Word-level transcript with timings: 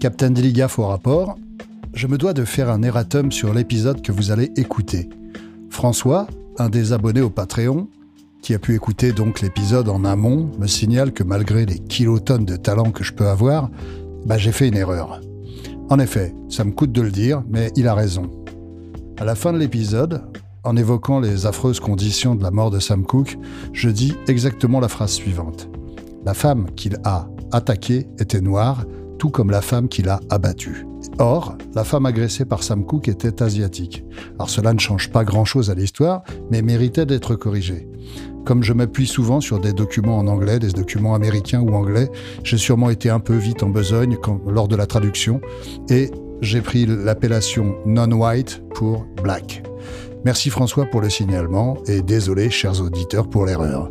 Captain 0.00 0.30
Deliga 0.30 0.66
au 0.78 0.86
rapport, 0.86 1.36
je 1.92 2.06
me 2.06 2.16
dois 2.16 2.32
de 2.32 2.46
faire 2.46 2.70
un 2.70 2.82
erratum 2.82 3.30
sur 3.30 3.52
l'épisode 3.52 4.00
que 4.00 4.12
vous 4.12 4.30
allez 4.30 4.50
écouter. 4.56 5.10
François, 5.68 6.26
un 6.58 6.70
des 6.70 6.94
abonnés 6.94 7.20
au 7.20 7.28
Patreon, 7.28 7.86
qui 8.40 8.54
a 8.54 8.58
pu 8.58 8.74
écouter 8.74 9.12
donc 9.12 9.42
l'épisode 9.42 9.90
en 9.90 10.06
amont, 10.06 10.50
me 10.58 10.66
signale 10.66 11.12
que 11.12 11.22
malgré 11.22 11.66
les 11.66 11.78
kilotonnes 11.78 12.46
de 12.46 12.56
talent 12.56 12.92
que 12.92 13.04
je 13.04 13.12
peux 13.12 13.28
avoir, 13.28 13.68
bah 14.24 14.38
j'ai 14.38 14.52
fait 14.52 14.68
une 14.68 14.76
erreur. 14.78 15.20
En 15.90 15.98
effet, 15.98 16.34
ça 16.48 16.64
me 16.64 16.72
coûte 16.72 16.92
de 16.92 17.02
le 17.02 17.10
dire, 17.10 17.42
mais 17.50 17.70
il 17.76 17.86
a 17.86 17.92
raison. 17.92 18.30
À 19.18 19.26
la 19.26 19.34
fin 19.34 19.52
de 19.52 19.58
l'épisode, 19.58 20.22
en 20.64 20.78
évoquant 20.78 21.20
les 21.20 21.44
affreuses 21.44 21.78
conditions 21.78 22.34
de 22.34 22.42
la 22.42 22.50
mort 22.50 22.70
de 22.70 22.78
Sam 22.78 23.04
Cooke, 23.04 23.36
je 23.74 23.90
dis 23.90 24.14
exactement 24.28 24.80
la 24.80 24.88
phrase 24.88 25.12
suivante. 25.12 25.68
La 26.24 26.32
femme 26.32 26.70
qu'il 26.74 26.96
a 27.04 27.28
attaquée 27.52 28.06
était 28.18 28.40
noire, 28.40 28.86
tout 29.20 29.28
comme 29.28 29.50
la 29.50 29.60
femme 29.60 29.88
qui 29.88 30.00
l'a 30.00 30.18
abattu. 30.30 30.86
Or, 31.18 31.54
la 31.74 31.84
femme 31.84 32.06
agressée 32.06 32.46
par 32.46 32.62
Sam 32.62 32.86
Cooke 32.86 33.08
était 33.08 33.42
asiatique. 33.42 34.02
Alors 34.36 34.48
cela 34.48 34.72
ne 34.72 34.78
change 34.78 35.10
pas 35.10 35.24
grand-chose 35.24 35.68
à 35.68 35.74
l'histoire, 35.74 36.22
mais 36.50 36.62
méritait 36.62 37.04
d'être 37.04 37.36
corrigé. 37.36 37.86
Comme 38.46 38.62
je 38.62 38.72
m'appuie 38.72 39.06
souvent 39.06 39.42
sur 39.42 39.60
des 39.60 39.74
documents 39.74 40.16
en 40.16 40.26
anglais, 40.26 40.58
des 40.58 40.70
documents 40.70 41.14
américains 41.14 41.60
ou 41.60 41.74
anglais, 41.74 42.10
j'ai 42.44 42.56
sûrement 42.56 42.88
été 42.88 43.10
un 43.10 43.20
peu 43.20 43.36
vite 43.36 43.62
en 43.62 43.68
besogne 43.68 44.16
lors 44.46 44.68
de 44.68 44.76
la 44.76 44.86
traduction, 44.86 45.42
et 45.90 46.10
j'ai 46.40 46.62
pris 46.62 46.86
l'appellation 46.86 47.76
non-white 47.84 48.62
pour 48.74 49.04
black. 49.22 49.62
Merci 50.24 50.48
François 50.48 50.86
pour 50.86 51.02
le 51.02 51.10
signalement, 51.10 51.76
et 51.86 52.00
désolé 52.00 52.48
chers 52.48 52.80
auditeurs 52.80 53.28
pour 53.28 53.44
l'erreur. 53.44 53.90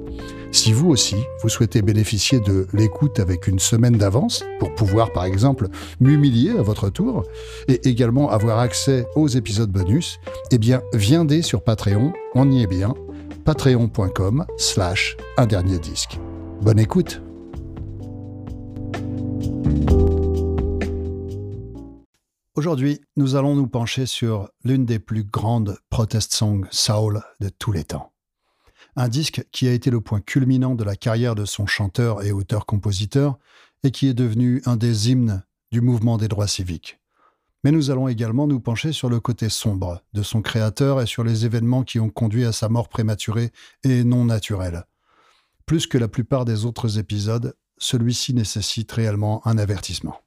Si 0.52 0.74
vous 0.74 0.90
aussi, 0.90 1.16
vous 1.44 1.50
souhaitez 1.50 1.84
bénéficier 1.84 2.40
de 2.40 2.68
l'écoute 2.74 3.20
avec 3.20 3.48
une 3.48 3.60
semaine 3.60 3.98
d'avance, 3.98 4.44
pour 4.60 4.74
pouvoir 4.74 5.14
par 5.14 5.26
exemple 5.26 5.68
m'humilier 6.00 6.52
à 6.52 6.64
votre 6.64 6.90
tour, 6.90 7.24
et 7.68 7.88
également 7.88 8.32
avoir 8.32 8.58
accès 8.58 9.06
aux 9.16 9.28
épisodes 9.28 9.72
bonus, 9.72 10.20
eh 10.52 10.58
bien 10.58 10.82
viendez 10.94 11.44
sur 11.44 11.64
Patreon, 11.64 12.14
on 12.34 12.50
y 12.50 12.64
est 12.64 12.68
bien, 12.68 12.96
patreon.com 13.46 14.46
slash 14.58 15.18
un 15.38 15.46
dernier 15.46 15.78
disque. 15.78 16.20
Bonne 16.62 16.80
écoute 16.80 17.22
Aujourd'hui, 22.56 23.00
nous 23.16 23.36
allons 23.36 23.56
nous 23.56 23.68
pencher 23.68 24.06
sur 24.06 24.50
l'une 24.66 24.86
des 24.86 25.00
plus 25.00 25.24
grandes 25.24 25.78
protest 25.90 26.34
songs 26.34 26.66
soul 26.72 27.22
de 27.40 27.48
tous 27.48 27.72
les 27.72 27.86
temps 27.86 28.12
un 28.96 29.08
disque 29.08 29.46
qui 29.52 29.68
a 29.68 29.74
été 29.74 29.90
le 29.90 30.02
point 30.02 30.22
culminant 30.22 30.76
de 30.76 30.84
la 30.84 30.96
carrière 30.96 31.36
de 31.36 31.46
son 31.46 31.66
chanteur 31.66 32.24
et 32.24 32.32
auteur-compositeur 32.32 33.38
et 33.84 33.92
qui 33.92 34.08
est 34.08 34.14
devenu 34.14 34.62
un 34.66 34.76
des 34.76 35.10
hymnes 35.10 35.44
du 35.72 35.82
mouvement 35.82 36.18
des 36.18 36.28
droits 36.28 36.48
civiques. 36.48 37.00
Mais 37.64 37.72
nous 37.72 37.92
allons 37.92 38.08
également 38.08 38.48
nous 38.48 38.60
pencher 38.60 38.94
sur 38.94 39.10
le 39.10 39.20
côté 39.20 39.50
sombre 39.50 40.02
de 40.14 40.24
son 40.24 40.42
créateur 40.42 41.02
et 41.02 41.06
sur 41.06 41.24
les 41.24 41.46
événements 41.46 41.84
qui 41.84 42.00
ont 42.00 42.10
conduit 42.10 42.46
à 42.46 42.52
sa 42.52 42.70
mort 42.70 42.88
prématurée 42.88 43.52
et 43.84 44.04
non 44.04 44.26
naturelle. 44.26 44.86
Plus 45.66 45.86
que 45.86 45.98
la 45.98 46.08
plupart 46.08 46.46
des 46.46 46.66
autres 46.66 46.98
épisodes, 46.98 47.56
celui-ci 47.78 48.34
nécessite 48.34 48.92
réellement 48.92 49.46
un 49.46 49.58
avertissement. 49.58 50.22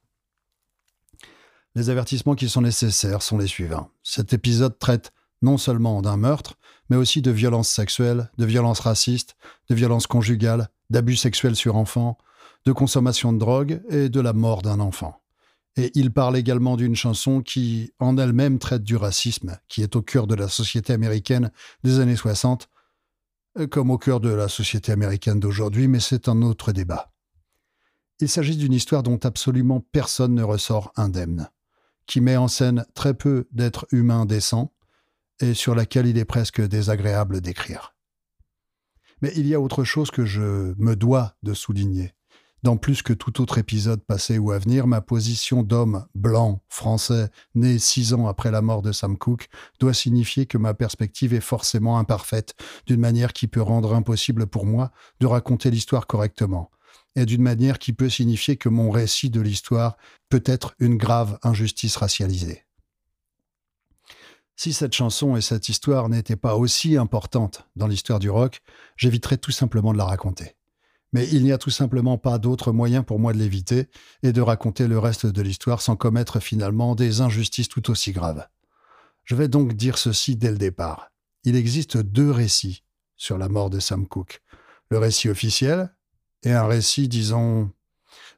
Les 1.75 1.89
avertissements 1.89 2.35
qui 2.35 2.49
sont 2.49 2.61
nécessaires 2.61 3.23
sont 3.23 3.39
les 3.39 3.47
suivants. 3.47 3.89
Cet 4.03 4.31
épisode 4.33 4.77
traite 4.77 5.11
non 5.41 5.57
seulement 5.57 6.01
d'un 6.01 6.17
meurtre, 6.17 6.55
mais 6.89 6.97
aussi 6.97 7.21
de 7.21 7.31
violences 7.31 7.69
sexuelles, 7.69 8.29
de 8.37 8.45
violences 8.45 8.79
racistes, 8.79 9.35
de 9.69 9.75
violences 9.75 10.07
conjugales, 10.07 10.69
d'abus 10.89 11.15
sexuels 11.15 11.55
sur 11.55 11.75
enfants, 11.75 12.17
de 12.65 12.71
consommation 12.71 13.33
de 13.33 13.39
drogue 13.39 13.81
et 13.89 14.09
de 14.09 14.19
la 14.19 14.33
mort 14.33 14.61
d'un 14.61 14.79
enfant. 14.79 15.19
Et 15.75 15.91
il 15.95 16.11
parle 16.11 16.37
également 16.37 16.77
d'une 16.77 16.95
chanson 16.95 17.41
qui, 17.41 17.91
en 17.99 18.17
elle-même, 18.17 18.59
traite 18.59 18.83
du 18.83 18.95
racisme, 18.95 19.57
qui 19.67 19.81
est 19.81 19.95
au 19.95 20.01
cœur 20.01 20.27
de 20.27 20.35
la 20.35 20.47
société 20.47 20.93
américaine 20.93 21.51
des 21.83 21.99
années 21.99 22.15
60, 22.15 22.69
comme 23.71 23.89
au 23.89 23.97
cœur 23.97 24.19
de 24.19 24.29
la 24.29 24.47
société 24.47 24.91
américaine 24.91 25.39
d'aujourd'hui, 25.39 25.87
mais 25.87 25.99
c'est 25.99 26.27
un 26.27 26.41
autre 26.41 26.71
débat. 26.71 27.11
Il 28.19 28.29
s'agit 28.29 28.55
d'une 28.55 28.73
histoire 28.73 29.03
dont 29.03 29.19
absolument 29.23 29.79
personne 29.91 30.35
ne 30.35 30.43
ressort 30.43 30.91
indemne, 30.95 31.49
qui 32.05 32.21
met 32.21 32.37
en 32.37 32.47
scène 32.47 32.85
très 32.93 33.15
peu 33.15 33.47
d'êtres 33.51 33.87
humains 33.91 34.25
décents, 34.25 34.71
et 35.39 35.53
sur 35.53 35.75
laquelle 35.75 36.07
il 36.07 36.17
est 36.17 36.25
presque 36.25 36.61
désagréable 36.61 37.41
d'écrire. 37.41 37.95
Mais 39.21 39.31
il 39.35 39.47
y 39.47 39.53
a 39.53 39.61
autre 39.61 39.83
chose 39.83 40.11
que 40.11 40.25
je 40.25 40.73
me 40.77 40.95
dois 40.95 41.35
de 41.43 41.53
souligner. 41.53 42.13
Dans 42.63 42.77
plus 42.77 43.01
que 43.01 43.11
tout 43.11 43.41
autre 43.41 43.57
épisode 43.57 44.01
passé 44.05 44.37
ou 44.37 44.51
à 44.51 44.57
venir, 44.57 44.87
ma 44.87 45.01
position 45.01 45.63
d'homme 45.63 46.05
blanc, 46.15 46.61
français, 46.69 47.29
né 47.55 47.77
six 47.77 48.13
ans 48.13 48.27
après 48.27 48.51
la 48.51 48.61
mort 48.61 48.81
de 48.81 48.93
Sam 48.93 49.17
Cooke, 49.17 49.49
doit 49.81 49.93
signifier 49.93 50.45
que 50.45 50.57
ma 50.57 50.73
perspective 50.73 51.33
est 51.33 51.41
forcément 51.41 51.99
imparfaite, 51.99 52.55
d'une 52.85 53.01
manière 53.01 53.33
qui 53.33 53.47
peut 53.47 53.61
rendre 53.61 53.93
impossible 53.93 54.47
pour 54.47 54.65
moi 54.65 54.91
de 55.19 55.25
raconter 55.25 55.71
l'histoire 55.71 56.07
correctement, 56.07 56.71
et 57.17 57.25
d'une 57.25 57.41
manière 57.41 57.79
qui 57.79 57.91
peut 57.91 58.09
signifier 58.09 58.55
que 58.55 58.69
mon 58.69 58.91
récit 58.91 59.29
de 59.29 59.41
l'histoire 59.41 59.97
peut 60.29 60.43
être 60.45 60.73
une 60.79 60.95
grave 60.95 61.39
injustice 61.43 61.97
racialisée. 61.97 62.63
Si 64.55 64.71
cette 64.71 64.93
chanson 64.93 65.35
et 65.35 65.41
cette 65.41 65.69
histoire 65.69 66.09
n'étaient 66.09 66.35
pas 66.35 66.55
aussi 66.55 66.97
importantes 66.97 67.67
dans 67.75 67.87
l'histoire 67.87 68.19
du 68.19 68.29
rock, 68.29 68.61
j'éviterais 68.97 69.37
tout 69.37 69.51
simplement 69.51 69.93
de 69.93 69.97
la 69.97 70.05
raconter. 70.05 70.55
Mais 71.11 71.27
il 71.29 71.43
n'y 71.43 71.51
a 71.51 71.57
tout 71.57 71.69
simplement 71.69 72.17
pas 72.17 72.39
d'autre 72.39 72.71
moyen 72.71 73.03
pour 73.03 73.19
moi 73.19 73.33
de 73.33 73.37
l'éviter 73.37 73.87
et 74.23 74.33
de 74.33 74.41
raconter 74.41 74.87
le 74.87 74.97
reste 74.99 75.25
de 75.25 75.41
l'histoire 75.41 75.81
sans 75.81 75.95
commettre 75.95 76.39
finalement 76.39 76.95
des 76.95 77.21
injustices 77.21 77.69
tout 77.69 77.91
aussi 77.91 78.11
graves. 78.11 78.47
Je 79.23 79.35
vais 79.35 79.47
donc 79.47 79.73
dire 79.73 79.97
ceci 79.97 80.35
dès 80.35 80.51
le 80.51 80.57
départ. 80.57 81.11
Il 81.43 81.55
existe 81.55 81.97
deux 81.97 82.31
récits 82.31 82.83
sur 83.15 83.37
la 83.37 83.47
mort 83.47 83.69
de 83.69 83.79
Sam 83.79 84.07
Cooke. 84.07 84.41
Le 84.89 84.97
récit 84.97 85.29
officiel 85.29 85.93
et 86.43 86.51
un 86.51 86.65
récit, 86.65 87.07
disons, 87.07 87.71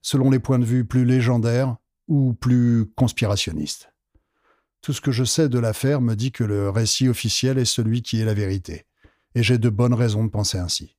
selon 0.02 0.30
les 0.30 0.40
points 0.40 0.60
de 0.60 0.66
vue 0.66 0.86
plus 0.86 1.06
légendaires 1.06 1.78
ou 2.08 2.34
plus 2.34 2.86
conspirationnistes. 2.96 3.95
Tout 4.86 4.94
ce 4.94 5.02
que 5.02 5.12
je 5.12 5.24
sais 5.24 5.50
de 5.50 5.58
l'affaire 5.58 6.00
me 6.00 6.14
dit 6.14 6.32
que 6.32 6.44
le 6.44 6.70
récit 6.70 7.10
officiel 7.10 7.58
est 7.58 7.66
celui 7.66 8.04
qui 8.04 8.22
est 8.22 8.24
la 8.24 8.36
vérité. 8.36 8.86
Et 9.34 9.42
j'ai 9.42 9.58
de 9.58 9.70
bonnes 9.70 9.96
raisons 9.96 10.24
de 10.24 10.30
penser 10.30 10.60
ainsi. 10.60 10.96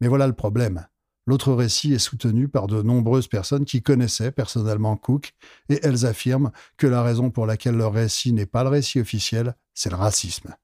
Mais 0.00 0.06
voilà 0.06 0.28
le 0.28 0.34
problème. 0.34 0.86
L'autre 1.26 1.52
récit 1.52 1.92
est 1.92 1.98
soutenu 1.98 2.46
par 2.46 2.68
de 2.68 2.80
nombreuses 2.80 3.26
personnes 3.26 3.64
qui 3.64 3.82
connaissaient 3.82 4.30
personnellement 4.30 4.96
Cook, 4.96 5.34
et 5.68 5.80
elles 5.82 6.06
affirment 6.06 6.52
que 6.76 6.86
la 6.86 7.02
raison 7.02 7.32
pour 7.32 7.44
laquelle 7.44 7.74
leur 7.74 7.92
récit 7.92 8.32
n'est 8.32 8.46
pas 8.46 8.62
le 8.62 8.68
récit 8.68 9.00
officiel, 9.00 9.56
c'est 9.74 9.90
le 9.90 9.96
racisme. 9.96 10.54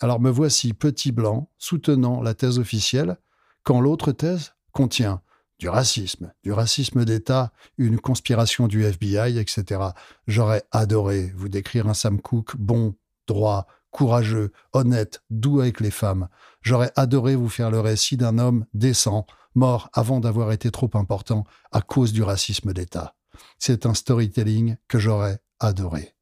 Alors 0.00 0.18
me 0.18 0.30
voici 0.30 0.72
petit 0.72 1.12
blanc 1.12 1.48
soutenant 1.58 2.22
la 2.22 2.34
thèse 2.34 2.58
officielle, 2.58 3.18
quand 3.62 3.80
l'autre 3.80 4.10
thèse 4.10 4.54
contient 4.72 5.22
du 5.64 5.70
racisme, 5.70 6.30
du 6.42 6.52
racisme 6.52 7.06
d'État, 7.06 7.50
une 7.78 7.98
conspiration 7.98 8.68
du 8.68 8.84
FBI, 8.84 9.38
etc. 9.38 9.80
J'aurais 10.26 10.62
adoré 10.72 11.32
vous 11.34 11.48
décrire 11.48 11.88
un 11.88 11.94
Sam 11.94 12.20
Cooke 12.20 12.54
bon, 12.58 12.94
droit, 13.26 13.66
courageux, 13.90 14.52
honnête, 14.74 15.22
doux 15.30 15.62
avec 15.62 15.80
les 15.80 15.90
femmes. 15.90 16.28
J'aurais 16.60 16.92
adoré 16.96 17.34
vous 17.34 17.48
faire 17.48 17.70
le 17.70 17.80
récit 17.80 18.18
d'un 18.18 18.36
homme 18.36 18.66
décent, 18.74 19.24
mort 19.54 19.88
avant 19.94 20.20
d'avoir 20.20 20.52
été 20.52 20.70
trop 20.70 20.90
important 20.92 21.46
à 21.72 21.80
cause 21.80 22.12
du 22.12 22.22
racisme 22.22 22.74
d'État. 22.74 23.16
C'est 23.58 23.86
un 23.86 23.94
storytelling 23.94 24.76
que 24.86 24.98
j'aurais 24.98 25.38
adoré. 25.60 26.14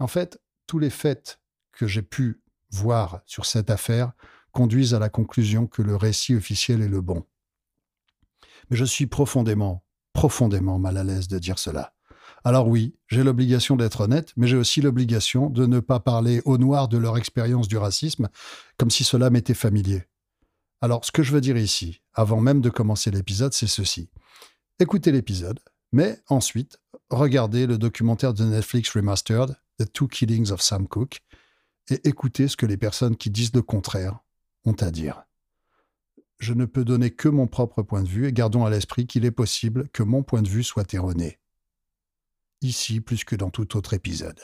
En 0.00 0.06
fait, 0.06 0.38
tous 0.66 0.78
les 0.78 0.90
faits 0.90 1.40
que 1.72 1.86
j'ai 1.86 2.02
pu 2.02 2.42
voir 2.72 3.22
sur 3.24 3.46
cette 3.46 3.70
affaire 3.70 4.12
conduisent 4.52 4.92
à 4.92 4.98
la 4.98 5.08
conclusion 5.08 5.66
que 5.66 5.80
le 5.80 5.96
récit 5.96 6.34
officiel 6.34 6.82
est 6.82 6.88
le 6.88 7.00
bon. 7.00 7.24
Mais 8.70 8.76
je 8.76 8.84
suis 8.84 9.06
profondément, 9.06 9.84
profondément 10.12 10.78
mal 10.78 10.96
à 10.96 11.04
l'aise 11.04 11.28
de 11.28 11.38
dire 11.38 11.58
cela. 11.58 11.92
Alors 12.44 12.68
oui, 12.68 12.94
j'ai 13.08 13.24
l'obligation 13.24 13.76
d'être 13.76 14.02
honnête, 14.02 14.32
mais 14.36 14.46
j'ai 14.46 14.56
aussi 14.56 14.80
l'obligation 14.80 15.50
de 15.50 15.66
ne 15.66 15.80
pas 15.80 16.00
parler 16.00 16.42
aux 16.44 16.58
Noirs 16.58 16.88
de 16.88 16.96
leur 16.96 17.18
expérience 17.18 17.66
du 17.66 17.76
racisme 17.76 18.28
comme 18.78 18.90
si 18.90 19.02
cela 19.02 19.30
m'était 19.30 19.54
familier. 19.54 20.04
Alors 20.80 21.04
ce 21.04 21.12
que 21.12 21.22
je 21.22 21.32
veux 21.32 21.40
dire 21.40 21.56
ici, 21.56 22.02
avant 22.14 22.40
même 22.40 22.60
de 22.60 22.70
commencer 22.70 23.10
l'épisode, 23.10 23.52
c'est 23.52 23.66
ceci. 23.66 24.10
Écoutez 24.78 25.10
l'épisode, 25.10 25.58
mais 25.92 26.20
ensuite, 26.28 26.78
regardez 27.10 27.66
le 27.66 27.78
documentaire 27.78 28.34
de 28.34 28.44
Netflix 28.44 28.90
Remastered, 28.90 29.56
The 29.78 29.92
Two 29.92 30.06
Killings 30.06 30.52
of 30.52 30.60
Sam 30.60 30.86
Cooke, 30.86 31.22
et 31.88 32.06
écoutez 32.06 32.46
ce 32.46 32.56
que 32.56 32.66
les 32.66 32.76
personnes 32.76 33.16
qui 33.16 33.30
disent 33.30 33.54
le 33.54 33.62
contraire 33.62 34.18
ont 34.64 34.74
à 34.74 34.90
dire 34.90 35.24
je 36.38 36.52
ne 36.52 36.64
peux 36.64 36.84
donner 36.84 37.10
que 37.10 37.28
mon 37.28 37.46
propre 37.46 37.82
point 37.82 38.02
de 38.02 38.08
vue 38.08 38.26
et 38.26 38.32
gardons 38.32 38.64
à 38.64 38.70
l'esprit 38.70 39.06
qu'il 39.06 39.24
est 39.24 39.30
possible 39.30 39.88
que 39.88 40.02
mon 40.02 40.22
point 40.22 40.42
de 40.42 40.48
vue 40.48 40.64
soit 40.64 40.92
erroné. 40.94 41.38
Ici 42.62 43.00
plus 43.00 43.24
que 43.24 43.36
dans 43.36 43.50
tout 43.50 43.76
autre 43.76 43.94
épisode. 43.94 44.40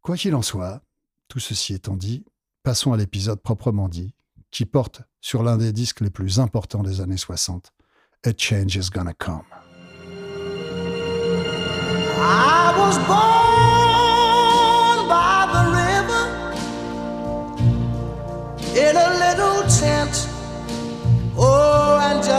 Quoi 0.00 0.16
qu'il 0.16 0.34
en 0.34 0.42
soit, 0.42 0.82
tout 1.28 1.38
ceci 1.38 1.74
étant 1.74 1.96
dit, 1.96 2.24
passons 2.62 2.92
à 2.92 2.96
l'épisode 2.96 3.40
proprement 3.40 3.88
dit, 3.88 4.14
qui 4.50 4.66
porte 4.66 5.02
sur 5.20 5.42
l'un 5.42 5.56
des 5.56 5.72
disques 5.72 6.00
les 6.00 6.10
plus 6.10 6.40
importants 6.40 6.82
des 6.82 7.00
années 7.00 7.16
60, 7.16 7.72
A 8.24 8.30
Change 8.36 8.76
is 8.76 8.90
Gonna 8.90 9.14
Come. 9.14 9.42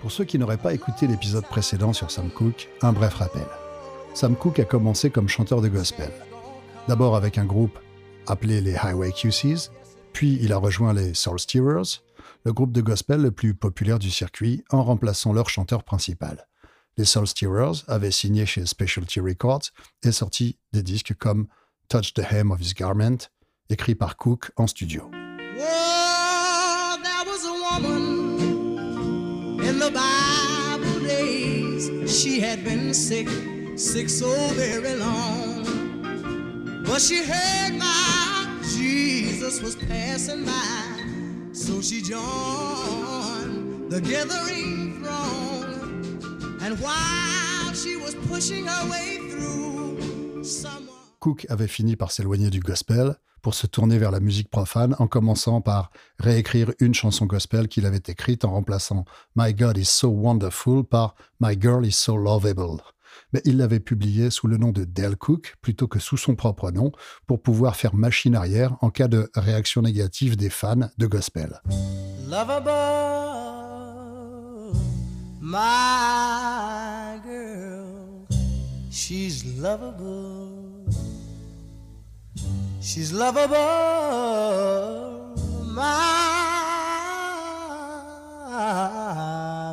Pour 0.00 0.10
ceux 0.10 0.24
qui 0.24 0.38
n'auraient 0.38 0.56
pas 0.56 0.72
écouté 0.72 1.06
l'épisode 1.06 1.44
précédent 1.44 1.92
sur 1.92 2.10
Sam 2.10 2.30
Cooke, 2.30 2.70
un 2.80 2.94
bref 2.94 3.16
rappel. 3.16 3.46
Sam 4.14 4.34
Cooke 4.36 4.60
a 4.60 4.64
commencé 4.64 5.10
comme 5.10 5.28
chanteur 5.28 5.60
de 5.60 5.68
gospel. 5.68 6.10
D'abord 6.88 7.16
avec 7.16 7.36
un 7.36 7.44
groupe 7.44 7.78
appelé 8.26 8.62
les 8.62 8.76
Highway 8.76 9.12
QCs, 9.12 9.70
puis 10.14 10.38
il 10.40 10.54
a 10.54 10.56
rejoint 10.56 10.94
les 10.94 11.12
Soul 11.12 11.38
Steerers, 11.38 12.02
le 12.46 12.54
groupe 12.54 12.72
de 12.72 12.80
gospel 12.80 13.20
le 13.20 13.32
plus 13.32 13.52
populaire 13.52 13.98
du 13.98 14.10
circuit, 14.10 14.64
en 14.70 14.82
remplaçant 14.82 15.34
leur 15.34 15.50
chanteur 15.50 15.84
principal. 15.84 16.48
Les 16.96 17.04
Soul 17.04 17.26
Steerers 17.26 17.84
avaient 17.88 18.10
signé 18.10 18.46
chez 18.46 18.64
Specialty 18.64 19.20
Records 19.20 19.68
et 20.02 20.12
sorti 20.12 20.56
des 20.72 20.82
disques 20.82 21.14
comme 21.18 21.46
Touch 21.90 22.14
the 22.14 22.22
Hem 22.30 22.52
of 22.52 22.60
His 22.62 22.72
Garment, 22.72 23.28
écrit 23.70 23.94
par 23.94 24.16
Cook 24.16 24.50
en 24.56 24.66
studio. 24.66 25.10
She 32.06 32.40
had 32.40 32.64
been 32.64 32.92
sick, 32.92 33.28
sick 33.76 34.10
so 34.10 34.30
very 34.54 34.96
long. 34.96 35.64
But 36.84 37.00
she 37.00 37.22
heard 37.22 37.78
my 37.78 38.30
Jesus 38.76 39.62
was 39.62 39.76
passing 39.76 40.44
by. 40.44 41.52
So 41.52 41.80
she 41.80 42.02
joined 42.02 43.90
the 43.90 44.00
gathering 44.00 45.02
throng. 45.02 46.58
And 46.62 46.78
while 46.80 47.72
she 47.74 47.96
was 47.96 48.14
pushing 48.28 48.66
her 48.66 48.90
way 48.90 49.18
through, 49.30 50.44
someone. 50.44 50.79
Cook 51.20 51.46
avait 51.50 51.68
fini 51.68 51.96
par 51.96 52.10
s'éloigner 52.10 52.50
du 52.50 52.60
gospel 52.60 53.14
pour 53.42 53.54
se 53.54 53.66
tourner 53.66 53.98
vers 53.98 54.10
la 54.10 54.20
musique 54.20 54.50
profane 54.50 54.96
en 54.98 55.06
commençant 55.06 55.60
par 55.60 55.90
réécrire 56.18 56.72
une 56.80 56.94
chanson 56.94 57.26
gospel 57.26 57.68
qu'il 57.68 57.86
avait 57.86 58.02
écrite 58.08 58.44
en 58.44 58.52
remplaçant 58.52 59.04
My 59.36 59.54
God 59.54 59.78
is 59.78 59.84
so 59.84 60.08
wonderful 60.08 60.82
par 60.84 61.14
My 61.38 61.58
Girl 61.60 61.86
is 61.86 61.92
so 61.92 62.16
lovable. 62.16 62.82
Mais 63.32 63.42
il 63.44 63.58
l'avait 63.58 63.80
publiée 63.80 64.30
sous 64.30 64.46
le 64.46 64.56
nom 64.56 64.72
de 64.72 64.84
Dale 64.84 65.16
Cook 65.16 65.56
plutôt 65.60 65.88
que 65.88 65.98
sous 65.98 66.16
son 66.16 66.36
propre 66.36 66.70
nom 66.70 66.90
pour 67.26 67.42
pouvoir 67.42 67.76
faire 67.76 67.94
machine 67.94 68.34
arrière 68.34 68.76
en 68.80 68.90
cas 68.90 69.08
de 69.08 69.30
réaction 69.34 69.82
négative 69.82 70.36
des 70.36 70.50
fans 70.50 70.90
de 70.96 71.06
gospel. 71.06 71.60
lovable, 72.28 72.70
my 75.40 77.20
girl. 77.24 78.26
She's 78.90 79.44
lovable. 79.58 80.59
She's 82.82 83.12
lovable, 83.12 83.56
my, 85.74 85.92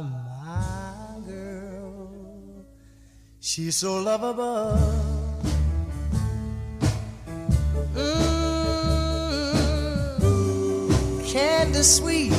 my 0.03 1.19
girl. 1.25 2.65
She's 3.39 3.77
so 3.77 4.01
lovable. 4.01 4.77
Mm, 10.17 11.31
candy 11.31 11.83
sweet 11.83 12.33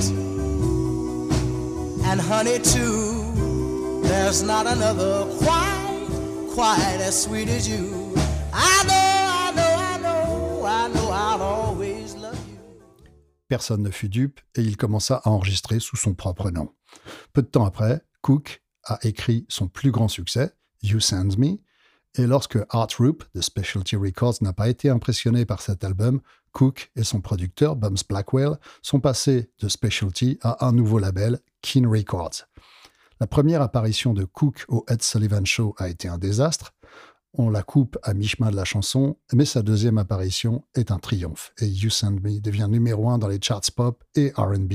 and 2.04 2.20
honey 2.20 2.58
too. 2.58 4.02
There's 4.02 4.42
not 4.42 4.66
another 4.66 5.24
quite, 5.38 6.08
quite 6.52 6.98
as 7.00 7.22
sweet 7.22 7.48
as 7.48 7.66
you. 7.66 7.97
Personne 13.48 13.82
ne 13.82 13.90
fut 13.90 14.08
dupe 14.08 14.40
et 14.54 14.62
il 14.62 14.76
commença 14.76 15.22
à 15.24 15.30
enregistrer 15.30 15.80
sous 15.80 15.96
son 15.96 16.14
propre 16.14 16.50
nom. 16.50 16.72
Peu 17.32 17.42
de 17.42 17.46
temps 17.48 17.64
après, 17.64 18.02
Cook 18.20 18.62
a 18.84 18.98
écrit 19.02 19.46
son 19.48 19.68
plus 19.68 19.90
grand 19.90 20.08
succès, 20.08 20.52
You 20.82 21.00
Send 21.00 21.38
Me, 21.38 21.58
et 22.14 22.26
lorsque 22.26 22.58
Art 22.70 22.88
Roop 22.98 23.24
de 23.34 23.40
Specialty 23.40 23.96
Records 23.96 24.36
n'a 24.40 24.52
pas 24.52 24.68
été 24.68 24.88
impressionné 24.90 25.44
par 25.44 25.60
cet 25.62 25.84
album, 25.84 26.20
Cook 26.52 26.90
et 26.96 27.04
son 27.04 27.20
producteur, 27.20 27.76
Bums 27.76 27.98
Blackwell, 28.08 28.58
sont 28.82 29.00
passés 29.00 29.50
de 29.60 29.68
Specialty 29.68 30.38
à 30.42 30.66
un 30.66 30.72
nouveau 30.72 30.98
label, 30.98 31.40
Keen 31.62 31.86
Records. 31.86 32.46
La 33.20 33.26
première 33.26 33.62
apparition 33.62 34.14
de 34.14 34.24
Cook 34.24 34.64
au 34.68 34.84
Ed 34.88 35.02
Sullivan 35.02 35.44
Show 35.44 35.74
a 35.78 35.88
été 35.88 36.08
un 36.08 36.18
désastre. 36.18 36.72
On 37.40 37.50
la 37.50 37.62
coupe 37.62 37.98
à 38.02 38.14
mi-chemin 38.14 38.50
de 38.50 38.56
la 38.56 38.64
chanson, 38.64 39.16
mais 39.32 39.44
sa 39.44 39.62
deuxième 39.62 39.96
apparition 39.96 40.64
est 40.74 40.90
un 40.90 40.98
triomphe 40.98 41.52
et 41.60 41.68
You 41.68 41.88
Send 41.88 42.20
Me 42.20 42.40
devient 42.40 42.66
numéro 42.68 43.08
un 43.10 43.18
dans 43.18 43.28
les 43.28 43.38
charts 43.40 43.60
pop 43.76 44.02
et 44.16 44.32
RB 44.36 44.72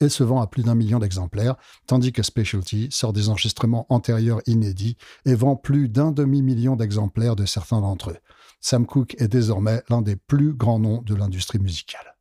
et 0.00 0.08
se 0.08 0.22
vend 0.22 0.40
à 0.40 0.46
plus 0.46 0.62
d'un 0.62 0.76
million 0.76 1.00
d'exemplaires, 1.00 1.56
tandis 1.88 2.12
que 2.12 2.22
Specialty 2.22 2.86
sort 2.92 3.12
des 3.12 3.30
enregistrements 3.30 3.84
antérieurs 3.88 4.40
inédits 4.46 4.96
et 5.26 5.34
vend 5.34 5.56
plus 5.56 5.88
d'un 5.88 6.12
demi-million 6.12 6.76
d'exemplaires 6.76 7.34
de 7.34 7.46
certains 7.46 7.80
d'entre 7.80 8.10
eux. 8.10 8.18
Sam 8.60 8.86
Cooke 8.86 9.20
est 9.20 9.26
désormais 9.26 9.82
l'un 9.88 10.00
des 10.00 10.14
plus 10.14 10.54
grands 10.54 10.78
noms 10.78 11.02
de 11.02 11.16
l'industrie 11.16 11.58
musicale. 11.58 12.14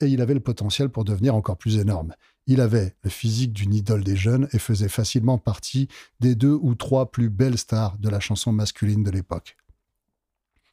Et 0.00 0.06
il 0.06 0.20
avait 0.20 0.34
le 0.34 0.40
potentiel 0.40 0.88
pour 0.88 1.04
devenir 1.04 1.36
encore 1.36 1.56
plus 1.56 1.78
énorme. 1.78 2.16
Il 2.46 2.60
avait 2.60 2.96
le 3.02 3.10
physique 3.10 3.52
d'une 3.52 3.74
idole 3.74 4.02
des 4.02 4.16
jeunes 4.16 4.48
et 4.52 4.58
faisait 4.58 4.88
facilement 4.88 5.38
partie 5.38 5.88
des 6.20 6.34
deux 6.34 6.58
ou 6.60 6.74
trois 6.74 7.10
plus 7.10 7.30
belles 7.30 7.58
stars 7.58 7.98
de 7.98 8.08
la 8.08 8.20
chanson 8.20 8.52
masculine 8.52 9.04
de 9.04 9.10
l'époque. 9.10 9.56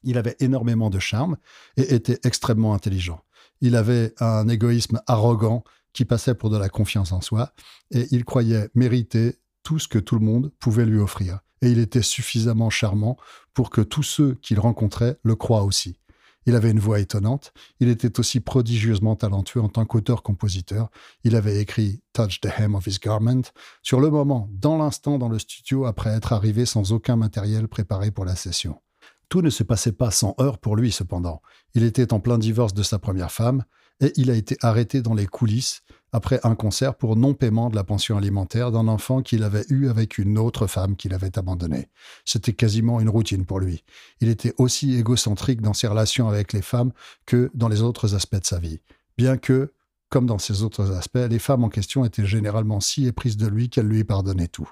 Il 0.04 0.18
avait 0.18 0.38
énormément 0.40 0.90
de 0.90 1.00
charme 1.00 1.38
et 1.78 1.94
était 1.94 2.20
extrêmement 2.24 2.74
intelligent. 2.74 3.22
Il 3.62 3.76
avait 3.76 4.14
un 4.20 4.48
égoïsme 4.48 5.02
arrogant 5.08 5.64
qui 5.94 6.06
passait 6.06 6.36
pour 6.36 6.50
de 6.50 6.58
la 6.58 6.70
confiance 6.70 7.12
en 7.12 7.22
soi 7.22 7.54
et 7.92 8.08
il 8.12 8.24
croyait 8.26 8.70
mériter 8.74 9.40
tout 9.64 9.80
ce 9.80 9.88
que 9.88 10.00
tout 10.00 10.18
le 10.18 10.26
monde 10.26 10.52
pouvait 10.60 10.86
lui 10.86 11.00
offrir. 11.00 11.40
Et 11.62 11.70
il 11.70 11.80
était 11.80 12.02
suffisamment 12.02 12.70
charmant 12.70 13.18
pour 13.54 13.70
que 13.70 13.82
tous 13.82 14.04
ceux 14.04 14.36
qu'il 14.36 14.60
rencontrait 14.60 15.20
le 15.24 15.36
croient 15.36 15.64
aussi. 15.64 16.00
Il 16.46 16.56
avait 16.56 16.72
une 16.72 16.80
voix 16.80 17.00
étonnante. 17.00 17.54
Il 17.80 17.90
était 17.90 18.20
aussi 18.20 18.40
prodigieusement 18.40 19.16
talentueux 19.16 19.62
en 19.62 19.70
tant 19.70 19.86
qu'auteur-compositeur. 19.86 20.90
Il 21.24 21.36
avait 21.36 21.62
écrit 21.62 22.02
Touch 22.14 22.40
the 22.42 22.48
Hem 22.58 22.76
of 22.76 22.88
His 22.88 23.00
Garment 23.02 23.44
sur 23.82 24.00
le 24.00 24.10
moment, 24.10 24.50
dans 24.52 24.78
l'instant, 24.78 25.18
dans 25.18 25.30
le 25.30 25.40
studio, 25.40 25.86
après 25.86 26.12
être 26.12 26.34
arrivé 26.34 26.66
sans 26.66 26.92
aucun 26.92 27.16
matériel 27.16 27.68
préparé 27.68 28.12
pour 28.12 28.26
la 28.26 28.36
session. 28.36 28.82
Tout 29.28 29.42
ne 29.42 29.50
se 29.50 29.64
passait 29.64 29.92
pas 29.92 30.12
sans 30.12 30.34
heurts 30.40 30.58
pour 30.58 30.76
lui, 30.76 30.92
cependant. 30.92 31.42
Il 31.76 31.84
était 31.84 32.14
en 32.14 32.20
plein 32.20 32.40
divorce 32.40 32.74
de 32.74 32.84
sa 32.84 32.98
première 32.98 33.32
femme 33.32 33.64
et 34.02 34.12
il 34.16 34.32
a 34.32 34.36
été 34.36 34.58
arrêté 34.62 35.02
dans 35.02 35.14
les 35.14 35.28
coulisses 35.28 35.84
après 36.12 36.40
un 36.44 36.56
concert 36.56 36.96
pour 36.96 37.16
non-paiement 37.16 37.70
de 37.70 37.76
la 37.76 37.84
pension 37.84 38.18
alimentaire 38.18 38.72
d'un 38.72 38.88
enfant 38.88 39.22
qu'il 39.22 39.44
avait 39.44 39.66
eu 39.70 39.88
avec 39.88 40.18
une 40.18 40.38
autre 40.38 40.68
femme 40.68 40.96
qu'il 40.96 41.14
avait 41.14 41.38
abandonnée. 41.38 41.90
C'était 42.26 42.54
quasiment 42.54 43.00
une 43.00 43.10
routine 43.10 43.46
pour 43.46 43.60
lui. 43.60 43.84
Il 44.22 44.30
était 44.30 44.54
aussi 44.58 44.96
égocentrique 44.96 45.62
dans 45.62 45.74
ses 45.74 45.88
relations 45.88 46.28
avec 46.28 46.54
les 46.54 46.62
femmes 46.62 46.92
que 47.26 47.52
dans 47.54 47.68
les 47.68 47.82
autres 47.82 48.16
aspects 48.16 48.40
de 48.40 48.46
sa 48.46 48.60
vie. 48.60 48.80
Bien 49.18 49.38
que, 49.38 49.74
comme 50.10 50.26
dans 50.26 50.40
ces 50.40 50.64
autres 50.64 50.92
aspects, 50.92 51.28
les 51.30 51.40
femmes 51.40 51.64
en 51.64 51.70
question 51.70 52.06
étaient 52.06 52.26
généralement 52.26 52.80
si 52.80 53.06
éprises 53.06 53.38
de 53.38 53.48
lui 53.48 53.70
qu'elles 53.70 53.88
lui 53.88 54.04
pardonnaient 54.04 54.48
tout. 54.48 54.72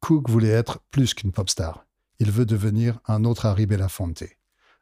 Cook 0.00 0.28
voulait 0.28 0.48
être 0.48 0.80
plus 0.90 1.14
qu'une 1.14 1.32
pop 1.32 1.48
star. 1.48 1.86
Il 2.18 2.30
veut 2.30 2.46
devenir 2.46 3.00
un 3.06 3.24
autre 3.24 3.46
Harry 3.46 3.66
Belafonte. 3.66 4.24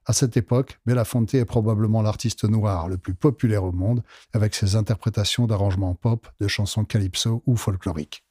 À 0.05 0.13
cette 0.13 0.37
époque, 0.37 0.81
Belafonte 0.85 1.33
est 1.35 1.45
probablement 1.45 2.03
l'artiste 2.03 2.45
noir 2.45 2.89
le 2.89 2.99
plus 2.99 3.15
populaire 3.15 3.63
au 3.63 3.71
monde, 3.71 4.03
avec 4.33 4.55
ses 4.55 4.75
interprétations 4.75 5.47
d'arrangements 5.47 5.95
pop, 5.95 6.27
de 6.41 6.49
chansons 6.49 6.85
calypso 6.85 7.43
ou 7.47 7.57
folkloriques. 7.57 8.25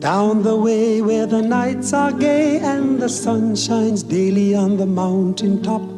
Down 0.00 0.42
the 0.42 0.56
way 0.56 1.02
where 1.02 1.26
the 1.26 1.42
nights 1.42 1.92
are 1.92 2.12
gay 2.12 2.60
and 2.60 3.00
the 3.00 3.08
sun 3.08 3.56
shines 3.56 4.04
daily 4.04 4.54
on 4.54 4.76
the 4.76 4.86
mountain 4.86 5.60
top. 5.60 5.97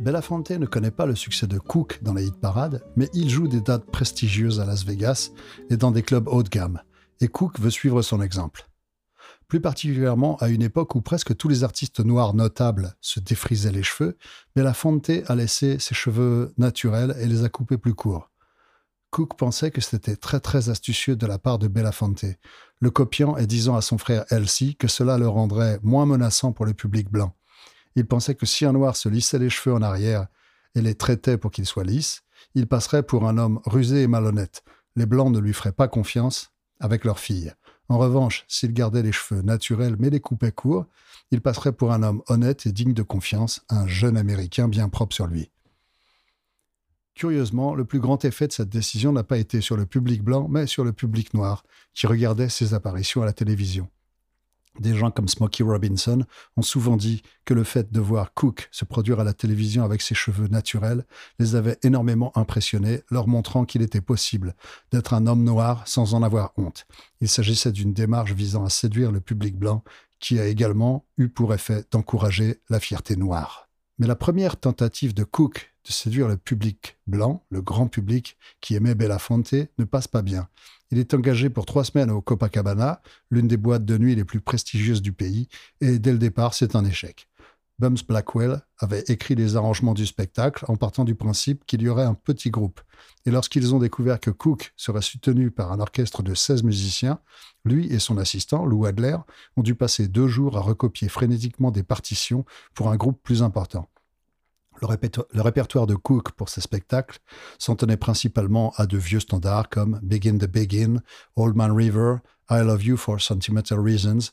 Belafonte 0.00 0.52
ne 0.52 0.64
connaît 0.64 0.90
pas 0.90 1.04
le 1.04 1.14
succès 1.14 1.46
de 1.46 1.58
Cook 1.58 1.98
dans 2.02 2.14
les 2.14 2.28
hit 2.28 2.40
parades, 2.40 2.82
mais 2.96 3.10
il 3.12 3.28
joue 3.28 3.48
des 3.48 3.60
dates 3.60 3.84
prestigieuses 3.84 4.58
à 4.58 4.64
Las 4.64 4.82
Vegas 4.86 5.30
et 5.68 5.76
dans 5.76 5.90
des 5.90 6.02
clubs 6.02 6.26
haut 6.26 6.42
de 6.42 6.48
gamme, 6.48 6.80
et 7.20 7.28
Cook 7.28 7.60
veut 7.60 7.68
suivre 7.68 8.00
son 8.00 8.22
exemple. 8.22 8.66
Plus 9.46 9.60
particulièrement 9.60 10.36
à 10.38 10.48
une 10.48 10.62
époque 10.62 10.94
où 10.94 11.02
presque 11.02 11.36
tous 11.36 11.48
les 11.48 11.64
artistes 11.64 12.00
noirs 12.00 12.32
notables 12.32 12.94
se 13.02 13.20
défrisaient 13.20 13.72
les 13.72 13.82
cheveux, 13.82 14.16
Belafonte 14.56 15.10
a 15.26 15.34
laissé 15.34 15.78
ses 15.78 15.94
cheveux 15.94 16.54
naturels 16.56 17.14
et 17.20 17.26
les 17.26 17.44
a 17.44 17.50
coupés 17.50 17.76
plus 17.76 17.94
courts. 17.94 18.30
Cook 19.10 19.36
pensait 19.36 19.70
que 19.70 19.82
c'était 19.82 20.16
très 20.16 20.40
très 20.40 20.70
astucieux 20.70 21.16
de 21.16 21.26
la 21.26 21.38
part 21.38 21.58
de 21.58 21.68
Belafonte, 21.68 22.24
le 22.78 22.90
copiant 22.90 23.36
et 23.36 23.46
disant 23.46 23.76
à 23.76 23.82
son 23.82 23.98
frère 23.98 24.24
Elsie 24.30 24.76
que 24.76 24.88
cela 24.88 25.18
le 25.18 25.28
rendrait 25.28 25.78
moins 25.82 26.06
menaçant 26.06 26.52
pour 26.52 26.64
le 26.64 26.72
public 26.72 27.10
blanc. 27.10 27.34
Il 27.96 28.06
pensait 28.06 28.34
que 28.34 28.46
si 28.46 28.64
un 28.64 28.72
noir 28.72 28.96
se 28.96 29.08
lissait 29.08 29.38
les 29.38 29.50
cheveux 29.50 29.74
en 29.74 29.82
arrière 29.82 30.26
et 30.74 30.80
les 30.80 30.94
traitait 30.94 31.38
pour 31.38 31.50
qu'ils 31.50 31.66
soient 31.66 31.84
lisses, 31.84 32.22
il 32.54 32.66
passerait 32.66 33.02
pour 33.02 33.28
un 33.28 33.38
homme 33.38 33.60
rusé 33.64 34.02
et 34.02 34.06
malhonnête. 34.06 34.62
Les 34.96 35.06
blancs 35.06 35.32
ne 35.32 35.38
lui 35.38 35.52
feraient 35.52 35.72
pas 35.72 35.88
confiance 35.88 36.52
avec 36.78 37.04
leurs 37.04 37.18
filles. 37.18 37.52
En 37.88 37.98
revanche, 37.98 38.44
s'il 38.48 38.72
gardait 38.72 39.02
les 39.02 39.12
cheveux 39.12 39.42
naturels 39.42 39.96
mais 39.98 40.10
les 40.10 40.20
coupait 40.20 40.52
courts, 40.52 40.86
il 41.32 41.40
passerait 41.40 41.72
pour 41.72 41.92
un 41.92 42.02
homme 42.02 42.22
honnête 42.28 42.66
et 42.66 42.72
digne 42.72 42.94
de 42.94 43.02
confiance, 43.02 43.62
un 43.68 43.86
jeune 43.86 44.16
Américain 44.16 44.68
bien 44.68 44.88
propre 44.88 45.14
sur 45.14 45.26
lui. 45.26 45.50
Curieusement, 47.14 47.74
le 47.74 47.84
plus 47.84 48.00
grand 48.00 48.24
effet 48.24 48.46
de 48.46 48.52
cette 48.52 48.68
décision 48.68 49.12
n'a 49.12 49.24
pas 49.24 49.38
été 49.38 49.60
sur 49.60 49.76
le 49.76 49.86
public 49.86 50.22
blanc, 50.22 50.48
mais 50.48 50.66
sur 50.66 50.84
le 50.84 50.92
public 50.92 51.34
noir, 51.34 51.64
qui 51.92 52.06
regardait 52.06 52.48
ses 52.48 52.72
apparitions 52.74 53.22
à 53.22 53.26
la 53.26 53.32
télévision. 53.32 53.88
Des 54.80 54.96
gens 54.96 55.10
comme 55.10 55.28
Smokey 55.28 55.62
Robinson 55.62 56.24
ont 56.56 56.62
souvent 56.62 56.96
dit 56.96 57.22
que 57.44 57.52
le 57.52 57.64
fait 57.64 57.92
de 57.92 58.00
voir 58.00 58.32
Cook 58.32 58.68
se 58.72 58.86
produire 58.86 59.20
à 59.20 59.24
la 59.24 59.34
télévision 59.34 59.84
avec 59.84 60.00
ses 60.00 60.14
cheveux 60.14 60.48
naturels 60.48 61.04
les 61.38 61.54
avait 61.54 61.78
énormément 61.82 62.32
impressionnés, 62.34 63.02
leur 63.10 63.28
montrant 63.28 63.66
qu'il 63.66 63.82
était 63.82 64.00
possible 64.00 64.54
d'être 64.90 65.12
un 65.12 65.26
homme 65.26 65.44
noir 65.44 65.86
sans 65.86 66.14
en 66.14 66.22
avoir 66.22 66.52
honte. 66.56 66.86
Il 67.20 67.28
s'agissait 67.28 67.72
d'une 67.72 67.92
démarche 67.92 68.32
visant 68.32 68.64
à 68.64 68.70
séduire 68.70 69.12
le 69.12 69.20
public 69.20 69.58
blanc 69.58 69.84
qui 70.18 70.40
a 70.40 70.46
également 70.46 71.04
eu 71.18 71.28
pour 71.28 71.52
effet 71.52 71.84
d'encourager 71.90 72.60
la 72.70 72.80
fierté 72.80 73.16
noire. 73.16 73.68
Mais 73.98 74.06
la 74.06 74.16
première 74.16 74.56
tentative 74.56 75.12
de 75.12 75.24
Cook 75.24 75.74
de 75.86 75.92
séduire 75.92 76.28
le 76.28 76.36
public 76.36 76.98
blanc, 77.06 77.44
le 77.50 77.60
grand 77.62 77.88
public 77.88 78.38
qui 78.60 78.74
aimait 78.74 78.94
Belafonte, 78.94 79.54
ne 79.78 79.84
passe 79.84 80.08
pas 80.08 80.22
bien. 80.22 80.48
Il 80.90 80.98
est 80.98 81.14
engagé 81.14 81.50
pour 81.50 81.66
trois 81.66 81.84
semaines 81.84 82.10
au 82.10 82.20
Copacabana, 82.20 83.00
l'une 83.30 83.46
des 83.46 83.56
boîtes 83.56 83.84
de 83.84 83.96
nuit 83.96 84.16
les 84.16 84.24
plus 84.24 84.40
prestigieuses 84.40 85.02
du 85.02 85.12
pays, 85.12 85.48
et 85.80 85.98
dès 85.98 86.12
le 86.12 86.18
départ, 86.18 86.54
c'est 86.54 86.74
un 86.74 86.84
échec. 86.84 87.28
Bums 87.80 88.02
Blackwell 88.06 88.60
avait 88.78 89.04
écrit 89.08 89.34
les 89.34 89.56
arrangements 89.56 89.94
du 89.94 90.04
spectacle 90.04 90.66
en 90.68 90.76
partant 90.76 91.04
du 91.04 91.14
principe 91.14 91.64
qu'il 91.64 91.80
y 91.80 91.88
aurait 91.88 92.04
un 92.04 92.12
petit 92.12 92.50
groupe. 92.50 92.82
Et 93.24 93.30
lorsqu'ils 93.30 93.74
ont 93.74 93.78
découvert 93.78 94.20
que 94.20 94.30
Cook 94.30 94.74
serait 94.76 95.00
soutenu 95.00 95.50
par 95.50 95.72
un 95.72 95.80
orchestre 95.80 96.22
de 96.22 96.34
16 96.34 96.62
musiciens, 96.62 97.20
lui 97.64 97.86
et 97.86 97.98
son 97.98 98.18
assistant, 98.18 98.66
Lou 98.66 98.84
Adler, 98.84 99.16
ont 99.56 99.62
dû 99.62 99.74
passer 99.74 100.08
deux 100.08 100.28
jours 100.28 100.58
à 100.58 100.60
recopier 100.60 101.08
frénétiquement 101.08 101.70
des 101.70 101.82
partitions 101.82 102.44
pour 102.74 102.90
un 102.90 102.96
groupe 102.96 103.22
plus 103.22 103.42
important. 103.42 103.88
Le, 104.82 105.42
répertoire 105.42 105.86
de 105.86 105.94
Cook 105.94 106.32
pour 106.32 106.48
ces 106.48 106.60
spectacles 106.60 107.18
s'en 107.58 107.76
tenait 107.76 107.96
principalement 107.96 108.72
à 108.76 108.86
de 108.86 108.98
vieux 108.98 109.20
standards 109.20 109.68
comme 109.68 110.00
Begin 110.02 110.38
the 110.38 110.46
Begin, 110.46 111.02
Old 111.36 111.56
Man 111.56 111.72
River, 111.72 112.16
I 112.50 112.60
Love 112.62 112.84
You 112.84 112.96
for 112.96 113.20
Sentimental 113.20 113.78
Reasons, 113.78 114.32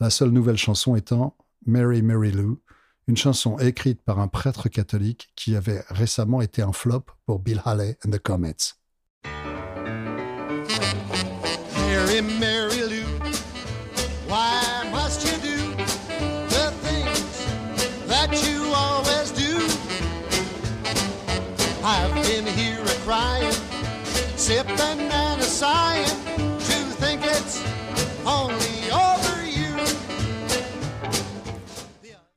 la 0.00 0.10
seule 0.10 0.30
nouvelle 0.30 0.56
chanson 0.56 0.96
étant 0.96 1.36
Mary 1.66 2.02
Mary 2.02 2.32
Lou, 2.32 2.60
une 3.08 3.16
chanson 3.16 3.58
écrite 3.58 4.02
par 4.02 4.20
un 4.20 4.28
prêtre 4.28 4.68
catholique 4.68 5.32
qui 5.34 5.56
avait 5.56 5.82
récemment 5.88 6.40
été 6.40 6.62
un 6.62 6.72
flop 6.72 7.04
pour 7.26 7.40
Bill 7.40 7.60
Haley 7.64 7.96
and 8.04 8.10
the 8.10 8.18
Comets. 8.18 8.74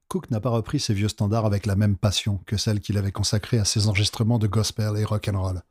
Cook 0.10 0.30
n'a 0.30 0.42
pas 0.42 0.50
repris 0.50 0.82
ses 0.82 0.94
vieux 0.94 1.08
standards 1.08 1.46
avec 1.46 1.66
la 1.66 1.78
même 1.78 1.96
passion 1.96 2.42
que 2.46 2.58
celle 2.58 2.82
qu'il 2.82 2.98
avait 2.98 3.14
consacrée 3.14 3.60
à 3.60 3.66
ses 3.66 3.88
enregistrements 3.88 4.40
de 4.40 4.48
gospel 4.48 4.98
et 4.98 5.06
rock 5.06 5.30
and 5.34 5.42
roll. 5.42 5.62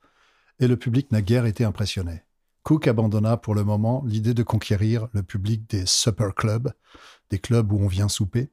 Et 0.60 0.66
le 0.66 0.78
public 0.78 1.12
n'a 1.12 1.20
guère 1.20 1.44
été 1.44 1.62
impressionné. 1.62 2.22
Cook 2.62 2.88
abandonna 2.88 3.36
pour 3.36 3.54
le 3.54 3.64
moment 3.64 4.02
l'idée 4.06 4.32
de 4.32 4.42
conquérir 4.42 5.08
le 5.12 5.22
public 5.22 5.68
des 5.68 5.84
supper 5.84 6.30
clubs, 6.34 6.72
des 7.28 7.38
clubs 7.38 7.70
où 7.70 7.78
on 7.80 7.86
vient 7.86 8.08
souper, 8.08 8.50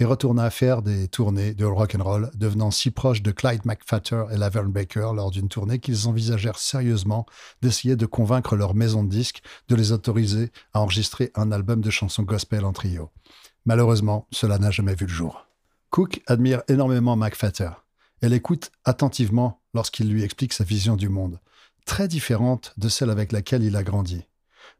et 0.00 0.06
retourna 0.06 0.48
faire 0.48 0.80
des 0.80 1.08
tournées 1.08 1.52
de 1.52 1.66
rock 1.66 1.94
and 1.94 2.02
roll, 2.02 2.30
devenant 2.34 2.70
si 2.70 2.90
proche 2.90 3.22
de 3.22 3.32
Clyde 3.32 3.66
McFatter 3.66 4.24
et 4.32 4.38
Laverne 4.38 4.72
Baker 4.72 5.10
lors 5.14 5.30
d'une 5.30 5.48
tournée 5.48 5.78
qu'ils 5.78 6.08
envisagèrent 6.08 6.58
sérieusement 6.58 7.26
d'essayer 7.60 7.96
de 7.96 8.06
convaincre 8.06 8.56
leur 8.56 8.74
maison 8.74 9.04
de 9.04 9.10
disques 9.10 9.42
de 9.68 9.74
les 9.74 9.92
autoriser 9.92 10.50
à 10.72 10.80
enregistrer 10.80 11.30
un 11.34 11.52
album 11.52 11.82
de 11.82 11.90
chansons 11.90 12.22
gospel 12.22 12.64
en 12.64 12.72
trio. 12.72 13.10
Malheureusement, 13.66 14.26
cela 14.32 14.58
n'a 14.58 14.70
jamais 14.70 14.94
vu 14.94 15.04
le 15.04 15.12
jour. 15.12 15.46
Cook 15.90 16.22
admire 16.26 16.62
énormément 16.68 17.14
McFatter. 17.14 17.70
Elle 18.22 18.32
écoute 18.32 18.72
attentivement 18.86 19.60
lorsqu'il 19.74 20.08
lui 20.10 20.22
explique 20.22 20.54
sa 20.54 20.64
vision 20.64 20.96
du 20.96 21.10
monde, 21.10 21.40
très 21.84 22.08
différente 22.08 22.72
de 22.78 22.88
celle 22.88 23.10
avec 23.10 23.32
laquelle 23.32 23.64
il 23.64 23.76
a 23.76 23.82
grandi. 23.82 24.24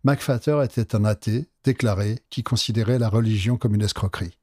McFatter 0.02 0.62
était 0.64 0.96
un 0.96 1.04
athée 1.04 1.50
déclaré 1.62 2.20
qui 2.30 2.42
considérait 2.42 2.98
la 2.98 3.10
religion 3.10 3.58
comme 3.58 3.74
une 3.74 3.82
escroquerie. 3.82 4.39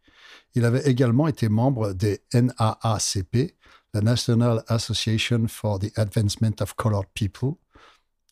Il 0.55 0.65
avait 0.65 0.89
également 0.89 1.27
été 1.27 1.49
membre 1.49 1.93
des 1.93 2.21
NAACP, 2.33 3.55
la 3.93 4.01
National 4.01 4.63
Association 4.67 5.47
for 5.47 5.79
the 5.79 5.91
Advancement 5.97 6.61
of 6.61 6.73
Colored 6.75 7.07
People, 7.13 7.53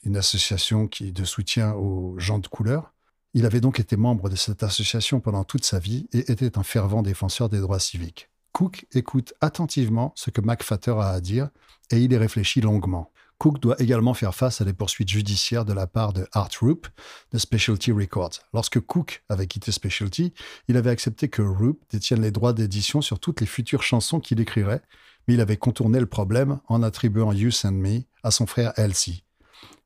une 0.03 0.17
association 0.17 0.87
qui 0.87 1.11
de 1.11 1.23
soutien 1.23 1.73
aux 1.73 2.17
gens 2.19 2.39
de 2.39 2.47
couleur. 2.47 2.93
Il 3.33 3.45
avait 3.45 3.61
donc 3.61 3.79
été 3.79 3.97
membre 3.97 4.29
de 4.29 4.35
cette 4.35 4.63
association 4.63 5.19
pendant 5.19 5.43
toute 5.43 5.65
sa 5.65 5.79
vie 5.79 6.07
et 6.13 6.31
était 6.31 6.57
un 6.57 6.63
fervent 6.63 7.01
défenseur 7.01 7.49
des 7.49 7.59
droits 7.59 7.79
civiques. 7.79 8.29
Cook 8.53 8.85
écoute 8.93 9.33
attentivement 9.41 10.13
ce 10.15 10.29
que 10.29 10.39
McFatter 10.39 10.95
a 10.99 11.09
à 11.09 11.19
dire 11.19 11.49
et 11.91 11.97
il 11.97 12.13
y 12.13 12.17
réfléchit 12.17 12.61
longuement. 12.61 13.11
Cook 13.37 13.59
doit 13.59 13.75
également 13.79 14.13
faire 14.13 14.33
face 14.33 14.61
à 14.61 14.65
des 14.65 14.73
poursuites 14.73 15.09
judiciaires 15.09 15.65
de 15.65 15.73
la 15.73 15.87
part 15.87 16.13
de 16.13 16.25
Art 16.31 16.49
Roop 16.61 16.87
de 17.31 17.37
Specialty 17.37 17.91
Records. 17.91 18.39
Lorsque 18.53 18.79
Cook 18.79 19.23
avait 19.29 19.47
quitté 19.47 19.71
Specialty, 19.71 20.33
il 20.67 20.77
avait 20.77 20.89
accepté 20.89 21.27
que 21.27 21.41
Roop 21.41 21.81
détienne 21.89 22.21
les 22.21 22.31
droits 22.31 22.53
d'édition 22.53 23.01
sur 23.01 23.19
toutes 23.19 23.41
les 23.41 23.47
futures 23.47 23.83
chansons 23.83 24.19
qu'il 24.19 24.39
écrirait, 24.39 24.81
mais 25.27 25.33
il 25.33 25.41
avait 25.41 25.57
contourné 25.57 25.99
le 25.99 26.05
problème 26.05 26.59
en 26.67 26.81
attribuant 26.81 27.33
You 27.33 27.51
Send 27.51 27.73
Me 27.73 28.03
à 28.23 28.31
son 28.31 28.45
frère 28.45 28.73
Elsie. 28.77 29.24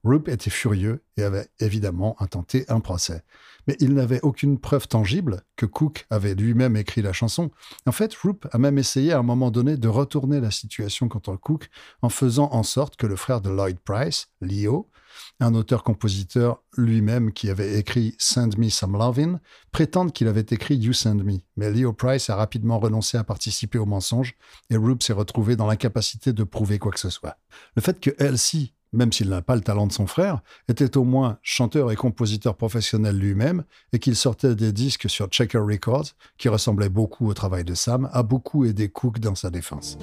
Roop 0.04 0.30
était 0.30 0.50
furieux 0.50 1.04
et 1.18 1.24
avait 1.24 1.48
évidemment 1.60 2.16
intenté 2.22 2.66
un 2.70 2.80
procès. 2.80 3.24
Mais 3.68 3.76
il 3.80 3.94
n'avait 3.94 4.22
aucune 4.24 4.58
preuve 4.58 4.88
tangible 4.88 5.44
que 5.56 5.66
Cook 5.66 6.08
avait 6.10 6.34
lui-même 6.34 6.78
écrit 6.78 7.02
la 7.02 7.14
chanson. 7.14 7.52
En 7.86 7.92
fait, 7.92 8.16
Roop 8.16 8.48
a 8.52 8.58
même 8.58 8.78
essayé 8.78 9.12
à 9.12 9.20
un 9.20 9.24
moment 9.24 9.52
donné 9.52 9.78
de 9.78 9.88
retourner 9.88 10.40
la 10.40 10.52
situation 10.52 11.08
contre 11.10 11.36
Cook 11.36 11.70
en 12.02 12.10
faisant 12.10 12.50
en 12.52 12.64
sorte 12.64 12.96
que 12.96 13.06
le 13.06 13.16
frère 13.16 13.42
de 13.42 13.50
Lloyd 13.50 13.78
Price, 13.80 14.30
Leo, 14.42 14.90
un 15.40 15.54
auteur-compositeur 15.54 16.64
lui-même 16.78 17.34
qui 17.34 17.50
avait 17.50 17.78
écrit 17.78 18.16
Send 18.18 18.58
Me 18.58 18.70
Some 18.70 18.98
Lovin', 18.98 19.40
prétende 19.72 20.14
qu'il 20.14 20.28
avait 20.28 20.42
écrit 20.42 20.76
You 20.76 20.94
Send 20.94 21.24
Me. 21.24 21.40
Mais 21.58 21.72
Leo 21.72 21.94
Price 21.94 22.30
a 22.30 22.36
rapidement 22.36 22.80
renoncé 22.80 23.18
à 23.18 23.24
participer 23.24 23.78
au 23.78 23.86
mensonge 23.86 24.36
et 24.70 24.78
Roop 24.78 25.04
s'est 25.04 25.14
retrouvé 25.14 25.56
dans 25.56 25.68
l'incapacité 25.68 26.32
de 26.32 26.44
prouver 26.44 26.80
quoi 26.80 26.92
que 26.92 27.00
ce 27.00 27.10
soit. 27.10 27.38
Le 27.76 27.82
fait 27.82 28.00
que 28.00 28.12
Elsie 28.18 28.74
même 28.94 29.12
s'il 29.12 29.30
n'a 29.30 29.42
pas 29.42 29.56
le 29.56 29.62
talent 29.62 29.88
de 29.88 29.92
son 29.92 30.08
frère, 30.08 30.42
était 30.68 30.98
au 30.98 31.04
moins 31.04 31.38
chanteur 31.42 31.92
et 31.92 31.96
compositeur 31.96 32.56
professionnel 32.56 33.18
lui-même 33.18 33.64
et 33.94 34.00
qu'il 34.00 34.16
sortait 34.16 34.56
des 34.56 34.72
disques 34.72 35.10
sur 35.10 35.28
Checker 35.28 35.60
Records 35.60 36.10
qui 36.38 36.50
ressemblaient 36.50 36.90
beaucoup 36.90 37.28
au 37.28 37.34
travail 37.34 37.64
de 37.64 37.74
Sam, 37.74 38.10
a 38.14 38.24
beaucoup 38.24 38.66
aidé 38.66 38.90
Cook 38.90 39.20
dans 39.20 39.36
sa 39.36 39.50
défense. 39.50 39.98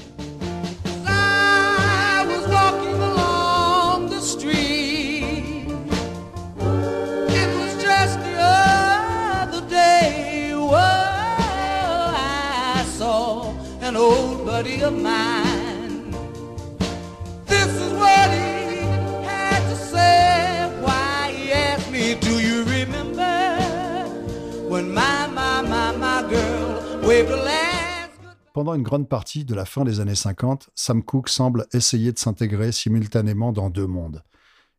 Pendant 28.56 28.72
une 28.72 28.82
grande 28.82 29.06
partie 29.06 29.44
de 29.44 29.54
la 29.54 29.66
fin 29.66 29.84
des 29.84 30.00
années 30.00 30.14
50, 30.14 30.70
Sam 30.75 31.02
Cooke 31.02 31.28
semble 31.28 31.66
essayer 31.75 32.10
de 32.10 32.18
s'intégrer 32.18 32.72
simultanément 32.72 33.52
dans 33.52 33.68
deux 33.68 33.86
mondes. 33.86 34.22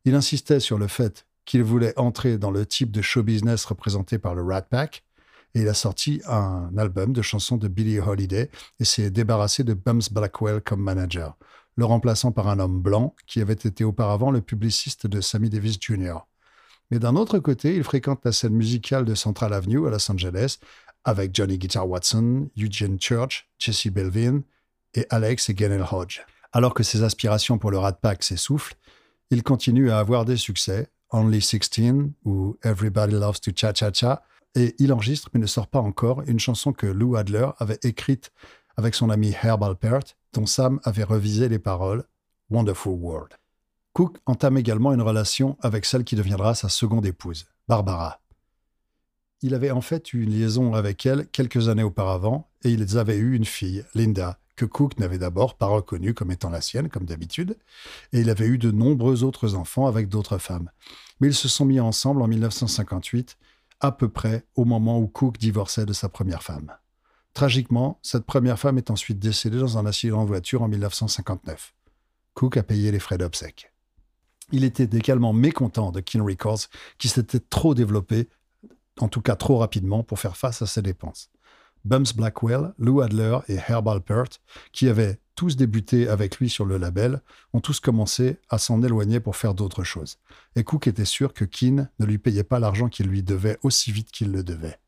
Il 0.04 0.16
insistait 0.16 0.58
sur 0.58 0.78
le 0.78 0.88
fait 0.88 1.26
qu'il 1.44 1.62
voulait 1.62 1.96
entrer 1.96 2.38
dans 2.38 2.50
le 2.50 2.66
type 2.66 2.90
de 2.90 3.02
show 3.02 3.22
business 3.22 3.64
représenté 3.64 4.18
par 4.18 4.34
le 4.34 4.42
Rat 4.42 4.62
Pack, 4.62 5.04
et 5.54 5.60
il 5.60 5.68
a 5.68 5.74
sorti 5.74 6.20
un 6.26 6.76
album 6.76 7.12
de 7.12 7.22
chansons 7.22 7.56
de 7.56 7.68
Billie 7.68 8.00
Holiday 8.00 8.50
et 8.80 8.84
s'est 8.84 9.12
débarrassé 9.12 9.62
de 9.62 9.74
Bums 9.74 10.10
Blackwell 10.10 10.60
comme 10.60 10.82
manager, 10.82 11.36
le 11.76 11.84
remplaçant 11.84 12.32
par 12.32 12.48
un 12.48 12.58
homme 12.58 12.80
blanc 12.80 13.14
qui 13.28 13.40
avait 13.40 13.52
été 13.52 13.84
auparavant 13.84 14.32
le 14.32 14.40
publiciste 14.40 15.06
de 15.06 15.20
Sammy 15.20 15.50
Davis 15.50 15.78
Jr. 15.80 16.16
Mais 16.90 16.98
d'un 16.98 17.16
autre 17.16 17.38
côté, 17.38 17.76
il 17.76 17.84
fréquente 17.84 18.24
la 18.24 18.32
scène 18.32 18.54
musicale 18.54 19.04
de 19.04 19.14
Central 19.14 19.52
Avenue 19.52 19.86
à 19.86 19.90
Los 19.90 20.10
Angeles 20.10 20.58
avec 21.04 21.34
Johnny 21.34 21.58
Guitar 21.58 21.88
Watson, 21.88 22.50
Eugene 22.56 22.98
Church, 23.00 23.48
Jesse 23.58 23.88
Belvin 23.88 24.42
et 24.94 25.06
Alex 25.10 25.48
et 25.48 25.56
Gennell 25.56 25.84
Hodge. 25.90 26.20
Alors 26.52 26.74
que 26.74 26.82
ses 26.82 27.02
aspirations 27.02 27.58
pour 27.58 27.70
le 27.70 27.78
Rat 27.78 27.92
Pack 27.92 28.22
s'essoufflent, 28.22 28.76
il 29.30 29.42
continue 29.42 29.90
à 29.90 29.98
avoir 29.98 30.24
des 30.24 30.36
succès, 30.36 30.88
Only 31.10 31.40
16 31.40 31.70
ou 32.24 32.56
Everybody 32.62 33.14
Loves 33.14 33.40
to 33.40 33.50
Cha 33.54 33.72
Cha 33.74 33.92
Cha, 33.92 34.22
et 34.54 34.74
il 34.78 34.92
enregistre 34.92 35.28
mais 35.32 35.40
ne 35.40 35.46
sort 35.46 35.66
pas 35.66 35.80
encore 35.80 36.22
une 36.26 36.40
chanson 36.40 36.72
que 36.72 36.86
Lou 36.86 37.16
Adler 37.16 37.48
avait 37.58 37.78
écrite 37.82 38.30
avec 38.76 38.94
son 38.94 39.10
ami 39.10 39.34
Herb 39.42 39.62
Alpert, 39.62 40.14
dont 40.32 40.46
Sam 40.46 40.80
avait 40.84 41.04
revisé 41.04 41.48
les 41.48 41.58
paroles, 41.58 42.04
Wonderful 42.50 42.94
World. 42.94 43.32
Cook 43.92 44.18
entame 44.26 44.56
également 44.56 44.92
une 44.92 45.02
relation 45.02 45.56
avec 45.60 45.84
celle 45.84 46.04
qui 46.04 46.16
deviendra 46.16 46.54
sa 46.54 46.68
seconde 46.68 47.04
épouse, 47.04 47.46
Barbara. 47.66 48.20
Il 49.40 49.54
avait 49.54 49.70
en 49.70 49.80
fait 49.80 50.12
eu 50.12 50.22
une 50.22 50.30
liaison 50.30 50.74
avec 50.74 51.06
elle 51.06 51.28
quelques 51.28 51.68
années 51.68 51.82
auparavant 51.82 52.48
et 52.64 52.70
ils 52.70 52.98
avaient 52.98 53.16
eu 53.16 53.34
une 53.34 53.44
fille, 53.44 53.84
Linda, 53.94 54.38
que 54.56 54.64
Cook 54.64 54.98
n'avait 54.98 55.18
d'abord 55.18 55.56
pas 55.56 55.66
reconnue 55.66 56.12
comme 56.12 56.32
étant 56.32 56.50
la 56.50 56.60
sienne, 56.60 56.88
comme 56.88 57.04
d'habitude, 57.04 57.56
et 58.12 58.20
il 58.20 58.30
avait 58.30 58.46
eu 58.46 58.58
de 58.58 58.72
nombreux 58.72 59.22
autres 59.22 59.54
enfants 59.54 59.86
avec 59.86 60.08
d'autres 60.08 60.38
femmes. 60.38 60.70
Mais 61.20 61.28
ils 61.28 61.34
se 61.34 61.48
sont 61.48 61.64
mis 61.64 61.78
ensemble 61.78 62.22
en 62.22 62.26
1958, 62.26 63.38
à 63.80 63.92
peu 63.92 64.08
près 64.08 64.44
au 64.56 64.64
moment 64.64 64.98
où 64.98 65.06
Cook 65.06 65.38
divorçait 65.38 65.86
de 65.86 65.92
sa 65.92 66.08
première 66.08 66.42
femme. 66.42 66.72
Tragiquement, 67.32 68.00
cette 68.02 68.24
première 68.24 68.58
femme 68.58 68.78
est 68.78 68.90
ensuite 68.90 69.20
décédée 69.20 69.58
dans 69.58 69.78
un 69.78 69.86
accident 69.86 70.24
de 70.24 70.28
voiture 70.28 70.62
en 70.62 70.68
1959. 70.68 71.72
Cook 72.34 72.56
a 72.56 72.64
payé 72.64 72.90
les 72.90 72.98
frais 72.98 73.18
d'obsèques. 73.18 73.72
Il 74.50 74.64
était 74.64 74.96
également 74.96 75.32
mécontent 75.32 75.92
de 75.92 76.00
King 76.00 76.22
Records, 76.22 76.66
qui 76.98 77.08
s'était 77.08 77.38
trop 77.38 77.74
développé, 77.74 78.28
en 78.98 79.08
tout 79.08 79.20
cas 79.20 79.36
trop 79.36 79.58
rapidement, 79.58 80.02
pour 80.02 80.18
faire 80.18 80.36
face 80.36 80.62
à 80.62 80.66
ses 80.66 80.82
dépenses. 80.82 81.30
Bums 81.84 82.12
Blackwell, 82.14 82.74
Lou 82.78 83.00
Adler 83.00 83.38
et 83.48 83.56
Herb 83.68 83.88
Alpert, 83.88 84.40
qui 84.72 84.88
avaient 84.88 85.20
tous 85.36 85.56
débuté 85.56 86.08
avec 86.08 86.38
lui 86.38 86.50
sur 86.50 86.64
le 86.64 86.78
label, 86.78 87.22
ont 87.52 87.60
tous 87.60 87.78
commencé 87.78 88.38
à 88.48 88.58
s'en 88.58 88.82
éloigner 88.82 89.20
pour 89.20 89.36
faire 89.36 89.54
d'autres 89.54 89.84
choses. 89.84 90.18
Et 90.56 90.64
Cook 90.64 90.88
était 90.88 91.04
sûr 91.04 91.32
que 91.32 91.44
Keane 91.44 91.90
ne 92.00 92.06
lui 92.06 92.18
payait 92.18 92.42
pas 92.42 92.58
l'argent 92.58 92.88
qu'il 92.88 93.06
lui 93.06 93.22
devait 93.22 93.58
aussi 93.62 93.92
vite 93.92 94.10
qu'il 94.10 94.32
le 94.32 94.42
devait. 94.42 94.80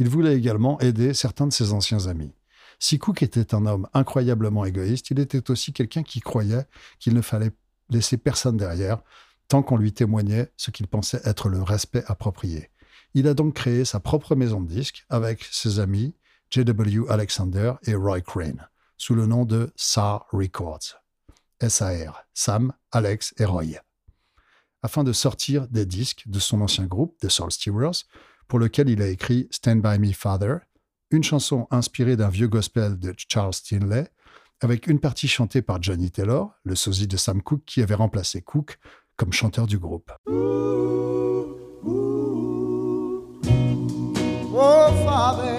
Il 0.00 0.08
voulait 0.08 0.36
également 0.36 0.80
aider 0.80 1.14
certains 1.14 1.46
de 1.46 1.52
ses 1.52 1.72
anciens 1.72 2.08
amis. 2.08 2.34
Si 2.80 2.98
Cook 2.98 3.22
était 3.22 3.54
un 3.54 3.64
homme 3.64 3.88
incroyablement 3.94 4.64
égoïste, 4.64 5.12
il 5.12 5.20
était 5.20 5.52
aussi 5.52 5.72
quelqu'un 5.72 6.02
qui 6.02 6.18
croyait 6.18 6.66
qu'il 6.98 7.14
ne 7.14 7.22
fallait 7.22 7.52
laisser 7.88 8.16
personne 8.16 8.56
derrière, 8.56 8.98
tant 9.46 9.62
qu'on 9.62 9.76
lui 9.76 9.92
témoignait 9.92 10.50
ce 10.56 10.72
qu'il 10.72 10.88
pensait 10.88 11.20
être 11.24 11.48
le 11.48 11.62
respect 11.62 12.02
approprié. 12.08 12.71
Il 13.14 13.28
a 13.28 13.34
donc 13.34 13.54
créé 13.54 13.84
sa 13.84 14.00
propre 14.00 14.34
maison 14.34 14.60
de 14.60 14.68
disques 14.68 15.04
avec 15.10 15.44
ses 15.50 15.80
amis 15.80 16.14
J.W. 16.50 17.04
Alexander 17.10 17.74
et 17.84 17.94
Roy 17.94 18.20
Crane, 18.22 18.68
sous 18.96 19.14
le 19.14 19.26
nom 19.26 19.44
de 19.44 19.70
SAR 19.76 20.26
Records. 20.32 21.00
SAR, 21.66 22.24
Sam, 22.34 22.72
Alex 22.90 23.34
et 23.38 23.44
Roy. 23.44 23.80
Afin 24.82 25.04
de 25.04 25.12
sortir 25.12 25.68
des 25.68 25.86
disques 25.86 26.24
de 26.26 26.38
son 26.38 26.60
ancien 26.60 26.86
groupe, 26.86 27.16
The 27.20 27.28
Soul 27.28 27.52
Stewarers, 27.52 28.04
pour 28.48 28.58
lequel 28.58 28.88
il 28.88 29.00
a 29.02 29.08
écrit 29.08 29.46
Stand 29.50 29.80
By 29.80 29.98
Me 29.98 30.12
Father, 30.12 30.56
une 31.10 31.22
chanson 31.22 31.68
inspirée 31.70 32.16
d'un 32.16 32.30
vieux 32.30 32.48
gospel 32.48 32.98
de 32.98 33.14
Charles 33.16 33.54
Tinley, 33.66 34.10
avec 34.60 34.86
une 34.86 35.00
partie 35.00 35.28
chantée 35.28 35.60
par 35.62 35.82
Johnny 35.82 36.10
Taylor, 36.10 36.52
le 36.64 36.74
sosie 36.74 37.06
de 37.06 37.16
Sam 37.16 37.42
Cooke 37.42 37.64
qui 37.64 37.82
avait 37.82 37.94
remplacé 37.94 38.40
Cooke 38.42 38.78
comme 39.16 39.32
chanteur 39.32 39.66
du 39.66 39.78
groupe. 39.78 40.10
Father, 45.32 45.56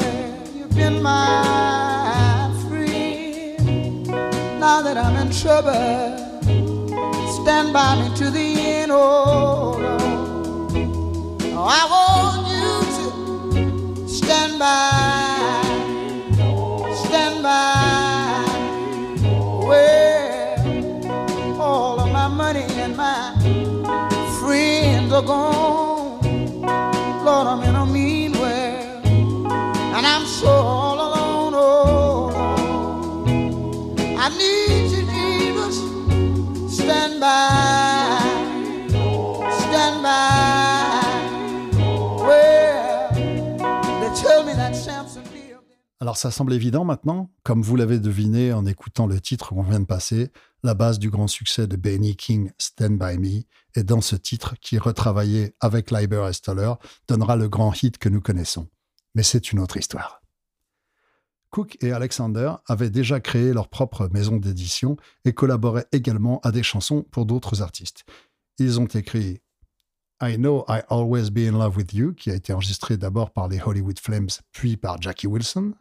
you've 0.55 0.75
been 0.75 1.01
my 1.01 2.51
friend. 2.67 4.07
Now 4.59 4.83
that 4.83 4.97
I'm 4.97 5.15
in 5.15 5.31
trouble, 5.31 5.71
stand 7.41 7.73
by 7.73 7.95
me 7.99 8.15
to 8.17 8.29
the 8.29 8.47
end. 8.77 8.91
Oh, 8.91 9.71
Lord. 9.81 10.75
Oh, 11.57 11.65
I 11.79 11.83
want 11.93 12.41
you 12.53 12.69
to 12.97 14.07
stand 14.07 14.59
by, 14.59 14.91
stand 17.07 17.41
by. 17.41 17.71
All 21.59 21.99
of 21.99 22.11
my 22.11 22.27
money 22.27 22.65
and 22.83 22.95
my 22.95 23.33
friends 24.39 25.11
are 25.11 25.23
gone. 25.23 25.52
All 30.45 30.99
alone. 30.99 31.53
Oh. 31.55 32.31
I 34.17 34.29
need 34.37 34.91
you. 34.91 35.03
Stand 36.69 37.19
by, 37.19 38.19
stand 39.59 40.03
by. 40.03 41.03
Well, 42.19 43.11
they 44.01 44.21
tell 44.21 44.43
me 44.43 44.53
that. 44.53 44.73
Alors 45.99 46.17
ça 46.17 46.31
semble 46.31 46.51
évident 46.51 46.83
maintenant, 46.83 47.31
comme 47.43 47.61
vous 47.61 47.77
l'avez 47.77 47.97
deviné 47.99 48.51
en 48.51 48.65
écoutant 48.65 49.07
le 49.07 49.21
titre 49.21 49.49
qu'on 49.49 49.61
vient 49.61 49.79
de 49.79 49.85
passer, 49.85 50.33
la 50.61 50.73
base 50.73 50.99
du 50.99 51.09
grand 51.09 51.27
succès 51.27 51.65
de 51.65 51.77
Benny 51.77 52.17
King, 52.17 52.51
Stand 52.57 52.97
By 52.97 53.17
Me, 53.17 53.43
est 53.75 53.85
dans 53.85 54.01
ce 54.01 54.17
titre 54.17 54.55
qui, 54.59 54.77
retravaillé 54.77 55.55
avec 55.61 55.91
Leiber 55.91 56.25
et 56.29 56.33
Stoller, 56.33 56.73
donnera 57.07 57.37
le 57.37 57.47
grand 57.47 57.71
hit 57.81 57.97
que 57.97 58.09
nous 58.09 58.19
connaissons. 58.19 58.67
Mais 59.15 59.23
c'est 59.23 59.53
une 59.53 59.59
autre 59.59 59.77
histoire. 59.77 60.22
Cook 61.53 61.77
et 61.81 61.91
Alexander 61.91 62.51
avaient 62.67 62.89
déjà 62.89 63.19
créé 63.19 63.53
leur 63.53 63.69
propre 63.69 64.09
maison 64.11 64.37
d'édition 64.37 64.97
et 65.23 65.33
collaboraient 65.33 65.85
également 65.91 66.39
à 66.41 66.51
des 66.51 66.63
chansons 66.63 67.03
pour 67.11 67.27
d'autres 67.27 67.61
artistes. 67.61 68.05
Ils 68.57 68.79
ont 68.79 68.87
écrit 68.87 69.39
I 70.19 70.37
Know 70.37 70.65
I 70.67 70.81
Always 70.89 71.29
Be 71.29 71.47
in 71.47 71.51
Love 71.51 71.77
with 71.77 71.93
You, 71.93 72.13
qui 72.13 72.31
a 72.31 72.33
été 72.33 72.53
enregistré 72.53 72.97
d'abord 72.97 73.29
par 73.31 73.47
les 73.49 73.61
Hollywood 73.63 73.99
Flames, 73.99 74.29
puis 74.51 74.77
par 74.77 74.99
Jackie 74.99 75.27
Wilson. 75.27 75.73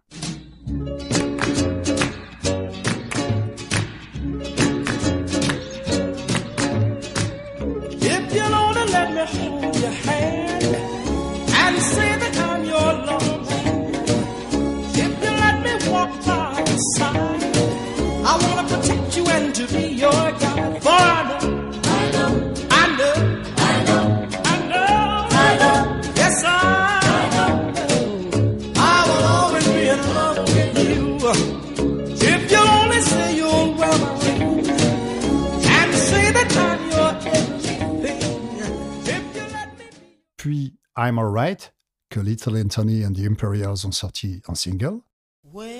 I'm 41.02 41.18
Alright, 41.18 41.72
que 42.10 42.22
Little 42.22 42.56
Anthony 42.56 43.02
and 43.02 43.16
the 43.16 43.24
Imperials 43.24 43.84
ont 43.84 43.92
sorti 43.92 44.40
en 44.48 44.54
single. 44.54 45.04
Well, 45.42 45.72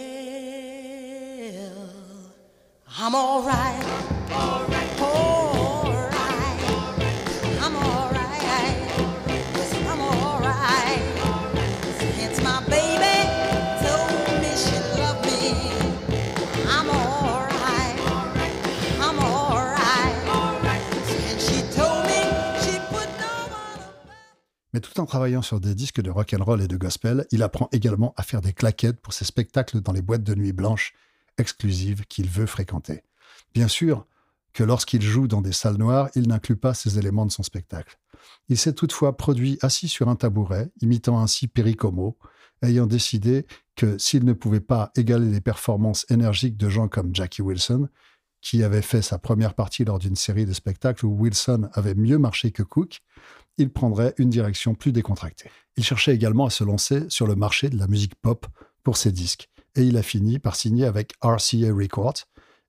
I'm 2.99 3.15
all 3.15 3.45
Mais 24.73 24.81
tout 24.81 24.99
en 25.01 25.07
travaillant 25.07 25.43
sur 25.43 25.61
des 25.61 25.75
disques 25.75 26.01
de 26.01 26.11
rock 26.11 26.35
and 26.35 26.45
roll 26.45 26.63
et 26.63 26.69
de 26.69 26.77
gospel, 26.77 27.27
il 27.31 27.43
apprend 27.43 27.69
également 27.73 28.15
à 28.17 28.23
faire 28.23 28.41
des 28.41 28.53
claquettes 28.53 29.01
pour 29.01 29.13
ses 29.13 29.25
spectacles 29.25 29.81
dans 29.81 29.93
les 29.93 30.03
boîtes 30.03 30.23
de 30.23 30.35
nuit 30.35 30.53
blanches 30.53 30.95
exclusives 31.39 32.05
qu'il 32.07 32.29
veut 32.29 32.47
fréquenter. 32.47 33.03
Bien 33.55 33.69
sûr 33.69 34.07
que 34.53 34.65
lorsqu'il 34.65 35.03
joue 35.03 35.29
dans 35.29 35.43
des 35.43 35.53
salles 35.53 35.77
noires, 35.77 36.09
il 36.15 36.29
n'inclut 36.29 36.57
pas 36.57 36.75
ces 36.75 36.99
éléments 36.99 37.27
de 37.27 37.33
son 37.33 37.43
spectacle. 37.43 37.99
Il 38.49 38.59
s'est 38.59 38.75
toutefois 38.75 39.17
produit 39.17 39.59
assis 39.63 39.89
sur 39.89 40.09
un 40.09 40.17
tabouret, 40.17 40.71
imitant 40.81 41.21
ainsi 41.21 41.49
Perry 41.49 41.77
ayant 42.63 42.87
décidé 42.87 43.47
que 43.77 43.99
s'il 43.99 44.25
ne 44.25 44.33
pouvait 44.33 44.61
pas 44.61 44.93
égaler 44.95 45.29
les 45.29 45.41
performances 45.41 46.07
énergiques 46.11 46.57
de 46.57 46.69
gens 46.69 46.89
comme 46.89 47.15
Jackie 47.15 47.43
Wilson, 47.43 47.89
qui 48.41 48.63
avait 48.63 48.83
fait 48.83 49.03
sa 49.03 49.19
première 49.19 49.55
partie 49.55 49.85
lors 49.85 49.99
d'une 49.99 50.17
série 50.17 50.47
de 50.47 50.53
spectacles 50.53 51.07
où 51.07 51.17
Wilson 51.17 51.69
avait 51.73 51.95
mieux 51.95 52.19
marché 52.19 52.51
que 52.51 52.63
Cook, 52.63 53.01
il 53.59 53.71
prendrait 53.71 54.15
une 54.19 54.31
direction 54.31 54.75
plus 54.75 54.93
décontractée. 54.93 55.51
Il 55.77 55.85
cherchait 55.85 56.15
également 56.15 56.47
à 56.47 56.51
se 56.51 56.65
lancer 56.65 57.09
sur 57.09 57.27
le 57.27 57.35
marché 57.35 57.69
de 57.69 57.79
la 57.79 57.87
musique 57.87 58.15
pop 58.17 58.47
pour 58.83 58.97
ses 58.97 59.13
disques, 59.13 59.49
et 59.77 59.83
il 59.83 59.97
a 59.97 60.03
fini 60.03 60.39
par 60.39 60.57
signer 60.57 60.85
avec 60.85 61.15
RCA 61.23 61.73
Records, 61.73 62.25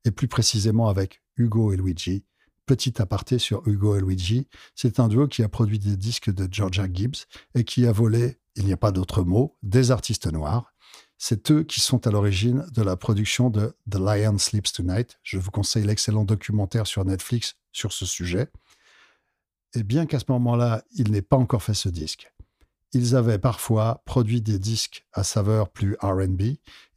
et 0.06 0.12
plus 0.12 0.28
précisément 0.28 0.90
avec 0.90 1.22
Hugo 1.38 1.74
et 1.74 1.78
Luigi. 1.78 2.26
Petit 2.66 3.02
aparté 3.02 3.40
sur 3.40 3.68
Hugo 3.68 3.98
et 3.98 4.02
Luigi, 4.02 4.48
c'est 4.74 5.00
un 5.00 5.10
duo 5.10 5.28
qui 5.28 5.44
a 5.44 5.50
produit 5.50 5.80
des 5.80 5.98
disques 5.98 6.34
de 6.34 6.48
Georgia 6.50 6.88
Gibbs 6.92 7.26
et 7.56 7.66
qui 7.66 7.86
a 7.86 7.92
volé, 7.92 8.38
il 8.56 8.66
n'y 8.66 8.74
a 8.74 8.78
pas 8.78 8.92
d'autre 8.92 9.24
mot, 9.24 9.58
des 9.64 9.92
artistes 9.92 10.32
noirs. 10.32 10.74
C'est 11.18 11.52
eux 11.52 11.64
qui 11.64 11.82
sont 11.82 12.06
à 12.08 12.12
l'origine 12.12 12.66
de 12.74 12.82
la 12.82 12.96
production 12.96 13.50
de 13.50 13.76
The 13.90 13.96
Lion 13.96 14.38
Sleeps 14.38 14.74
Tonight. 14.74 15.20
Je 15.24 15.38
vous 15.38 15.52
conseille 15.52 15.86
l'excellent 15.86 16.26
documentaire 16.26 16.88
sur 16.88 17.04
Netflix 17.04 17.56
sur 17.72 17.92
ce 17.92 18.06
sujet. 18.06 18.50
Et 19.76 19.84
bien 19.84 20.06
qu'à 20.06 20.20
ce 20.20 20.26
moment-là, 20.30 20.84
il 20.96 21.12
n'ait 21.12 21.22
pas 21.22 21.38
encore 21.38 21.64
fait 21.64 21.74
ce 21.74 21.90
disque, 21.90 22.33
ils 22.94 23.16
avaient 23.16 23.40
parfois 23.40 24.04
produit 24.06 24.42
des 24.42 24.60
disques 24.60 25.06
à 25.14 25.24
saveur 25.24 25.70
plus 25.70 25.98
RB. 26.02 26.42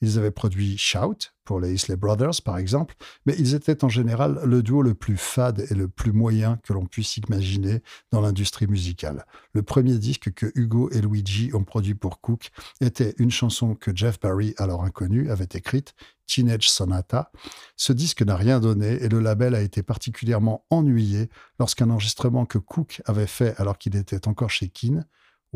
Ils 0.03 0.19
avaient 0.19 0.31
produit 0.31 0.77
Shout 0.77 1.33
pour 1.45 1.59
les 1.59 1.73
Isley 1.73 1.97
Brothers, 1.97 2.43
par 2.45 2.59
exemple, 2.59 2.95
mais 3.25 3.35
ils 3.39 3.55
étaient 3.55 3.83
en 3.83 3.89
général 3.89 4.41
le 4.45 4.63
duo 4.63 4.83
le 4.83 4.95
plus 4.95 5.17
fade 5.17 5.65
et 5.71 5.75
le 5.75 5.89
plus 5.89 6.13
moyen 6.13 6.59
que 6.65 6.75
l'on 6.75 6.85
puisse 6.85 7.17
imaginer 7.17 7.83
dans 8.13 8.21
l'industrie 8.21 8.67
musicale. 8.67 9.25
Le 9.55 9.63
premier 9.63 9.97
disque 9.97 10.33
que 10.35 10.53
Hugo 10.55 10.91
et 10.91 11.01
Luigi 11.01 11.51
ont 11.55 11.65
produit 11.65 11.95
pour 11.95 12.21
Cook 12.21 12.51
était 12.83 13.15
une 13.19 13.31
chanson 13.31 13.75
que 13.75 13.97
Jeff 13.97 14.21
Barry, 14.21 14.55
alors 14.59 14.85
inconnu, 14.85 15.31
avait 15.31 15.49
écrite, 15.55 15.95
Teenage 16.27 16.69
Sonata. 16.69 17.31
Ce 17.77 17.93
disque 17.93 18.23
n'a 18.23 18.37
rien 18.37 18.61
donné 18.61 19.03
et 19.03 19.09
le 19.09 19.21
label 19.21 19.55
a 19.55 19.63
été 19.63 19.83
particulièrement 19.83 20.67
ennuyé 20.69 21.31
lorsqu'un 21.59 21.89
enregistrement 21.89 22.45
que 22.45 22.59
Cook 22.59 23.01
avait 23.07 23.29
fait 23.29 23.55
alors 23.59 23.79
qu'il 23.79 23.97
était 23.97 24.29
encore 24.29 24.51
chez 24.51 24.69
Keane 24.69 25.07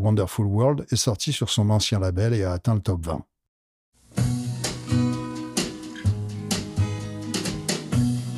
Wonderful 0.01 0.47
World 0.47 0.87
est 0.91 0.97
sorti 0.97 1.33
sur 1.33 1.51
son 1.51 1.69
ancien 1.69 2.01
label 2.01 2.33
et 2.33 2.43
a 2.43 2.53
atteint 2.53 2.75
le 2.75 2.81
top 2.81 3.05
20. 3.05 3.23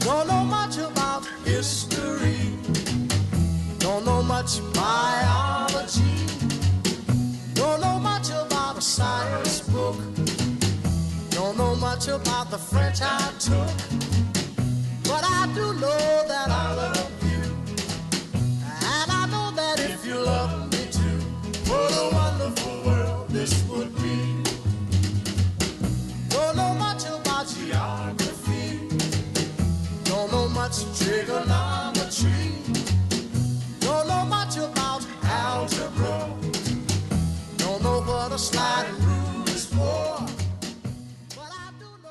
Don't 0.00 0.26
know 0.26 0.44
much 0.44 0.78
about 0.78 1.24
history. 1.44 2.36
Don't 3.78 4.04
know 4.04 4.22
much 4.22 4.60
biology. 4.74 6.26
Don't 7.54 7.80
know 7.80 7.98
much 8.00 8.30
about 8.30 8.76
a 8.76 8.80
science 8.80 9.60
book. 9.70 9.96
Don't 11.30 11.56
know 11.56 11.76
much 11.76 12.08
about 12.08 12.50
the 12.50 12.58
French 12.58 13.00
I 13.02 13.18
took. 13.38 13.70
But 15.04 15.22
I 15.24 15.46
do 15.54 15.72
know 15.74 16.24
that 16.26 16.48
I 16.50 16.74
love 16.74 17.01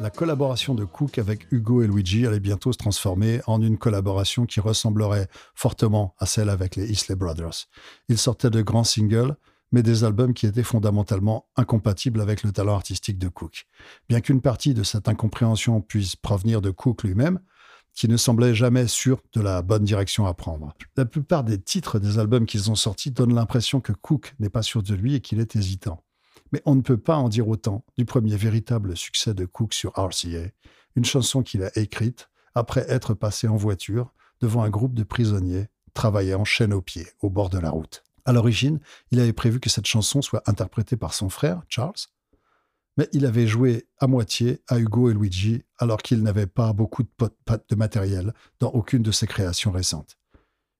La 0.01 0.09
collaboration 0.09 0.75
de 0.75 0.83
Cook 0.83 1.17
avec 1.17 1.49
Hugo 1.53 1.81
et 1.81 1.87
Luigi 1.87 2.27
allait 2.27 2.41
bientôt 2.41 2.73
se 2.73 2.77
transformer 2.77 3.39
en 3.47 3.61
une 3.61 3.77
collaboration 3.77 4.45
qui 4.45 4.59
ressemblerait 4.59 5.29
fortement 5.55 6.13
à 6.19 6.25
celle 6.25 6.49
avec 6.49 6.75
les 6.75 6.91
Isley 6.91 7.15
Brothers. 7.15 7.69
Ils 8.09 8.17
sortaient 8.17 8.49
de 8.49 8.61
grands 8.61 8.83
singles, 8.83 9.37
mais 9.71 9.83
des 9.83 10.03
albums 10.03 10.33
qui 10.33 10.45
étaient 10.45 10.63
fondamentalement 10.63 11.47
incompatibles 11.55 12.21
avec 12.21 12.43
le 12.43 12.51
talent 12.51 12.75
artistique 12.75 13.17
de 13.17 13.27
Cook. 13.27 13.67
Bien 14.09 14.21
qu'une 14.21 14.41
partie 14.41 14.73
de 14.73 14.83
cette 14.83 15.07
incompréhension 15.07 15.81
puisse 15.81 16.15
provenir 16.15 16.61
de 16.61 16.71
Cook 16.71 17.03
lui-même, 17.03 17.39
qui 17.93 18.07
ne 18.07 18.17
semblait 18.17 18.55
jamais 18.55 18.87
sûr 18.87 19.21
de 19.33 19.41
la 19.41 19.61
bonne 19.61 19.83
direction 19.83 20.25
à 20.25 20.33
prendre. 20.33 20.73
La 20.95 21.05
plupart 21.05 21.43
des 21.43 21.59
titres 21.59 21.99
des 21.99 22.19
albums 22.19 22.45
qu'ils 22.45 22.71
ont 22.71 22.75
sortis 22.75 23.11
donnent 23.11 23.35
l'impression 23.35 23.81
que 23.81 23.91
Cook 23.91 24.33
n'est 24.39 24.49
pas 24.49 24.61
sûr 24.61 24.81
de 24.83 24.93
lui 24.93 25.15
et 25.15 25.21
qu'il 25.21 25.39
est 25.39 25.55
hésitant. 25.55 26.03
Mais 26.51 26.61
on 26.65 26.75
ne 26.75 26.81
peut 26.81 26.97
pas 26.97 27.15
en 27.15 27.29
dire 27.29 27.47
autant 27.47 27.85
du 27.97 28.05
premier 28.05 28.35
véritable 28.35 28.95
succès 28.97 29.33
de 29.33 29.45
Cook 29.45 29.73
sur 29.73 29.91
RCA, 29.97 30.51
une 30.95 31.05
chanson 31.05 31.43
qu'il 31.43 31.63
a 31.63 31.77
écrite 31.77 32.29
après 32.55 32.85
être 32.89 33.13
passé 33.13 33.47
en 33.47 33.55
voiture 33.55 34.13
devant 34.41 34.63
un 34.63 34.69
groupe 34.69 34.93
de 34.93 35.03
prisonniers 35.03 35.67
travaillant 35.93 36.45
chaîne 36.45 36.73
aux 36.73 36.81
pieds 36.81 37.07
au 37.21 37.29
bord 37.29 37.49
de 37.49 37.59
la 37.59 37.69
route. 37.69 38.03
À 38.25 38.33
l'origine, 38.33 38.79
il 39.11 39.19
avait 39.19 39.33
prévu 39.33 39.59
que 39.59 39.69
cette 39.69 39.87
chanson 39.87 40.21
soit 40.21 40.43
interprétée 40.47 40.95
par 40.95 41.13
son 41.13 41.29
frère, 41.29 41.61
Charles, 41.67 41.93
mais 42.97 43.07
il 43.13 43.25
avait 43.25 43.47
joué 43.47 43.87
à 43.99 44.07
moitié 44.07 44.61
à 44.67 44.79
Hugo 44.79 45.09
et 45.09 45.13
Luigi 45.13 45.63
alors 45.79 46.01
qu'il 46.01 46.21
n'avait 46.21 46.47
pas 46.47 46.73
beaucoup 46.73 47.03
de, 47.03 47.75
matériel 47.75 48.33
dans 48.59 48.69
aucune 48.69 49.01
de 49.01 49.11
ses 49.11 49.27
créations 49.27 49.71
récentes. 49.71 50.17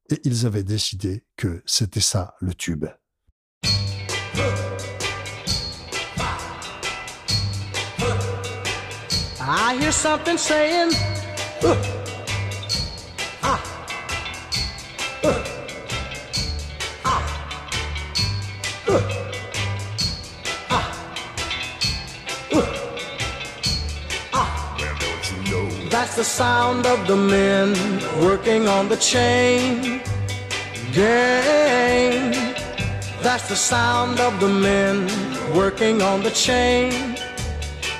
Et 0.09 0.19
ils 0.25 0.45
avaient 0.45 0.63
décidé 0.63 1.23
que 1.37 1.63
c'était 1.65 2.01
ça 2.01 2.35
le 2.41 2.53
tube. 2.53 2.85
That's 26.11 26.27
the 26.27 26.43
sound 26.43 26.85
of 26.87 27.07
the 27.07 27.15
men 27.15 27.71
working 28.19 28.67
on 28.67 28.89
the 28.89 28.97
chain 28.97 30.01
gang. 30.91 32.31
That's 33.21 33.47
the 33.47 33.55
sound 33.55 34.19
of 34.19 34.37
the 34.41 34.49
men 34.49 35.07
working 35.55 36.01
on 36.01 36.21
the 36.21 36.31
chain 36.31 37.15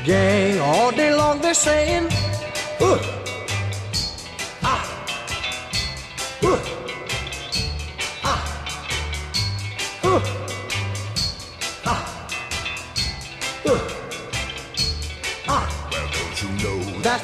gang. 0.04 0.60
All 0.60 0.92
day 0.92 1.16
long 1.16 1.40
they're 1.40 1.54
saying, 1.54 2.10
uh, 2.82 3.21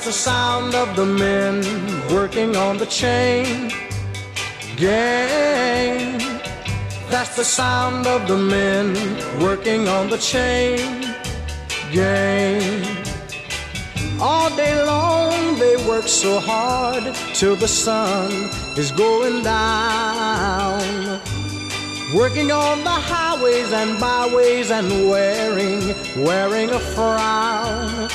the 0.07 0.13
sound 0.13 0.73
of 0.73 0.95
the 0.95 1.05
men 1.05 1.61
working 2.15 2.55
on 2.55 2.77
the 2.77 2.85
chain 2.85 3.69
gang. 4.77 6.17
That's 7.09 7.35
the 7.35 7.43
sound 7.43 8.07
of 8.07 8.25
the 8.25 8.37
men 8.37 8.95
working 9.41 9.89
on 9.89 10.09
the 10.09 10.17
chain 10.17 10.79
gang. 11.91 12.85
All 14.21 14.49
day 14.55 14.81
long 14.85 15.59
they 15.59 15.75
work 15.85 16.07
so 16.07 16.39
hard 16.39 17.03
till 17.33 17.57
the 17.57 17.67
sun 17.67 18.31
is 18.77 18.93
going 18.93 19.43
down. 19.43 21.19
working 22.15 22.49
on 22.53 22.81
the 22.85 22.97
highways 23.11 23.73
and 23.73 23.99
byways 23.99 24.71
and 24.71 24.87
wearing, 25.09 25.81
wearing 26.25 26.69
a 26.69 26.79
frown. 26.79 28.07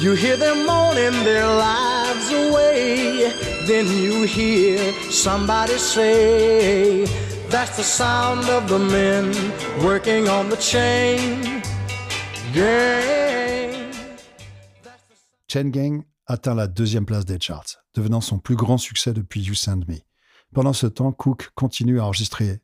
You 0.00 0.12
hear 0.12 0.36
them 0.36 0.64
moaning 0.64 1.24
their 1.24 1.44
lives 1.44 2.30
away, 2.30 3.32
then 3.66 3.86
you 3.88 4.22
hear 4.22 4.92
somebody 5.10 5.76
say, 5.76 7.04
That's 7.48 7.76
the 7.76 7.82
sound 7.82 8.48
of 8.48 8.68
the 8.68 8.78
men 8.78 9.34
working 9.82 10.28
on 10.28 10.50
the 10.50 10.56
chain 10.56 11.62
gang. 12.54 13.92
Chain 15.48 15.70
Gang 15.70 16.04
atteint 16.26 16.54
la 16.54 16.68
deuxième 16.68 17.04
place 17.04 17.24
des 17.24 17.40
charts, 17.40 17.82
devenant 17.94 18.20
son 18.20 18.38
plus 18.38 18.54
grand 18.54 18.78
succès 18.78 19.12
depuis 19.12 19.42
You 19.42 19.54
Send 19.54 19.88
Me. 19.88 19.96
Pendant 20.54 20.74
ce 20.74 20.86
temps, 20.86 21.10
Cook 21.10 21.50
continue 21.56 21.98
à 21.98 22.04
enregistrer 22.04 22.60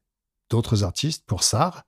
d'autres 0.51 0.85
artistes 0.85 1.25
pour 1.27 1.43
SAR, 1.43 1.83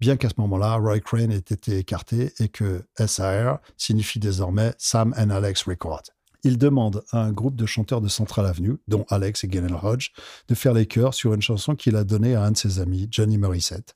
bien 0.00 0.16
qu'à 0.16 0.28
ce 0.28 0.34
moment-là, 0.38 0.76
Roy 0.76 1.00
Crane 1.00 1.30
ait 1.30 1.36
été 1.36 1.78
écarté 1.78 2.32
et 2.38 2.48
que 2.48 2.84
SAR 3.06 3.60
signifie 3.76 4.18
désormais 4.18 4.72
Sam 4.78 5.14
and 5.16 5.30
Alex 5.30 5.64
Records. 5.64 6.04
Il 6.42 6.56
demande 6.56 7.04
à 7.10 7.22
un 7.22 7.32
groupe 7.32 7.56
de 7.56 7.66
chanteurs 7.66 8.00
de 8.00 8.08
Central 8.08 8.46
Avenue, 8.46 8.78
dont 8.88 9.04
Alex 9.10 9.44
et 9.44 9.48
Galen 9.48 9.76
Hodge, 9.82 10.08
de 10.48 10.54
faire 10.54 10.72
les 10.72 10.86
chœurs 10.86 11.12
sur 11.12 11.34
une 11.34 11.42
chanson 11.42 11.76
qu'il 11.76 11.96
a 11.96 12.04
donnée 12.04 12.34
à 12.34 12.44
un 12.44 12.52
de 12.52 12.56
ses 12.56 12.80
amis, 12.80 13.08
Johnny 13.10 13.36
Morissette, 13.36 13.94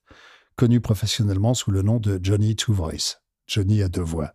connu 0.57 0.81
professionnellement 0.81 1.55
sous 1.55 1.71
le 1.71 1.81
nom 1.81 1.99
de 1.99 2.21
Johnny 2.23 2.55
Two 2.55 2.75
Voice, 2.75 3.23
Johnny 3.47 3.83
à 3.83 3.88
deux 3.88 4.03
voix, 4.03 4.35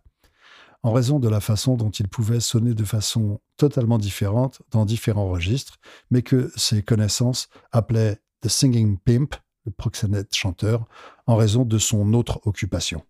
en 0.82 0.92
raison 0.92 1.20
de 1.20 1.28
la 1.28 1.40
façon 1.40 1.76
dont 1.76 1.90
il 1.90 2.08
pouvait 2.08 2.40
sonner 2.40 2.74
de 2.74 2.84
façon 2.84 3.40
totalement 3.56 3.98
différente 3.98 4.60
dans 4.72 4.84
différents 4.84 5.28
registres, 5.28 5.78
mais 6.10 6.22
que 6.22 6.50
ses 6.56 6.82
connaissances 6.82 7.48
appelaient 7.70 8.18
The 8.40 8.48
Singing 8.48 8.98
Pimp, 8.98 9.36
le 9.64 9.72
proxénète 9.72 10.34
chanteur, 10.34 10.86
en 11.26 11.36
raison 11.36 11.64
de 11.64 11.78
son 11.78 12.14
autre 12.14 12.40
occupation. 12.44 13.02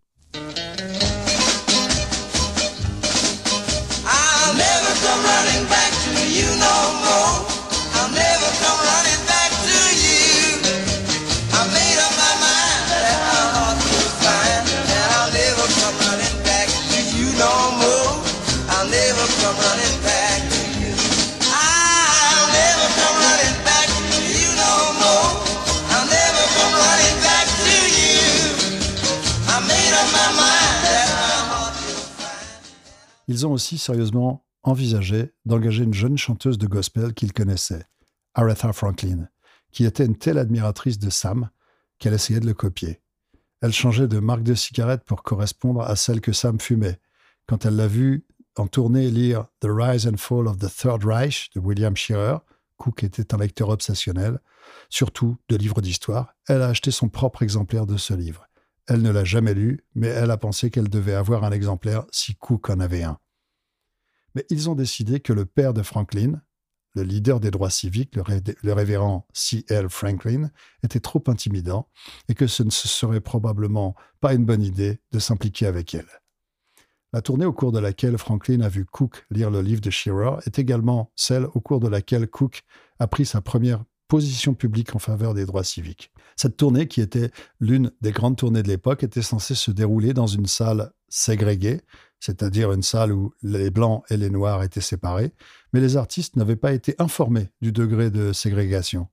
Ils 33.31 33.47
ont 33.47 33.53
aussi 33.53 33.79
sérieusement 33.79 34.45
envisagé 34.65 35.33
d'engager 35.45 35.85
une 35.85 35.95
jeune 35.95 36.19
chanteuse 36.19 36.59
de 36.59 36.67
gospel 36.67 37.15
qu'ils 37.15 37.33
connaissaient, 37.33 37.85
Aretha 38.35 38.73
Franklin, 38.73 39.29
qui 39.71 39.85
était 39.85 40.05
une 40.05 40.17
telle 40.17 40.37
admiratrice 40.37 40.99
de 40.99 41.11
Sam 41.11 41.49
qu'elle 42.01 42.15
essayait 42.15 42.41
de 42.41 42.47
le 42.47 42.55
copier. 42.55 43.01
Elle 43.63 43.73
changeait 43.73 44.09
de 44.09 44.19
marque 44.19 44.43
de 44.43 44.55
cigarette 44.55 45.05
pour 45.05 45.23
correspondre 45.23 45.83
à 45.83 45.95
celle 45.95 46.21
que 46.21 46.33
Sam 46.33 46.59
fumait. 46.59 46.99
Quand 47.47 47.65
elle 47.67 47.77
l'a 47.77 47.87
vu 47.87 48.27
en 48.57 48.67
tournée 48.67 49.09
lire 49.13 49.47
The 49.61 49.69
Rise 49.71 50.09
and 50.09 50.17
Fall 50.17 50.49
of 50.49 50.59
the 50.59 50.69
Third 50.69 51.05
Reich 51.05 51.51
de 51.55 51.61
William 51.61 51.97
Shearer, 51.97 52.39
Cook 52.79 53.05
était 53.05 53.33
un 53.33 53.39
lecteur 53.39 53.69
obsessionnel, 53.69 54.41
surtout 54.89 55.37
de 55.49 55.55
livres 55.55 55.83
d'histoire, 55.83 56.35
elle 56.49 56.63
a 56.63 56.69
acheté 56.71 56.91
son 56.91 57.09
propre 57.09 57.45
exemplaire 57.45 57.87
de 57.87 57.97
ce 57.97 58.13
livre. 58.13 58.50
Elle 58.87 59.03
ne 59.03 59.11
l'a 59.11 59.25
jamais 59.25 59.55
lu, 59.55 59.85
mais 59.95 60.09
elle 60.09 60.31
a 60.31 60.37
pensé 60.37 60.71
qu'elle 60.71 60.89
devait 60.89 61.15
avoir 61.15 61.45
un 61.45 61.53
exemplaire 61.53 62.07
si 62.11 62.35
Cook 62.35 62.71
en 62.71 62.81
avait 62.81 63.03
un. 63.03 63.19
Mais 64.35 64.45
ils 64.51 64.71
ont 64.71 64.75
décidé 64.75 65.21
que 65.21 65.33
le 65.33 65.45
père 65.45 65.75
de 65.75 65.83
Franklin, 65.83 66.41
le 66.95 67.03
leader 67.03 67.41
des 67.41 67.51
droits 67.51 67.71
civiques, 67.71 68.17
le, 68.17 68.23
ré- 68.23 68.43
le 68.63 68.73
révérend 68.73 69.27
C.L. 69.33 69.89
Franklin, 69.89 70.51
était 70.83 71.01
trop 71.01 71.23
intimidant 71.29 71.89
et 72.29 72.35
que 72.35 72.47
ce 72.47 72.63
ne 72.63 72.71
serait 72.71 73.21
probablement 73.21 73.95
pas 74.21 74.35
une 74.35 74.45
bonne 74.45 74.63
idée 74.63 75.01
de 75.13 75.19
s'impliquer 75.19 75.67
avec 75.67 75.95
elle. 75.95 76.09
La 77.13 77.23
tournée 77.23 77.45
au 77.45 77.53
cours 77.53 77.73
de 77.73 77.81
laquelle 77.81 78.19
Franklin 78.19 78.61
a 78.61 78.69
vu 78.69 78.85
Cook 78.85 79.27
lire 79.31 79.51
le 79.51 79.63
livre 79.63 79.81
de 79.81 79.91
Shearer 79.91 80.37
est 80.47 80.61
également 80.61 81.13
celle 81.17 81.47
au 81.55 81.61
cours 81.61 81.81
de 81.81 81.89
laquelle 81.89 82.29
Cook 82.29 82.63
a 83.01 83.09
pris 83.09 83.27
sa 83.27 83.41
première 83.41 83.85
position 84.11 84.55
publique 84.55 84.97
en 84.97 84.99
faveur 84.99 85.35
des 85.35 85.47
droits 85.47 85.63
civiques. 85.63 86.11
Cette 86.35 86.57
tournée, 86.57 86.89
qui 86.89 87.01
était 87.01 87.31
l'une 87.61 87.93
des 88.01 88.11
grandes 88.11 88.37
tournées 88.37 88.65
de 88.65 88.69
l'époque, 88.69 89.05
était 89.05 89.23
censée 89.23 89.55
se 89.55 89.71
dérouler 89.71 90.13
dans 90.13 90.27
une 90.27 90.47
salle 90.47 90.91
ségrégée, 91.09 91.81
c'est-à-dire 92.19 92.73
une 92.73 92.83
salle 92.83 93.13
où 93.13 93.33
les 93.43 93.71
blancs 93.71 94.03
et 94.11 94.17
les 94.17 94.29
noirs 94.29 94.65
étaient 94.65 94.81
séparés, 94.81 95.33
mais 95.73 95.81
les 95.81 95.97
artistes 95.97 96.35
n'avaient 96.35 96.57
pas 96.57 96.73
été 96.73 96.97
informés 96.99 97.51
du 97.63 97.71
degré 97.71 98.11
de 98.11 98.33
ségrégation. 98.33 99.07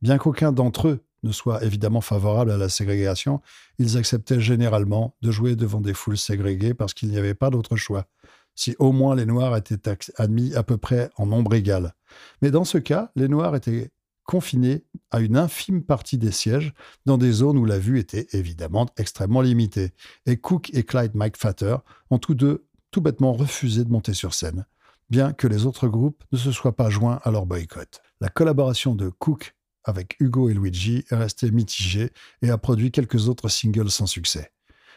Bien 0.00 0.16
qu'aucun 0.16 0.50
d'entre 0.50 0.88
eux 0.88 1.04
ne 1.24 1.32
soit 1.32 1.62
évidemment 1.62 2.00
favorable 2.00 2.50
à 2.50 2.56
la 2.56 2.70
ségrégation, 2.70 3.42
ils 3.78 3.98
acceptaient 3.98 4.40
généralement 4.40 5.14
de 5.20 5.30
jouer 5.30 5.56
devant 5.56 5.82
des 5.82 5.94
foules 5.94 6.16
ségrégées 6.16 6.72
parce 6.72 6.94
qu'il 6.94 7.10
n'y 7.10 7.18
avait 7.18 7.34
pas 7.34 7.50
d'autre 7.50 7.76
choix, 7.76 8.06
si 8.54 8.74
au 8.78 8.92
moins 8.92 9.14
les 9.14 9.26
noirs 9.26 9.54
étaient 9.56 9.98
admis 10.16 10.54
à 10.54 10.62
peu 10.62 10.78
près 10.78 11.10
en 11.16 11.26
nombre 11.26 11.54
égal. 11.54 11.94
Mais 12.40 12.50
dans 12.50 12.64
ce 12.64 12.78
cas, 12.78 13.10
les 13.14 13.28
noirs 13.28 13.54
étaient 13.54 13.90
confinés 14.28 14.84
à 15.10 15.20
une 15.20 15.38
infime 15.38 15.82
partie 15.82 16.18
des 16.18 16.32
sièges 16.32 16.74
dans 17.06 17.16
des 17.16 17.32
zones 17.32 17.56
où 17.56 17.64
la 17.64 17.78
vue 17.78 17.98
était 17.98 18.26
évidemment 18.32 18.86
extrêmement 18.98 19.40
limitée. 19.40 19.92
Et 20.26 20.36
Cook 20.36 20.68
et 20.74 20.82
Clyde 20.82 21.14
McFatter 21.14 21.76
ont 22.10 22.18
tous 22.18 22.34
deux 22.34 22.66
tout 22.90 23.00
bêtement 23.00 23.32
refusé 23.32 23.84
de 23.84 23.90
monter 23.90 24.12
sur 24.12 24.34
scène, 24.34 24.66
bien 25.08 25.32
que 25.32 25.46
les 25.46 25.64
autres 25.64 25.88
groupes 25.88 26.22
ne 26.30 26.36
se 26.36 26.52
soient 26.52 26.76
pas 26.76 26.90
joints 26.90 27.20
à 27.24 27.30
leur 27.30 27.46
boycott. 27.46 28.02
La 28.20 28.28
collaboration 28.28 28.94
de 28.94 29.08
Cook 29.08 29.54
avec 29.82 30.16
Hugo 30.20 30.50
et 30.50 30.54
Luigi 30.54 31.04
est 31.10 31.16
restée 31.16 31.50
mitigée 31.50 32.10
et 32.42 32.50
a 32.50 32.58
produit 32.58 32.90
quelques 32.90 33.28
autres 33.28 33.48
singles 33.48 33.90
sans 33.90 34.06
succès. 34.06 34.52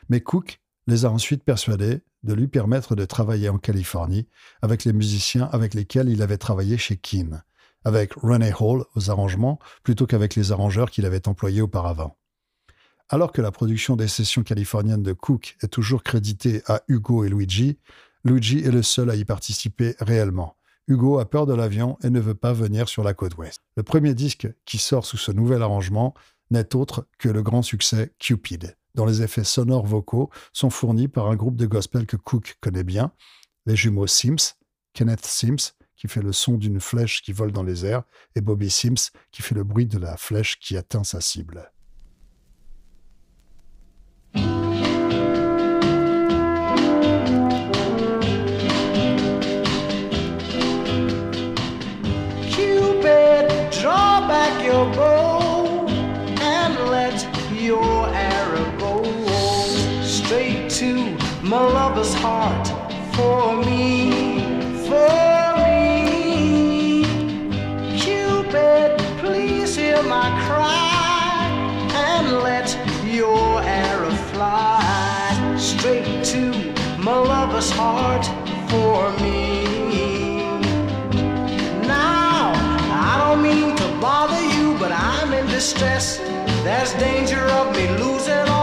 Mais 0.10 0.20
Cook 0.20 0.60
les 0.88 1.06
a 1.06 1.10
ensuite 1.10 1.46
persuadés 1.46 2.02
de 2.24 2.34
lui 2.34 2.50
permettre 2.50 2.98
de 2.98 3.06
travailler 3.06 3.48
en 3.48 3.60
Californie 3.60 4.28
avec 4.62 4.84
les 4.84 4.92
musiciens 4.92 5.46
avec 5.54 5.74
lesquels 5.74 6.10
il 6.10 6.22
avait 6.22 6.38
travaillé 6.38 6.78
chez 6.78 6.98
Keane, 6.98 7.44
avec 7.84 8.14
René 8.14 8.54
Hall 8.60 8.84
aux 8.96 9.10
arrangements 9.10 9.60
plutôt 9.84 10.06
qu'avec 10.06 10.36
les 10.36 10.52
arrangeurs 10.52 10.92
qu'il 10.92 11.06
avait 11.06 11.28
employés 11.28 11.62
auparavant. 11.62 12.18
Alors 13.10 13.32
que 13.32 13.42
la 13.42 13.52
production 13.52 13.96
des 13.96 14.08
sessions 14.08 14.44
californiennes 14.44 15.04
de 15.04 15.14
Cook 15.14 15.58
est 15.62 15.68
toujours 15.68 16.04
créditée 16.04 16.62
à 16.68 16.82
Hugo 16.88 17.26
et 17.26 17.30
Luigi, 17.30 17.78
Luigi 18.24 18.60
est 18.60 18.72
le 18.72 18.84
seul 18.84 19.10
à 19.10 19.16
y 19.16 19.26
participer 19.26 19.96
réellement. 20.00 20.56
Hugo 20.88 21.20
a 21.20 21.30
peur 21.30 21.46
de 21.46 21.54
l'avion 21.54 21.98
et 22.04 22.10
ne 22.10 22.20
veut 22.20 22.36
pas 22.36 22.54
venir 22.54 22.88
sur 22.88 23.04
la 23.04 23.14
côte 23.14 23.38
ouest. 23.38 23.62
Le 23.76 23.84
premier 23.84 24.14
disque 24.14 24.48
qui 24.66 24.78
sort 24.78 25.06
sous 25.06 25.18
ce 25.18 25.32
nouvel 25.32 25.62
arrangement 25.62 26.14
n'est 26.52 26.76
autre 26.76 27.08
que 27.18 27.30
le 27.30 27.44
grand 27.44 27.62
succès 27.62 28.14
Cupid, 28.20 28.78
dont 28.96 29.06
les 29.06 29.22
effets 29.22 29.44
sonores 29.44 29.86
vocaux 29.86 30.30
sont 30.54 30.70
fournis 30.70 31.08
par 31.08 31.28
un 31.28 31.36
groupe 31.36 31.56
de 31.56 31.66
gospel 31.66 32.06
que 32.06 32.18
Cook 32.18 32.58
connaît 32.62 32.84
bien, 32.84 33.12
les 33.66 33.76
jumeaux 33.76 34.08
Sims, 34.08 34.56
Kenneth 34.94 35.26
Sims, 35.26 35.74
qui 36.02 36.08
fait 36.08 36.24
le 36.24 36.32
son 36.32 36.58
d'une 36.58 36.80
flèche 36.80 37.22
qui 37.22 37.32
vole 37.32 37.52
dans 37.52 37.62
les 37.62 37.86
airs, 37.86 38.02
et 38.34 38.42
Bobby 38.42 38.72
Sims, 38.72 39.12
qui 39.32 39.44
fait 39.44 39.54
le 39.54 39.64
bruit 39.64 39.86
de 39.86 40.00
la 40.00 40.18
flèche 40.18 40.58
qui 40.60 40.76
atteint 40.76 41.04
sa 41.04 41.22
cible. 41.22 41.72
Cupid, 52.50 53.48
draw 53.70 54.28
back 54.28 54.62
cry 70.52 71.48
and 72.08 72.26
let 72.48 72.68
your 73.06 73.62
arrow 73.62 74.16
fly 74.32 75.56
straight 75.58 76.24
to 76.34 76.44
my 77.00 77.18
lover's 77.34 77.72
heart 77.72 78.26
for 78.70 79.12
me. 79.24 79.64
Now, 81.88 82.54
I 83.10 83.14
don't 83.22 83.42
mean 83.42 83.76
to 83.76 83.88
bother 84.00 84.44
you, 84.56 84.78
but 84.78 84.92
I'm 84.92 85.34
in 85.34 85.46
distress. 85.48 86.18
There's 86.66 86.94
danger 86.94 87.44
of 87.60 87.76
me 87.76 87.86
losing 88.04 88.48
all 88.50 88.61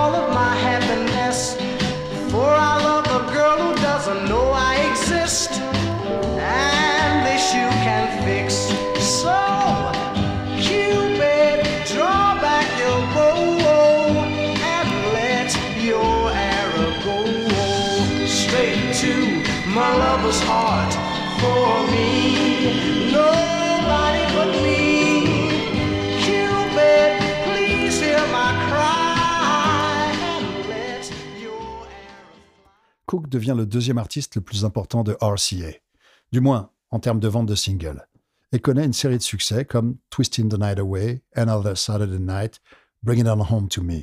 Cook 33.07 33.31
devient 33.31 33.55
le 33.57 33.65
deuxième 33.65 33.97
artiste 33.97 34.35
le 34.35 34.43
plus 34.43 34.67
important 34.67 35.03
de 35.03 35.17
RCA, 35.19 35.79
du 36.31 36.41
moins 36.41 36.73
en 36.91 37.01
termes 37.01 37.21
de 37.21 37.29
vente 37.29 37.47
de 37.47 37.55
singles, 37.55 38.07
et 38.53 38.59
connaît 38.59 38.85
une 38.85 38.93
série 38.93 39.17
de 39.17 39.23
succès 39.23 39.65
comme 39.65 39.97
Twisting 40.11 40.51
the 40.51 40.59
Night 40.59 40.79
Away, 40.79 41.23
Another 41.35 41.79
Saturday 41.79 42.19
Night, 42.19 42.61
Bring 43.03 43.21
It 43.21 43.27
On 43.29 43.41
Home 43.41 43.69
to 43.69 43.83
Me, 43.83 44.03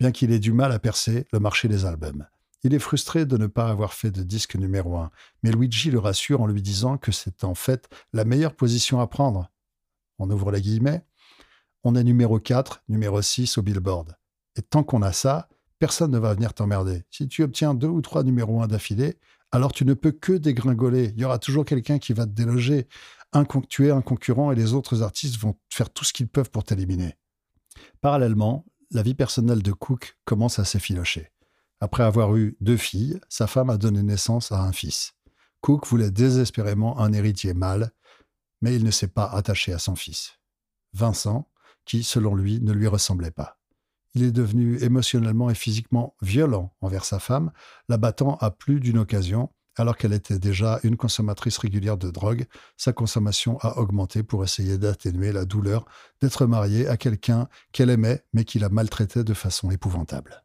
bien 0.00 0.10
qu'il 0.10 0.32
ait 0.32 0.40
du 0.40 0.52
mal 0.52 0.72
à 0.72 0.80
percer 0.80 1.24
le 1.32 1.38
marché 1.38 1.68
des 1.68 1.84
albums. 1.84 2.26
Il 2.64 2.74
est 2.74 2.78
frustré 2.78 3.26
de 3.26 3.36
ne 3.36 3.46
pas 3.46 3.68
avoir 3.68 3.92
fait 3.92 4.10
de 4.10 4.22
disque 4.22 4.54
numéro 4.54 4.96
un, 4.96 5.10
mais 5.42 5.50
Luigi 5.50 5.90
le 5.90 5.98
rassure 5.98 6.40
en 6.42 6.46
lui 6.46 6.62
disant 6.62 6.96
que 6.96 7.10
c'est 7.10 7.42
en 7.44 7.54
fait 7.54 7.88
la 8.12 8.24
meilleure 8.24 8.54
position 8.54 9.00
à 9.00 9.06
prendre. 9.08 9.50
On 10.18 10.30
ouvre 10.30 10.52
les 10.52 10.60
guillemets. 10.60 11.04
On 11.82 11.96
est 11.96 12.04
numéro 12.04 12.38
4, 12.38 12.84
numéro 12.88 13.20
6 13.20 13.58
au 13.58 13.62
Billboard. 13.62 14.16
Et 14.56 14.62
tant 14.62 14.84
qu'on 14.84 15.02
a 15.02 15.12
ça, 15.12 15.48
personne 15.80 16.12
ne 16.12 16.18
va 16.18 16.34
venir 16.34 16.54
t'emmerder. 16.54 17.02
Si 17.10 17.26
tu 17.26 17.42
obtiens 17.42 17.74
deux 17.74 17.88
ou 17.88 18.00
trois 18.00 18.22
numéros 18.22 18.62
1 18.62 18.68
d'affilée, 18.68 19.18
alors 19.50 19.72
tu 19.72 19.84
ne 19.84 19.94
peux 19.94 20.12
que 20.12 20.32
dégringoler. 20.32 21.12
Il 21.16 21.20
y 21.20 21.24
aura 21.24 21.40
toujours 21.40 21.64
quelqu'un 21.64 21.98
qui 21.98 22.12
va 22.12 22.26
te 22.26 22.30
déloger. 22.30 22.86
Tu 23.68 23.88
es 23.88 23.90
un 23.90 24.02
concurrent 24.02 24.52
et 24.52 24.54
les 24.54 24.72
autres 24.74 25.02
artistes 25.02 25.38
vont 25.38 25.56
faire 25.68 25.90
tout 25.90 26.04
ce 26.04 26.12
qu'ils 26.12 26.28
peuvent 26.28 26.50
pour 26.50 26.62
t'éliminer. 26.62 27.16
Parallèlement, 28.00 28.64
la 28.92 29.02
vie 29.02 29.14
personnelle 29.14 29.62
de 29.62 29.72
Cook 29.72 30.16
commence 30.24 30.60
à 30.60 30.64
s'effilocher. 30.64 31.31
Après 31.82 32.04
avoir 32.04 32.36
eu 32.36 32.56
deux 32.60 32.76
filles, 32.76 33.18
sa 33.28 33.48
femme 33.48 33.68
a 33.68 33.76
donné 33.76 34.04
naissance 34.04 34.52
à 34.52 34.62
un 34.62 34.70
fils. 34.70 35.14
Cook 35.62 35.84
voulait 35.88 36.12
désespérément 36.12 37.00
un 37.00 37.12
héritier 37.12 37.54
mâle, 37.54 37.90
mais 38.60 38.76
il 38.76 38.84
ne 38.84 38.92
s'est 38.92 39.08
pas 39.08 39.24
attaché 39.24 39.72
à 39.72 39.80
son 39.80 39.96
fils. 39.96 40.38
Vincent, 40.92 41.50
qui, 41.84 42.04
selon 42.04 42.36
lui, 42.36 42.60
ne 42.60 42.72
lui 42.72 42.86
ressemblait 42.86 43.32
pas. 43.32 43.58
Il 44.14 44.22
est 44.22 44.30
devenu 44.30 44.80
émotionnellement 44.80 45.50
et 45.50 45.56
physiquement 45.56 46.14
violent 46.22 46.72
envers 46.82 47.04
sa 47.04 47.18
femme, 47.18 47.50
la 47.88 47.96
battant 47.96 48.36
à 48.36 48.52
plus 48.52 48.78
d'une 48.78 48.98
occasion, 48.98 49.50
alors 49.74 49.96
qu'elle 49.96 50.12
était 50.12 50.38
déjà 50.38 50.78
une 50.84 50.96
consommatrice 50.96 51.58
régulière 51.58 51.98
de 51.98 52.12
drogue, 52.12 52.46
sa 52.76 52.92
consommation 52.92 53.58
a 53.58 53.78
augmenté 53.78 54.22
pour 54.22 54.44
essayer 54.44 54.78
d'atténuer 54.78 55.32
la 55.32 55.46
douleur 55.46 55.86
d'être 56.20 56.46
mariée 56.46 56.86
à 56.86 56.96
quelqu'un 56.96 57.48
qu'elle 57.72 57.90
aimait 57.90 58.22
mais 58.32 58.44
qui 58.44 58.60
la 58.60 58.68
maltraitait 58.68 59.24
de 59.24 59.34
façon 59.34 59.72
épouvantable. 59.72 60.44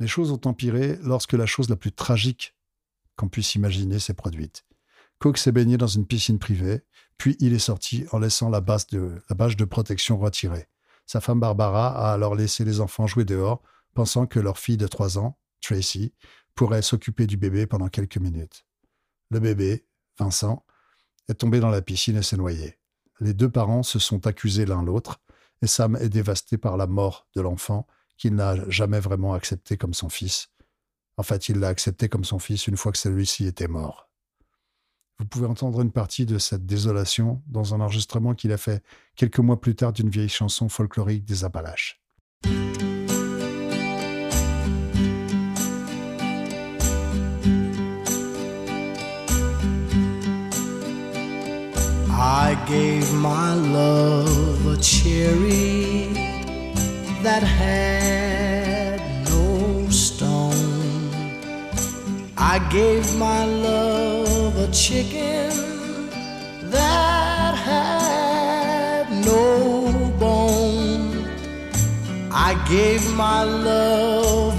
Les 0.00 0.06
choses 0.06 0.30
ont 0.30 0.40
empiré 0.44 0.98
lorsque 1.02 1.32
la 1.32 1.46
chose 1.46 1.68
la 1.68 1.76
plus 1.76 1.92
tragique 1.92 2.54
qu'on 3.16 3.28
puisse 3.28 3.54
imaginer 3.54 3.98
s'est 3.98 4.14
produite. 4.14 4.64
Cook 5.18 5.38
s'est 5.38 5.52
baigné 5.52 5.76
dans 5.76 5.88
une 5.88 6.06
piscine 6.06 6.38
privée, 6.38 6.82
puis 7.16 7.36
il 7.40 7.52
est 7.52 7.58
sorti 7.58 8.06
en 8.12 8.20
laissant 8.20 8.48
la, 8.48 8.60
bâche 8.60 8.86
de 8.86 9.64
protection 9.64 10.18
retirée. 10.18 10.68
Sa 11.06 11.20
femme 11.20 11.40
Barbara 11.40 11.88
a 11.88 12.12
alors 12.12 12.36
laissé 12.36 12.64
les 12.64 12.80
enfants 12.80 13.08
jouer 13.08 13.24
dehors, 13.24 13.62
pensant 13.94 14.26
que 14.26 14.38
leur 14.38 14.58
fille 14.58 14.76
de 14.76 14.86
3 14.86 15.18
ans, 15.18 15.36
Tracy, 15.60 16.14
pourrait 16.54 16.82
s'occuper 16.82 17.26
du 17.26 17.36
bébé 17.36 17.66
pendant 17.66 17.88
quelques 17.88 18.18
minutes. 18.18 18.64
Le 19.30 19.40
bébé, 19.40 19.86
Vincent, 20.18 20.64
est 21.28 21.34
tombé 21.34 21.58
dans 21.58 21.70
la 21.70 21.82
piscine 21.82 22.16
et 22.16 22.22
s'est 22.22 22.36
noyé. 22.36 22.78
Les 23.20 23.34
deux 23.34 23.50
parents 23.50 23.82
se 23.82 23.98
sont 23.98 24.26
accusés 24.28 24.66
l'un 24.66 24.82
l'autre, 24.82 25.20
et 25.62 25.66
Sam 25.66 25.96
est 25.96 26.08
dévasté 26.08 26.56
par 26.56 26.76
la 26.76 26.86
mort 26.86 27.26
de 27.34 27.40
l'enfant 27.40 27.88
qu'il 28.18 28.34
n'a 28.34 28.68
jamais 28.68 29.00
vraiment 29.00 29.32
accepté 29.32 29.76
comme 29.76 29.94
son 29.94 30.08
fils. 30.08 30.48
En 31.16 31.22
fait, 31.22 31.48
il 31.48 31.58
l'a 31.58 31.68
accepté 31.68 32.08
comme 32.08 32.24
son 32.24 32.38
fils 32.38 32.66
une 32.66 32.76
fois 32.76 32.92
que 32.92 32.98
celui-ci 32.98 33.46
était 33.46 33.68
mort. 33.68 34.08
Vous 35.18 35.26
pouvez 35.26 35.46
entendre 35.46 35.80
une 35.80 35.90
partie 35.90 36.26
de 36.26 36.38
cette 36.38 36.64
désolation 36.64 37.42
dans 37.46 37.74
un 37.74 37.80
enregistrement 37.80 38.34
qu'il 38.34 38.52
a 38.52 38.56
fait 38.56 38.84
quelques 39.16 39.40
mois 39.40 39.60
plus 39.60 39.74
tard 39.74 39.92
d'une 39.92 40.10
vieille 40.10 40.28
chanson 40.28 40.68
folklorique 40.68 41.24
des 41.24 41.44
Appalaches. 41.44 42.00
I 52.20 52.54
gave 52.66 53.12
my 53.14 53.54
love 53.54 54.66
a 54.66 54.82
cherry 54.82 55.97
that 57.28 57.42
had 57.42 59.00
no 59.28 59.86
stone. 59.90 61.10
I 62.38 62.56
gave 62.76 63.04
my 63.16 63.44
love 63.44 64.56
a 64.66 64.68
chicken 64.72 65.50
that 66.76 67.52
had 67.70 69.06
no 69.30 69.44
bone. 70.18 71.26
I 72.48 72.50
gave 72.74 73.02
my 73.14 73.42
love 73.42 74.57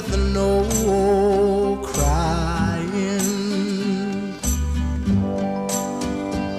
with 0.00 0.16
no 0.32 1.80
crying. 1.82 3.18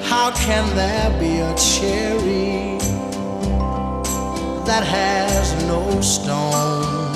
How 0.04 0.32
can 0.32 0.65
there 0.75 1.10
be 1.19 1.39
a 1.39 1.54
cherry 1.56 2.78
that 4.65 4.84
has 4.84 5.56
no 5.67 6.02
stone? 6.02 7.15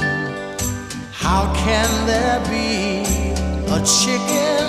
How 1.12 1.52
can 1.66 1.90
there 2.06 2.40
be 2.56 3.04
a 3.78 3.80
chicken 3.84 4.66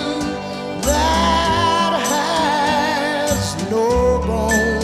that 0.81 1.91
has 2.11 3.39
no 3.71 4.19
bone? 4.27 4.75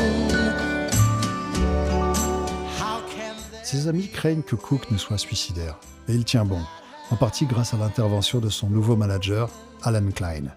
Ses 3.63 3.87
amis 3.87 4.09
craignent 4.11 4.45
que 4.45 4.55
Cook 4.55 4.91
ne 4.91 4.97
soit 4.97 5.17
suicidaire, 5.17 5.77
et 6.07 6.13
il 6.13 6.25
tient 6.25 6.45
bon, 6.45 6.61
en 7.09 7.15
partie 7.15 7.45
grâce 7.45 7.73
à 7.73 7.77
l'intervention 7.77 8.39
de 8.39 8.49
son 8.49 8.69
nouveau 8.69 8.95
manager, 8.95 9.49
Alan 9.83 10.09
Klein. 10.11 10.53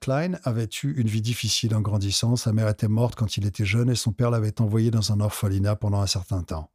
Klein 0.00 0.32
avait 0.42 0.68
eu 0.82 0.92
une 1.00 1.06
vie 1.06 1.22
difficile 1.22 1.74
en 1.74 1.80
grandissant, 1.80 2.34
sa 2.34 2.52
mère 2.52 2.68
était 2.68 2.88
morte 2.88 3.14
quand 3.14 3.36
il 3.36 3.46
était 3.46 3.64
jeune 3.64 3.88
et 3.88 3.94
son 3.94 4.12
père 4.12 4.30
l'avait 4.30 4.60
envoyé 4.60 4.90
dans 4.90 5.12
un 5.12 5.20
orphelinat 5.20 5.76
pendant 5.76 6.00
un 6.00 6.06
certain 6.06 6.42
temps. 6.42 6.70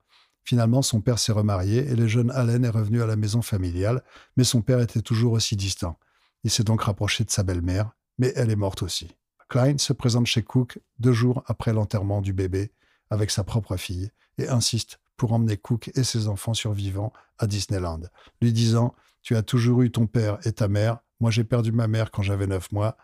Finalement, 0.46 0.82
son 0.82 1.02
père 1.02 1.20
s'est 1.20 1.34
remarié 1.34 1.80
et 1.80 1.96
le 1.96 2.08
jeune 2.08 2.32
Allen 2.32 2.64
est 2.64 2.70
revenu 2.70 3.02
à 3.02 3.06
la 3.06 3.18
maison 3.18 3.42
familiale, 3.42 4.02
mais 4.38 4.46
son 4.46 4.62
père 4.62 4.80
était 4.80 5.02
toujours 5.02 5.34
aussi 5.34 5.58
distant. 5.58 6.00
Il 6.46 6.52
s'est 6.52 6.64
donc 6.64 6.84
rapproché 6.84 7.26
de 7.26 7.30
sa 7.30 7.44
belle-mère, 7.44 7.92
mais 8.18 8.32
elle 8.38 8.50
est 8.50 8.56
morte 8.56 8.82
aussi. 8.82 9.14
Klein 9.50 9.78
se 9.78 9.92
présente 9.92 10.26
chez 10.26 10.44
Cook 10.44 10.80
deux 11.00 11.12
jours 11.12 11.44
après 11.48 11.74
l'enterrement 11.74 12.22
du 12.22 12.32
bébé 12.32 12.72
avec 13.10 13.30
sa 13.32 13.44
propre 13.44 13.76
fille 13.76 14.10
et 14.38 14.48
insiste 14.48 15.00
pour 15.18 15.34
emmener 15.34 15.58
Cook 15.58 15.92
et 15.96 16.04
ses 16.04 16.28
enfants 16.28 16.54
survivants 16.54 17.12
à 17.38 17.48
Disneyland, 17.48 18.02
lui 18.42 18.54
disant 18.54 18.96
Tu 19.24 19.36
as 19.36 19.44
toujours 19.44 19.82
eu 19.82 19.92
ton 19.92 20.08
père 20.08 20.38
et 20.46 20.54
ta 20.54 20.68
mère, 20.68 21.00
moi 21.20 21.32
j'ai 21.32 21.44
perdu 21.44 21.72
ma 21.72 21.88
mère 21.88 22.12
quand 22.12 22.22
j'avais 22.22 22.48
neuf 22.48 22.72
mois, 22.72 22.98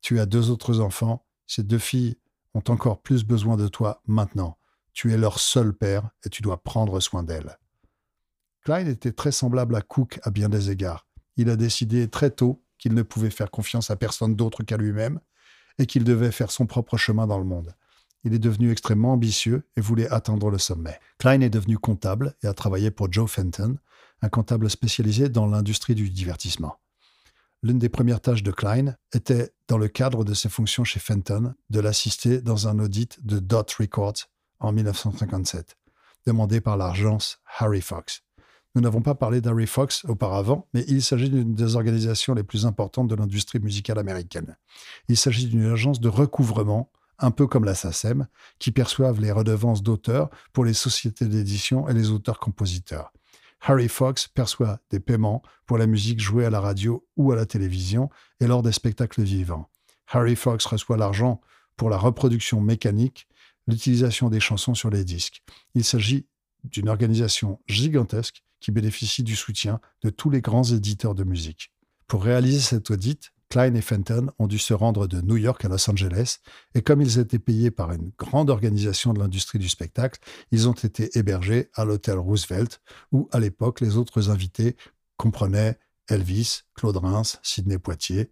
tu 0.00 0.20
as 0.20 0.26
deux 0.26 0.50
autres 0.50 0.80
enfants, 0.80 1.26
ces 1.46 1.62
deux 1.62 1.78
filles 1.78 2.16
ont 2.54 2.62
encore 2.68 3.02
plus 3.02 3.24
besoin 3.24 3.56
de 3.56 3.68
toi 3.68 4.02
maintenant. 4.06 4.56
Tu 4.92 5.12
es 5.12 5.18
leur 5.18 5.38
seul 5.38 5.74
père 5.74 6.08
et 6.24 6.30
tu 6.30 6.42
dois 6.42 6.62
prendre 6.62 7.00
soin 7.00 7.22
d'elles. 7.22 7.58
Klein 8.64 8.86
était 8.86 9.12
très 9.12 9.32
semblable 9.32 9.76
à 9.76 9.82
Cook 9.82 10.18
à 10.22 10.30
bien 10.30 10.48
des 10.48 10.70
égards. 10.70 11.06
Il 11.36 11.50
a 11.50 11.56
décidé 11.56 12.08
très 12.08 12.30
tôt 12.30 12.62
qu'il 12.78 12.94
ne 12.94 13.02
pouvait 13.02 13.30
faire 13.30 13.50
confiance 13.50 13.90
à 13.90 13.96
personne 13.96 14.34
d'autre 14.34 14.62
qu'à 14.62 14.76
lui-même 14.76 15.20
et 15.78 15.86
qu'il 15.86 16.04
devait 16.04 16.32
faire 16.32 16.50
son 16.50 16.66
propre 16.66 16.96
chemin 16.96 17.26
dans 17.26 17.38
le 17.38 17.44
monde. 17.44 17.74
Il 18.26 18.34
est 18.34 18.40
devenu 18.40 18.72
extrêmement 18.72 19.12
ambitieux 19.12 19.62
et 19.76 19.80
voulait 19.80 20.08
atteindre 20.08 20.50
le 20.50 20.58
sommet. 20.58 20.98
Klein 21.16 21.42
est 21.42 21.48
devenu 21.48 21.78
comptable 21.78 22.34
et 22.42 22.48
a 22.48 22.54
travaillé 22.54 22.90
pour 22.90 23.12
Joe 23.12 23.30
Fenton, 23.30 23.76
un 24.20 24.28
comptable 24.28 24.68
spécialisé 24.68 25.28
dans 25.28 25.46
l'industrie 25.46 25.94
du 25.94 26.10
divertissement. 26.10 26.80
L'une 27.62 27.78
des 27.78 27.88
premières 27.88 28.20
tâches 28.20 28.42
de 28.42 28.50
Klein 28.50 28.96
était, 29.12 29.52
dans 29.68 29.78
le 29.78 29.86
cadre 29.86 30.24
de 30.24 30.34
ses 30.34 30.48
fonctions 30.48 30.82
chez 30.82 30.98
Fenton, 30.98 31.54
de 31.70 31.78
l'assister 31.78 32.40
dans 32.40 32.66
un 32.66 32.80
audit 32.80 33.24
de 33.24 33.38
Dot 33.38 33.70
Records 33.78 34.26
en 34.58 34.72
1957, 34.72 35.76
demandé 36.26 36.60
par 36.60 36.76
l'agence 36.76 37.38
Harry 37.60 37.80
Fox. 37.80 38.24
Nous 38.74 38.82
n'avons 38.82 39.02
pas 39.02 39.14
parlé 39.14 39.40
d'Harry 39.40 39.68
Fox 39.68 40.04
auparavant, 40.04 40.66
mais 40.74 40.84
il 40.88 41.00
s'agit 41.00 41.30
d'une 41.30 41.54
des 41.54 41.76
organisations 41.76 42.34
les 42.34 42.42
plus 42.42 42.66
importantes 42.66 43.06
de 43.06 43.14
l'industrie 43.14 43.60
musicale 43.60 44.00
américaine. 44.00 44.56
Il 45.08 45.16
s'agit 45.16 45.46
d'une 45.46 45.66
agence 45.66 46.00
de 46.00 46.08
recouvrement, 46.08 46.90
un 47.18 47.30
peu 47.30 47.46
comme 47.46 47.64
la 47.64 47.74
SACEM, 47.74 48.26
qui 48.58 48.72
perçoivent 48.72 49.20
les 49.20 49.32
redevances 49.32 49.82
d'auteurs 49.82 50.30
pour 50.52 50.64
les 50.64 50.74
sociétés 50.74 51.26
d'édition 51.26 51.88
et 51.88 51.94
les 51.94 52.10
auteurs-compositeurs. 52.10 53.12
Harry 53.60 53.88
Fox 53.88 54.28
perçoit 54.28 54.78
des 54.90 55.00
paiements 55.00 55.42
pour 55.66 55.78
la 55.78 55.86
musique 55.86 56.20
jouée 56.20 56.44
à 56.44 56.50
la 56.50 56.60
radio 56.60 57.06
ou 57.16 57.32
à 57.32 57.36
la 57.36 57.46
télévision 57.46 58.10
et 58.40 58.46
lors 58.46 58.62
des 58.62 58.72
spectacles 58.72 59.22
vivants. 59.22 59.68
Harry 60.08 60.36
Fox 60.36 60.66
reçoit 60.66 60.96
l'argent 60.96 61.40
pour 61.76 61.90
la 61.90 61.96
reproduction 61.96 62.60
mécanique, 62.60 63.26
l'utilisation 63.66 64.28
des 64.28 64.40
chansons 64.40 64.74
sur 64.74 64.90
les 64.90 65.04
disques. 65.04 65.42
Il 65.74 65.84
s'agit 65.84 66.26
d'une 66.64 66.88
organisation 66.88 67.60
gigantesque 67.66 68.42
qui 68.60 68.70
bénéficie 68.70 69.22
du 69.22 69.36
soutien 69.36 69.80
de 70.02 70.10
tous 70.10 70.30
les 70.30 70.40
grands 70.40 70.64
éditeurs 70.64 71.14
de 71.14 71.24
musique. 71.24 71.72
Pour 72.06 72.24
réaliser 72.24 72.60
cet 72.60 72.90
audit, 72.90 73.32
Klein 73.48 73.74
et 73.74 73.80
Fenton 73.80 74.28
ont 74.38 74.46
dû 74.46 74.58
se 74.58 74.74
rendre 74.74 75.06
de 75.06 75.20
New 75.20 75.36
York 75.36 75.64
à 75.64 75.68
Los 75.68 75.88
Angeles, 75.88 76.38
et 76.74 76.82
comme 76.82 77.00
ils 77.00 77.18
étaient 77.18 77.38
payés 77.38 77.70
par 77.70 77.92
une 77.92 78.10
grande 78.18 78.50
organisation 78.50 79.12
de 79.12 79.20
l'industrie 79.20 79.58
du 79.58 79.68
spectacle, 79.68 80.20
ils 80.50 80.68
ont 80.68 80.72
été 80.72 81.16
hébergés 81.16 81.70
à 81.74 81.84
l'hôtel 81.84 82.18
Roosevelt, 82.18 82.80
où 83.12 83.28
à 83.32 83.38
l'époque 83.38 83.80
les 83.80 83.96
autres 83.96 84.30
invités 84.30 84.76
comprenaient 85.16 85.78
Elvis, 86.08 86.62
Claude 86.74 86.96
Reims, 86.96 87.38
Sidney 87.42 87.78
Poitier. 87.78 88.30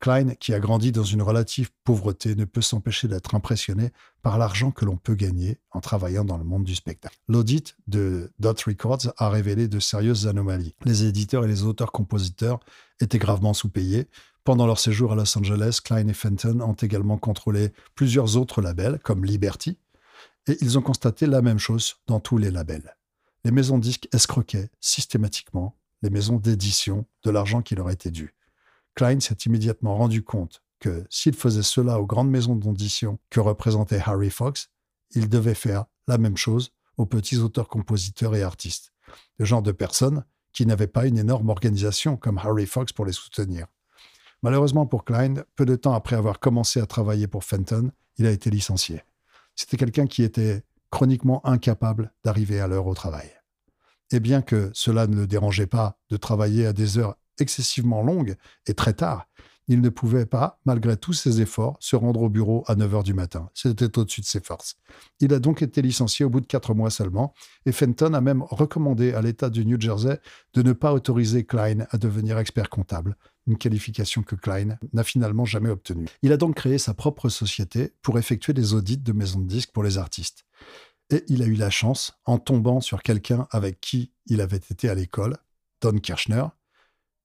Klein, 0.00 0.34
qui 0.34 0.54
a 0.54 0.60
grandi 0.60 0.92
dans 0.92 1.04
une 1.04 1.20
relative 1.20 1.70
pauvreté, 1.84 2.34
ne 2.34 2.46
peut 2.46 2.62
s'empêcher 2.62 3.06
d'être 3.06 3.34
impressionné 3.34 3.90
par 4.22 4.38
l'argent 4.38 4.70
que 4.70 4.86
l'on 4.86 4.96
peut 4.96 5.14
gagner 5.14 5.58
en 5.72 5.80
travaillant 5.80 6.24
dans 6.24 6.38
le 6.38 6.44
monde 6.44 6.64
du 6.64 6.74
spectacle. 6.74 7.18
L'audit 7.28 7.76
de 7.86 8.32
Dot 8.38 8.58
Records 8.62 9.12
a 9.18 9.28
révélé 9.28 9.68
de 9.68 9.78
sérieuses 9.78 10.26
anomalies. 10.26 10.74
Les 10.86 11.04
éditeurs 11.04 11.44
et 11.44 11.48
les 11.48 11.64
auteurs-compositeurs 11.64 12.60
étaient 13.00 13.18
gravement 13.18 13.52
sous-payés. 13.52 14.08
Pendant 14.44 14.66
leur 14.66 14.78
séjour 14.78 15.12
à 15.12 15.14
Los 15.14 15.36
Angeles, 15.36 15.80
Klein 15.84 16.08
et 16.08 16.14
Fenton 16.14 16.60
ont 16.60 16.74
également 16.74 17.18
contrôlé 17.18 17.72
plusieurs 17.94 18.36
autres 18.36 18.62
labels, 18.62 18.98
comme 19.02 19.24
Liberty, 19.24 19.78
et 20.46 20.56
ils 20.60 20.78
ont 20.78 20.82
constaté 20.82 21.26
la 21.26 21.42
même 21.42 21.58
chose 21.58 21.96
dans 22.06 22.20
tous 22.20 22.38
les 22.38 22.50
labels. 22.50 22.96
Les 23.44 23.50
maisons 23.50 23.78
disques 23.78 24.08
escroquaient 24.12 24.70
systématiquement 24.80 25.76
les 26.02 26.10
maisons 26.10 26.36
d'édition 26.36 27.06
de 27.24 27.30
l'argent 27.30 27.60
qui 27.60 27.74
leur 27.74 27.90
était 27.90 28.10
dû. 28.10 28.34
Klein 28.94 29.20
s'est 29.20 29.36
immédiatement 29.46 29.96
rendu 29.96 30.22
compte 30.22 30.62
que 30.78 31.04
s'il 31.10 31.34
faisait 31.34 31.62
cela 31.62 32.00
aux 32.00 32.06
grandes 32.06 32.30
maisons 32.30 32.56
d'édition 32.56 33.18
que 33.28 33.40
représentait 33.40 34.02
Harry 34.04 34.30
Fox, 34.30 34.70
il 35.12 35.28
devait 35.28 35.54
faire 35.54 35.84
la 36.08 36.16
même 36.16 36.38
chose 36.38 36.72
aux 36.96 37.06
petits 37.06 37.38
auteurs-compositeurs 37.38 38.34
et 38.34 38.42
artistes, 38.42 38.92
le 39.38 39.44
genre 39.44 39.62
de 39.62 39.72
personnes 39.72 40.24
qui 40.52 40.66
n'avaient 40.66 40.86
pas 40.86 41.06
une 41.06 41.18
énorme 41.18 41.50
organisation 41.50 42.16
comme 42.16 42.38
Harry 42.38 42.66
Fox 42.66 42.92
pour 42.92 43.04
les 43.04 43.12
soutenir. 43.12 43.66
Malheureusement 44.42 44.86
pour 44.86 45.04
Klein, 45.04 45.34
peu 45.54 45.66
de 45.66 45.76
temps 45.76 45.92
après 45.92 46.16
avoir 46.16 46.40
commencé 46.40 46.80
à 46.80 46.86
travailler 46.86 47.26
pour 47.26 47.44
Fenton, 47.44 47.90
il 48.16 48.26
a 48.26 48.30
été 48.30 48.50
licencié. 48.50 49.02
C'était 49.54 49.76
quelqu'un 49.76 50.06
qui 50.06 50.22
était 50.22 50.62
chroniquement 50.90 51.46
incapable 51.46 52.12
d'arriver 52.24 52.60
à 52.60 52.66
l'heure 52.66 52.86
au 52.86 52.94
travail. 52.94 53.30
Et 54.10 54.20
bien 54.20 54.42
que 54.42 54.70
cela 54.72 55.06
ne 55.06 55.16
le 55.16 55.26
dérangeait 55.26 55.66
pas 55.66 55.98
de 56.08 56.16
travailler 56.16 56.66
à 56.66 56.72
des 56.72 56.98
heures 56.98 57.16
excessivement 57.38 58.02
longues 58.02 58.36
et 58.66 58.74
très 58.74 58.94
tard, 58.94 59.26
il 59.68 59.80
ne 59.80 59.88
pouvait 59.88 60.26
pas, 60.26 60.58
malgré 60.64 60.96
tous 60.96 61.12
ses 61.12 61.40
efforts, 61.40 61.76
se 61.80 61.96
rendre 61.96 62.22
au 62.22 62.28
bureau 62.28 62.64
à 62.66 62.74
9 62.74 62.94
heures 62.94 63.02
du 63.02 63.14
matin. 63.14 63.50
C'était 63.54 63.98
au-dessus 63.98 64.20
de 64.20 64.26
ses 64.26 64.40
forces. 64.40 64.76
Il 65.20 65.32
a 65.32 65.38
donc 65.38 65.62
été 65.62 65.82
licencié 65.82 66.24
au 66.24 66.30
bout 66.30 66.40
de 66.40 66.46
quatre 66.46 66.74
mois 66.74 66.90
seulement, 66.90 67.34
et 67.66 67.72
Fenton 67.72 68.14
a 68.14 68.20
même 68.20 68.42
recommandé 68.42 69.12
à 69.12 69.22
l'État 69.22 69.50
du 69.50 69.64
New 69.64 69.80
Jersey 69.80 70.18
de 70.54 70.62
ne 70.62 70.72
pas 70.72 70.92
autoriser 70.92 71.44
Klein 71.44 71.86
à 71.90 71.98
devenir 71.98 72.38
expert 72.38 72.68
comptable, 72.68 73.16
une 73.46 73.58
qualification 73.58 74.22
que 74.22 74.34
Klein 74.34 74.78
n'a 74.92 75.04
finalement 75.04 75.44
jamais 75.44 75.70
obtenue. 75.70 76.08
Il 76.22 76.32
a 76.32 76.36
donc 76.36 76.56
créé 76.56 76.78
sa 76.78 76.94
propre 76.94 77.28
société 77.28 77.92
pour 78.02 78.18
effectuer 78.18 78.52
des 78.52 78.74
audits 78.74 78.98
de 78.98 79.12
maisons 79.12 79.40
de 79.40 79.46
disques 79.46 79.72
pour 79.72 79.84
les 79.84 79.98
artistes. 79.98 80.44
Et 81.10 81.24
il 81.28 81.42
a 81.42 81.46
eu 81.46 81.54
la 81.54 81.70
chance, 81.70 82.12
en 82.24 82.38
tombant 82.38 82.80
sur 82.80 83.02
quelqu'un 83.02 83.48
avec 83.50 83.80
qui 83.80 84.12
il 84.26 84.40
avait 84.40 84.56
été 84.56 84.88
à 84.88 84.94
l'école, 84.94 85.36
Don 85.80 85.98
Kirchner, 85.98 86.44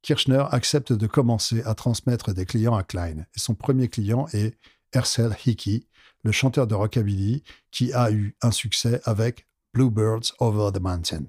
Kirchner 0.05 0.45
accepte 0.51 0.93
de 0.93 1.07
commencer 1.07 1.63
à 1.63 1.73
transmettre 1.73 2.31
des 2.31 2.45
clients 2.45 2.75
à 2.75 2.83
Klein. 2.83 3.25
Son 3.35 3.55
premier 3.55 3.87
client 3.87 4.27
est 4.33 4.55
Hercel 4.93 5.35
Hickey, 5.47 5.87
le 6.23 6.31
chanteur 6.31 6.67
de 6.67 6.75
rockabilly 6.75 7.41
qui 7.71 7.91
a 7.91 8.11
eu 8.11 8.35
un 8.43 8.51
succès 8.51 9.01
avec 9.05 9.47
Bluebirds 9.73 10.35
Over 10.37 10.69
the 10.71 10.79
Mountain. 10.79 11.23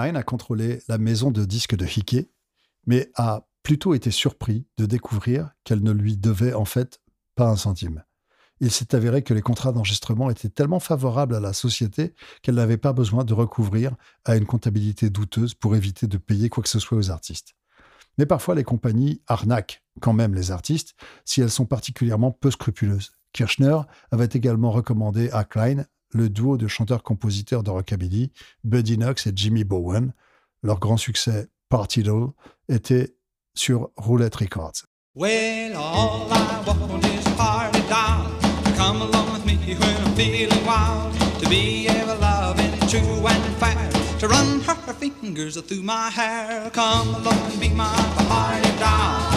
A 0.00 0.22
contrôlé 0.22 0.80
la 0.88 0.96
maison 0.96 1.30
de 1.30 1.44
disques 1.44 1.76
de 1.76 1.84
Hickey, 1.84 2.30
mais 2.86 3.10
a 3.16 3.46
plutôt 3.62 3.92
été 3.92 4.10
surpris 4.10 4.66
de 4.78 4.86
découvrir 4.86 5.50
qu'elle 5.62 5.82
ne 5.82 5.92
lui 5.92 6.16
devait 6.16 6.54
en 6.54 6.64
fait 6.64 7.02
pas 7.34 7.48
un 7.48 7.56
centime. 7.56 8.02
Il 8.60 8.70
s'est 8.70 8.94
avéré 8.94 9.22
que 9.22 9.34
les 9.34 9.42
contrats 9.42 9.72
d'enregistrement 9.72 10.30
étaient 10.30 10.48
tellement 10.48 10.80
favorables 10.80 11.34
à 11.34 11.40
la 11.40 11.52
société 11.52 12.14
qu'elle 12.40 12.54
n'avait 12.54 12.78
pas 12.78 12.94
besoin 12.94 13.24
de 13.24 13.34
recouvrir 13.34 13.94
à 14.24 14.36
une 14.36 14.46
comptabilité 14.46 15.10
douteuse 15.10 15.52
pour 15.52 15.76
éviter 15.76 16.06
de 16.06 16.16
payer 16.16 16.48
quoi 16.48 16.62
que 16.62 16.70
ce 16.70 16.78
soit 16.78 16.96
aux 16.96 17.10
artistes. 17.10 17.54
Mais 18.16 18.26
parfois, 18.26 18.54
les 18.54 18.64
compagnies 18.64 19.20
arnaquent 19.26 19.82
quand 20.00 20.14
même 20.14 20.34
les 20.34 20.50
artistes 20.50 20.94
si 21.26 21.42
elles 21.42 21.50
sont 21.50 21.66
particulièrement 21.66 22.32
peu 22.32 22.50
scrupuleuses. 22.50 23.12
Kirchner 23.34 23.80
avait 24.10 24.28
également 24.32 24.70
recommandé 24.70 25.30
à 25.30 25.44
Klein 25.44 25.84
le 26.12 26.28
duo 26.28 26.56
de 26.56 26.66
chanteurs-compositeurs 26.66 27.62
de 27.62 27.70
rockabilly, 27.70 28.32
Buddy 28.64 28.96
Knox 28.96 29.26
et 29.26 29.32
Jimmy 29.34 29.64
Bowen. 29.64 30.12
Leur 30.62 30.78
grand 30.78 30.96
succès, 30.96 31.48
Party 31.68 32.02
Doll, 32.02 32.32
était 32.68 33.14
sur 33.54 33.90
Roulette 33.96 34.36
Records. 34.36 34.84
Well, 35.14 35.74
all 35.76 36.28
I 36.30 36.62
want 36.66 37.04
is 37.04 37.24
party 37.36 37.80
doll. 37.88 38.30
Come 38.76 39.02
along 39.02 39.32
with 39.32 39.44
me 39.44 39.56
when 39.74 39.96
I'm 40.06 40.14
feeling 40.14 40.64
wild. 40.64 41.12
To 41.40 41.48
be 41.48 41.88
ever 41.88 42.14
loving, 42.20 42.70
true 42.88 43.26
and 43.26 43.56
fair. 43.56 43.90
To 44.20 44.28
run 44.28 44.60
her 44.60 44.92
fingers 44.94 45.60
through 45.60 45.82
my 45.82 46.10
hair. 46.10 46.70
Come 46.70 47.14
along 47.14 47.50
and 47.50 47.60
be 47.60 47.70
my 47.70 47.94
party 48.28 48.70
doll. 48.78 49.29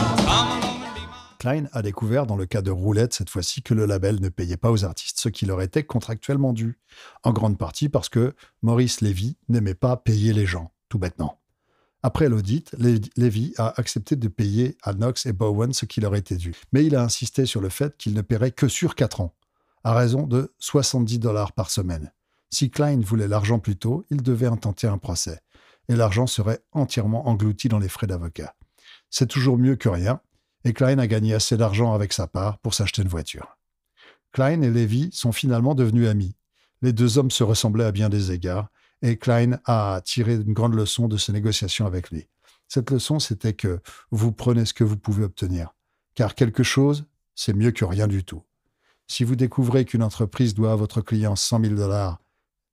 Klein 1.43 1.65
a 1.73 1.81
découvert 1.81 2.25
dans 2.25 2.37
le 2.37 2.45
cas 2.45 2.61
de 2.61 2.71
Roulette 2.71 3.13
cette 3.13 3.29
fois-ci 3.29 3.63
que 3.63 3.73
le 3.73 3.85
label 3.85 4.21
ne 4.21 4.29
payait 4.29 4.55
pas 4.55 4.71
aux 4.71 4.85
artistes 4.85 5.19
ce 5.19 5.27
qui 5.27 5.45
leur 5.45 5.61
était 5.61 5.83
contractuellement 5.83 6.53
dû, 6.53 6.79
en 7.23 7.33
grande 7.33 7.57
partie 7.57 7.89
parce 7.89 8.07
que 8.07 8.33
Maurice 8.61 9.01
Lévy 9.01 9.35
n'aimait 9.49 9.73
pas 9.73 9.97
payer 9.97 10.31
les 10.31 10.45
gens, 10.45 10.71
tout 10.87 10.99
bêtement. 10.99 11.41
Après 12.01 12.29
l'audit, 12.29 12.73
Lévy 13.17 13.53
a 13.57 13.77
accepté 13.77 14.15
de 14.15 14.29
payer 14.29 14.77
à 14.83 14.93
Knox 14.93 15.25
et 15.25 15.33
Bowen 15.33 15.73
ce 15.73 15.85
qui 15.85 15.99
leur 15.99 16.15
était 16.15 16.37
dû, 16.37 16.55
mais 16.71 16.85
il 16.85 16.95
a 16.95 17.03
insisté 17.03 17.45
sur 17.45 17.59
le 17.59 17.67
fait 17.67 17.97
qu'il 17.97 18.13
ne 18.13 18.21
paierait 18.21 18.51
que 18.51 18.69
sur 18.69 18.95
4 18.95 19.19
ans, 19.19 19.35
à 19.83 19.93
raison 19.95 20.25
de 20.25 20.53
70 20.59 21.19
dollars 21.19 21.51
par 21.51 21.71
semaine. 21.71 22.13
Si 22.51 22.71
Klein 22.71 23.01
voulait 23.01 23.27
l'argent 23.27 23.59
plus 23.59 23.75
tôt, 23.75 24.05
il 24.09 24.23
devait 24.23 24.47
intenter 24.47 24.87
un 24.87 24.97
procès, 24.97 25.41
et 25.89 25.97
l'argent 25.97 26.25
serait 26.25 26.63
entièrement 26.71 27.27
englouti 27.27 27.67
dans 27.67 27.79
les 27.79 27.89
frais 27.89 28.07
d'avocat. 28.07 28.55
C'est 29.09 29.27
toujours 29.27 29.57
mieux 29.57 29.75
que 29.75 29.89
rien, 29.89 30.21
et 30.65 30.73
Klein 30.73 30.97
a 30.99 31.07
gagné 31.07 31.33
assez 31.33 31.57
d'argent 31.57 31.93
avec 31.93 32.13
sa 32.13 32.27
part 32.27 32.57
pour 32.59 32.73
s'acheter 32.73 33.01
une 33.01 33.07
voiture. 33.07 33.57
Klein 34.31 34.61
et 34.61 34.69
Levy 34.69 35.09
sont 35.11 35.31
finalement 35.31 35.75
devenus 35.75 36.07
amis. 36.07 36.35
Les 36.81 36.93
deux 36.93 37.17
hommes 37.17 37.31
se 37.31 37.43
ressemblaient 37.43 37.85
à 37.85 37.91
bien 37.91 38.09
des 38.09 38.31
égards, 38.31 38.69
et 39.01 39.17
Klein 39.17 39.59
a 39.65 40.01
tiré 40.03 40.35
une 40.35 40.53
grande 40.53 40.75
leçon 40.75 41.07
de 41.07 41.17
ses 41.17 41.33
négociations 41.33 41.85
avec 41.85 42.09
lui. 42.09 42.27
Cette 42.67 42.89
leçon, 42.89 43.19
c'était 43.19 43.53
que 43.53 43.79
vous 44.11 44.31
prenez 44.31 44.65
ce 44.65 44.73
que 44.73 44.83
vous 44.83 44.97
pouvez 44.97 45.23
obtenir, 45.23 45.75
car 46.15 46.35
quelque 46.35 46.63
chose, 46.63 47.05
c'est 47.35 47.53
mieux 47.53 47.71
que 47.71 47.85
rien 47.85 48.07
du 48.07 48.23
tout. 48.23 48.43
Si 49.07 49.23
vous 49.23 49.35
découvrez 49.35 49.85
qu'une 49.85 50.03
entreprise 50.03 50.53
doit 50.53 50.71
à 50.71 50.75
votre 50.75 51.01
client 51.01 51.35
100 51.35 51.61
000 51.65 51.75
dollars 51.75 52.19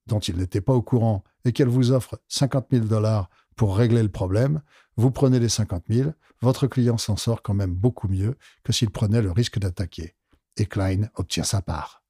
dont 0.07 0.19
il 0.19 0.37
n'était 0.37 0.61
pas 0.61 0.73
au 0.73 0.81
courant 0.81 1.23
et 1.45 1.51
qu'elle 1.51 1.67
vous 1.67 1.91
offre 1.91 2.19
50 2.29 2.67
000 2.71 2.85
dollars 2.85 3.29
pour 3.55 3.77
régler 3.77 4.01
le 4.01 4.09
problème, 4.09 4.61
vous 5.01 5.09
prenez 5.09 5.39
les 5.39 5.49
50 5.49 5.85
000, 5.89 6.11
votre 6.41 6.67
client 6.67 6.99
s'en 6.99 7.17
sort 7.17 7.41
quand 7.41 7.55
même 7.55 7.73
beaucoup 7.73 8.07
mieux 8.07 8.37
que 8.63 8.71
s'il 8.71 8.91
prenait 8.91 9.23
le 9.23 9.31
risque 9.31 9.57
d'attaquer. 9.57 10.15
Et 10.57 10.67
Klein 10.67 11.09
obtient 11.15 11.43
sa 11.43 11.63
part. 11.63 12.03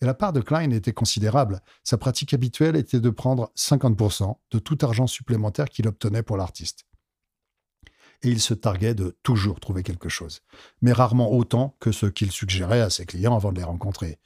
Et 0.00 0.06
la 0.06 0.14
part 0.14 0.32
de 0.32 0.40
Klein 0.40 0.70
était 0.70 0.92
considérable. 0.92 1.60
Sa 1.82 1.98
pratique 1.98 2.32
habituelle 2.32 2.76
était 2.76 3.00
de 3.00 3.10
prendre 3.10 3.50
50% 3.56 4.36
de 4.52 4.58
tout 4.60 4.78
argent 4.82 5.08
supplémentaire 5.08 5.68
qu'il 5.68 5.88
obtenait 5.88 6.22
pour 6.22 6.36
l'artiste. 6.36 6.86
Et 8.22 8.28
il 8.28 8.40
se 8.40 8.54
targuait 8.54 8.94
de 8.94 9.18
toujours 9.24 9.58
trouver 9.58 9.82
quelque 9.82 10.08
chose, 10.08 10.42
mais 10.82 10.92
rarement 10.92 11.32
autant 11.32 11.76
que 11.80 11.90
ce 11.90 12.06
qu'il 12.06 12.30
suggérait 12.30 12.80
à 12.80 12.90
ses 12.90 13.06
clients 13.06 13.34
avant 13.34 13.50
de 13.50 13.58
les 13.58 13.64
rencontrer. 13.64 14.20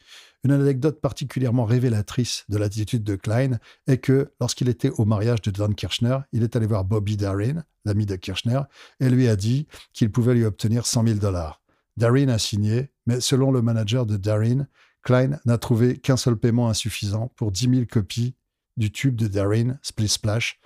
Une 0.48 0.54
anecdote 0.54 1.02
particulièrement 1.02 1.66
révélatrice 1.66 2.46
de 2.48 2.56
l'attitude 2.56 3.04
de 3.04 3.16
Klein 3.16 3.58
est 3.86 3.98
que 3.98 4.32
lorsqu'il 4.40 4.70
était 4.70 4.88
au 4.88 5.04
mariage 5.04 5.42
de 5.42 5.50
Don 5.50 5.74
Kirchner, 5.74 6.20
il 6.32 6.42
est 6.42 6.56
allé 6.56 6.66
voir 6.66 6.86
Bobby 6.86 7.18
Darin, 7.18 7.64
l'ami 7.84 8.06
de 8.06 8.16
Kirchner, 8.16 8.60
et 8.98 9.10
lui 9.10 9.28
a 9.28 9.36
dit 9.36 9.66
qu'il 9.92 10.10
pouvait 10.10 10.32
lui 10.32 10.46
obtenir 10.46 10.86
100 10.86 11.06
000 11.06 11.18
dollars. 11.18 11.60
Darin 11.98 12.28
a 12.28 12.38
signé, 12.38 12.88
mais 13.06 13.20
selon 13.20 13.52
le 13.52 13.60
manager 13.60 14.06
de 14.06 14.16
Darin, 14.16 14.66
Klein 15.02 15.38
n'a 15.44 15.58
trouvé 15.58 15.98
qu'un 15.98 16.16
seul 16.16 16.36
paiement 16.36 16.70
insuffisant 16.70 17.30
pour 17.36 17.52
10 17.52 17.68
000 17.68 17.82
copies 17.84 18.34
du 18.78 18.90
tube 18.90 19.16
de 19.16 19.26
Darin, 19.26 19.76
Split 19.82 20.08
Splash, 20.08 20.60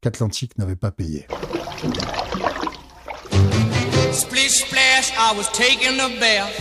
qu'Atlantic 0.00 0.56
n'avait 0.56 0.76
pas 0.76 0.92
payé. 0.92 1.26
Splish 4.12 4.64
splash, 4.64 5.12
I 5.18 5.36
was 5.36 5.52
taking 5.52 6.00
a 6.00 6.08
bath. 6.18 6.58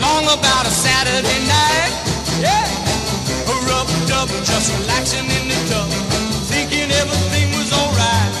Long 0.00 0.24
about 0.24 0.64
a 0.64 0.70
Saturday 0.70 1.46
night. 1.46 2.05
Yeah. 2.40 2.66
Rub 3.66 3.88
dub, 4.06 4.28
just 4.44 4.70
relaxing 4.78 5.26
in 5.26 5.48
the 5.48 5.58
tub. 5.68 5.88
Thinking 6.46 6.90
everything 6.90 7.50
was 7.58 7.72
alright. 7.72 8.32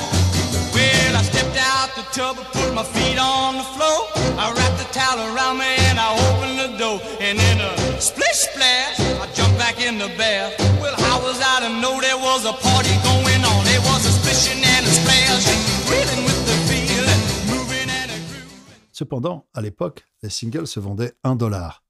Well, 0.72 1.16
I 1.16 1.22
stepped 1.22 1.58
out 1.58 1.90
the 1.96 2.04
tub, 2.12 2.36
put 2.52 2.72
my 2.74 2.84
feet 2.84 3.18
on 3.18 3.56
the 3.56 3.66
floor. 3.74 4.06
I 4.38 4.52
wrapped 4.54 4.78
the 4.78 4.88
towel 4.92 5.18
around 5.34 5.58
me 5.58 5.74
and 5.88 5.98
I 5.98 6.14
opened 6.28 6.58
the 6.58 6.78
door. 6.78 7.00
And 7.20 7.38
in 7.38 7.60
a 7.60 8.00
splish 8.00 8.46
splash, 8.48 9.00
I 9.00 9.26
jumped 9.34 9.58
back 9.58 9.80
in 9.80 9.98
the 9.98 10.08
bath. 10.16 10.54
Well, 10.80 10.94
how 11.08 11.18
was 11.22 11.40
I 11.40 11.66
to 11.66 11.70
know 11.80 12.00
there 12.00 12.18
was 12.18 12.44
a 12.44 12.52
party 12.52 12.94
going 13.02 13.42
on? 13.42 13.64
There 13.64 13.80
was 13.90 14.06
a 14.06 14.12
splishing 14.12 14.62
and 14.62 14.86
a 14.86 14.90
splash, 14.90 15.46
reeling 15.90 16.22
with 16.24 16.40
the 16.46 16.56
feeling, 16.68 17.22
moving 17.50 17.88
and 17.90 18.10
a 18.12 18.18
groove. 18.28 18.62
Cependant, 18.92 19.46
à 19.54 19.60
l'époque, 19.60 20.04
les 20.22 20.30
singles 20.30 20.68
se 20.68 20.78
vendaient 20.78 21.14
1 21.24 21.34
dollar. 21.36 21.82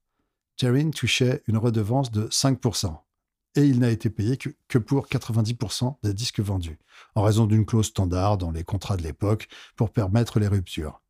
Jarin 0.57 0.89
touchait 0.89 1.43
une 1.47 1.57
redevance 1.57 2.11
de 2.11 2.27
5%, 2.27 2.97
et 3.55 3.61
il 3.61 3.79
n'a 3.79 3.89
été 3.89 4.09
payé 4.09 4.37
que, 4.37 4.77
pour 4.77 5.07
90% 5.07 5.97
des 6.03 6.13
disques 6.13 6.39
vendus, 6.39 6.79
en 7.15 7.21
raison 7.21 7.45
d'une 7.45 7.65
clause 7.65 7.87
standard 7.87 8.37
dans 8.37 8.51
les 8.51 8.63
contrats 8.63 8.97
de 8.97 9.03
l'époque 9.03 9.47
pour 9.75 9.91
permettre 9.91 10.39
les 10.39 10.47
ruptures. 10.47 11.01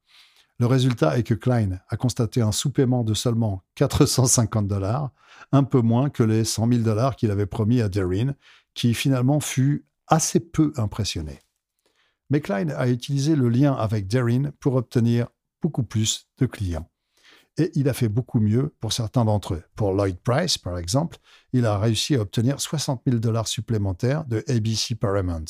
Le 0.60 0.66
résultat 0.66 1.18
est 1.18 1.24
que 1.24 1.34
Klein 1.34 1.80
a 1.89 1.98
constaté 1.98 2.41
un 2.41 2.52
sous-paiement 2.52 3.04
de 3.04 3.14
seulement 3.14 3.64
450 3.76 4.68
dollars, 4.68 5.12
un 5.52 5.64
peu 5.64 5.82
moins 5.82 6.10
que 6.10 6.24
les 6.24 6.43
100 6.43 6.68
000 6.70 6.82
dollars 6.82 7.16
qu'il 7.16 7.32
avait 7.32 7.45
promis 7.45 7.82
à 7.82 7.91
Jarin, 7.91 8.34
qui 8.74 8.93
finalement 8.93 9.39
fut 9.39 9.86
assez 10.08 10.39
peu 10.39 10.74
impressionné. 10.78 11.39
Mais 12.30 12.41
Klein 12.41 12.70
a 12.70 12.88
utilisé 12.88 13.36
le 13.36 13.50
lien 13.50 13.74
avec 13.74 14.08
Darin 14.08 14.52
pour 14.60 14.76
obtenir 14.76 15.28
beaucoup 15.62 15.84
plus 15.84 16.28
de 16.39 16.45
clients. 16.45 16.89
Et 17.58 17.72
il 17.76 17.89
a 17.89 17.93
fait 17.93 18.08
beaucoup 18.08 18.39
mieux 18.39 18.74
pour 18.80 18.93
certains 18.93 19.26
d'entre 19.26 19.55
eux. 19.55 19.64
Pour 19.76 19.93
Lloyd 19.93 20.18
Price, 20.24 20.58
par 20.58 20.78
exemple, 20.78 21.18
il 21.53 21.66
a 21.66 21.80
réussi 21.80 22.16
à 22.16 22.22
obtenir 22.22 22.62
60 22.62 23.01
000 23.05 23.18
dollars 23.18 23.47
supplémentaires 23.47 24.26
de 24.26 24.43
ABC 24.47 24.95
Paramount. 24.95 25.45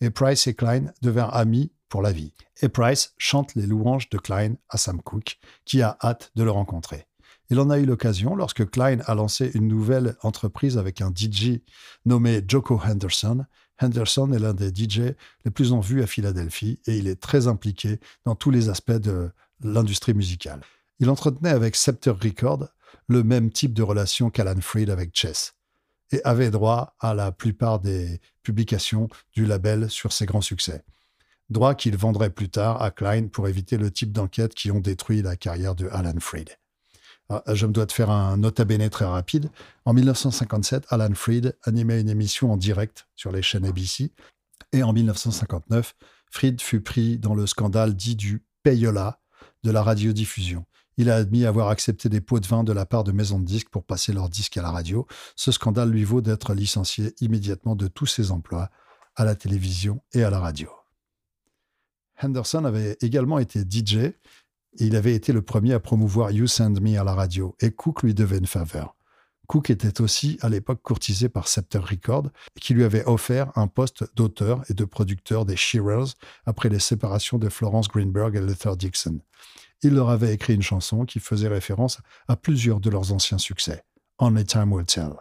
Et 0.00 0.10
Price 0.10 0.46
et 0.46 0.54
Klein 0.54 0.86
devinrent 1.02 1.34
amis 1.34 1.70
pour 1.88 2.00
la 2.00 2.12
vie. 2.12 2.32
Et 2.62 2.68
Price 2.68 3.14
chante 3.18 3.54
les 3.54 3.66
louanges 3.66 4.08
de 4.08 4.16
Klein 4.16 4.54
à 4.70 4.78
Sam 4.78 5.02
Cooke, 5.02 5.38
qui 5.66 5.82
a 5.82 5.98
hâte 6.02 6.32
de 6.36 6.42
le 6.42 6.50
rencontrer. 6.50 7.06
Il 7.50 7.60
en 7.60 7.68
a 7.68 7.78
eu 7.78 7.84
l'occasion 7.84 8.34
lorsque 8.34 8.70
Klein 8.70 9.00
a 9.04 9.14
lancé 9.14 9.50
une 9.52 9.68
nouvelle 9.68 10.16
entreprise 10.22 10.78
avec 10.78 11.02
un 11.02 11.12
DJ 11.14 11.60
nommé 12.06 12.42
Joko 12.48 12.80
Henderson. 12.82 13.44
Henderson 13.78 14.32
est 14.32 14.38
l'un 14.38 14.54
des 14.54 14.70
DJ 14.70 15.14
les 15.44 15.50
plus 15.50 15.72
en 15.72 15.80
vue 15.80 16.02
à 16.02 16.06
Philadelphie 16.06 16.80
et 16.86 16.96
il 16.96 17.08
est 17.08 17.20
très 17.20 17.48
impliqué 17.48 18.00
dans 18.24 18.34
tous 18.34 18.50
les 18.50 18.70
aspects 18.70 18.92
de 18.92 19.30
l'industrie 19.62 20.14
musicale. 20.14 20.62
Il 21.02 21.10
entretenait 21.10 21.50
avec 21.50 21.74
Scepter 21.74 22.12
Records 22.12 22.68
le 23.08 23.24
même 23.24 23.50
type 23.50 23.74
de 23.74 23.82
relation 23.82 24.30
qu'Alan 24.30 24.60
Freed 24.60 24.88
avec 24.88 25.10
Chess 25.12 25.56
et 26.12 26.20
avait 26.22 26.52
droit 26.52 26.94
à 27.00 27.12
la 27.12 27.32
plupart 27.32 27.80
des 27.80 28.20
publications 28.44 29.08
du 29.32 29.44
label 29.44 29.90
sur 29.90 30.12
ses 30.12 30.26
grands 30.26 30.40
succès. 30.40 30.84
Droit 31.50 31.74
qu'il 31.74 31.96
vendrait 31.96 32.30
plus 32.30 32.50
tard 32.50 32.80
à 32.80 32.92
Klein 32.92 33.26
pour 33.26 33.48
éviter 33.48 33.78
le 33.78 33.90
type 33.90 34.12
d'enquête 34.12 34.54
qui 34.54 34.70
ont 34.70 34.78
détruit 34.78 35.22
la 35.22 35.34
carrière 35.34 35.74
de 35.74 35.88
Alan 35.88 36.20
Freed. 36.20 36.50
Ah, 37.28 37.42
Je 37.52 37.66
me 37.66 37.72
dois 37.72 37.86
de 37.86 37.92
faire 37.92 38.10
un 38.10 38.36
nota 38.36 38.64
bene 38.64 38.88
très 38.88 39.04
rapide. 39.04 39.50
En 39.84 39.94
1957, 39.94 40.84
Alan 40.88 41.14
Freed 41.14 41.58
animait 41.64 42.00
une 42.00 42.10
émission 42.10 42.52
en 42.52 42.56
direct 42.56 43.08
sur 43.16 43.32
les 43.32 43.42
chaînes 43.42 43.66
ABC. 43.66 44.12
Et 44.70 44.84
en 44.84 44.92
1959, 44.92 45.96
Freed 46.30 46.60
fut 46.60 46.80
pris 46.80 47.18
dans 47.18 47.34
le 47.34 47.48
scandale 47.48 47.96
dit 47.96 48.14
du 48.14 48.44
payola 48.62 49.18
de 49.64 49.72
la 49.72 49.82
radiodiffusion. 49.82 50.64
Il 50.96 51.10
a 51.10 51.16
admis 51.16 51.46
avoir 51.46 51.68
accepté 51.68 52.08
des 52.08 52.20
pots 52.20 52.40
de 52.40 52.46
vin 52.46 52.64
de 52.64 52.72
la 52.72 52.86
part 52.86 53.04
de 53.04 53.12
maisons 53.12 53.38
de 53.38 53.44
disques 53.44 53.70
pour 53.70 53.84
passer 53.84 54.12
leurs 54.12 54.28
disques 54.28 54.56
à 54.56 54.62
la 54.62 54.70
radio. 54.70 55.06
Ce 55.36 55.52
scandale 55.52 55.90
lui 55.90 56.04
vaut 56.04 56.20
d'être 56.20 56.54
licencié 56.54 57.14
immédiatement 57.20 57.76
de 57.76 57.88
tous 57.88 58.06
ses 58.06 58.30
emplois 58.30 58.70
à 59.16 59.24
la 59.24 59.34
télévision 59.34 60.02
et 60.12 60.22
à 60.22 60.30
la 60.30 60.38
radio. 60.38 60.68
Henderson 62.22 62.64
avait 62.64 62.96
également 63.00 63.38
été 63.38 63.60
DJ 63.60 63.96
et 63.96 64.14
il 64.78 64.96
avait 64.96 65.14
été 65.14 65.32
le 65.32 65.42
premier 65.42 65.72
à 65.72 65.80
promouvoir 65.80 66.30
You 66.30 66.46
Send 66.46 66.80
Me 66.80 66.98
à 66.98 67.04
la 67.04 67.14
radio 67.14 67.56
et 67.60 67.72
Cook 67.72 68.02
lui 68.02 68.14
devait 68.14 68.38
une 68.38 68.46
faveur. 68.46 68.94
Cook 69.48 69.70
était 69.70 70.00
aussi 70.00 70.38
à 70.40 70.48
l'époque 70.48 70.80
courtisé 70.82 71.28
par 71.28 71.48
Scepter 71.48 71.80
Records 71.80 72.30
qui 72.60 72.74
lui 72.74 72.84
avait 72.84 73.04
offert 73.04 73.52
un 73.56 73.66
poste 73.66 74.04
d'auteur 74.14 74.62
et 74.70 74.74
de 74.74 74.84
producteur 74.84 75.44
des 75.44 75.56
Shearers 75.56 76.14
après 76.46 76.68
les 76.68 76.78
séparations 76.78 77.38
de 77.38 77.48
Florence 77.48 77.88
Greenberg 77.88 78.36
et 78.36 78.40
Luther 78.40 78.76
Dixon. 78.76 79.20
Il 79.82 79.94
leur 79.94 80.10
avait 80.10 80.32
écrit 80.32 80.54
une 80.54 80.62
chanson 80.62 81.04
qui 81.04 81.18
faisait 81.18 81.48
référence 81.48 82.00
à 82.28 82.36
plusieurs 82.36 82.78
de 82.78 82.88
leurs 82.88 83.12
anciens 83.12 83.38
succès. 83.38 83.82
Only 84.18 84.44
Time 84.44 84.72
Will 84.72 84.86
Tell. 84.86 85.14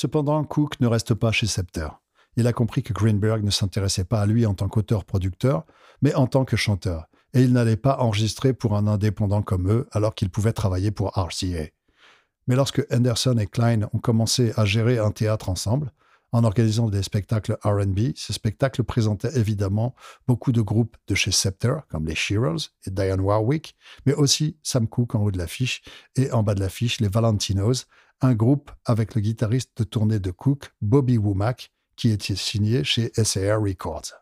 Cependant, 0.00 0.42
Cook 0.44 0.80
ne 0.80 0.86
reste 0.86 1.12
pas 1.12 1.30
chez 1.30 1.46
Scepter. 1.46 1.88
Il 2.36 2.46
a 2.46 2.54
compris 2.54 2.82
que 2.82 2.94
Greenberg 2.94 3.44
ne 3.44 3.50
s'intéressait 3.50 4.04
pas 4.04 4.22
à 4.22 4.24
lui 4.24 4.46
en 4.46 4.54
tant 4.54 4.66
qu'auteur-producteur, 4.66 5.66
mais 6.00 6.14
en 6.14 6.26
tant 6.26 6.46
que 6.46 6.56
chanteur, 6.56 7.04
et 7.34 7.42
il 7.42 7.52
n'allait 7.52 7.76
pas 7.76 7.98
enregistrer 7.98 8.54
pour 8.54 8.74
un 8.78 8.86
indépendant 8.86 9.42
comme 9.42 9.70
eux 9.70 9.86
alors 9.90 10.14
qu'il 10.14 10.30
pouvait 10.30 10.54
travailler 10.54 10.90
pour 10.90 11.12
RCA. 11.18 11.68
Mais 12.46 12.56
lorsque 12.56 12.82
Henderson 12.90 13.36
et 13.36 13.46
Klein 13.46 13.90
ont 13.92 13.98
commencé 13.98 14.54
à 14.56 14.64
gérer 14.64 14.96
un 14.96 15.10
théâtre 15.10 15.50
ensemble, 15.50 15.92
en 16.32 16.44
organisant 16.44 16.88
des 16.88 17.02
spectacles 17.02 17.58
RB, 17.62 18.12
ces 18.16 18.32
spectacles 18.32 18.84
présentaient 18.84 19.36
évidemment 19.36 19.94
beaucoup 20.26 20.52
de 20.52 20.62
groupes 20.62 20.96
de 21.08 21.14
chez 21.14 21.30
Scepter, 21.30 21.74
comme 21.90 22.06
les 22.06 22.14
Shearers 22.14 22.70
et 22.86 22.90
Diane 22.90 23.20
Warwick, 23.20 23.76
mais 24.06 24.14
aussi 24.14 24.56
Sam 24.62 24.88
Cooke 24.88 25.14
en 25.14 25.24
haut 25.24 25.30
de 25.30 25.36
l'affiche 25.36 25.82
et 26.16 26.32
en 26.32 26.42
bas 26.42 26.54
de 26.54 26.60
l'affiche 26.60 27.00
les 27.00 27.08
Valentinos, 27.08 27.86
un 28.20 28.34
groupe 28.34 28.70
avec 28.84 29.14
le 29.14 29.20
guitariste 29.20 29.78
de 29.78 29.84
tournée 29.84 30.18
de 30.18 30.30
Cook, 30.30 30.72
Bobby 30.80 31.18
Womack, 31.18 31.70
qui 31.96 32.10
était 32.10 32.36
signé 32.36 32.84
chez 32.84 33.10
SAR 33.14 33.60
Records. 33.62 34.12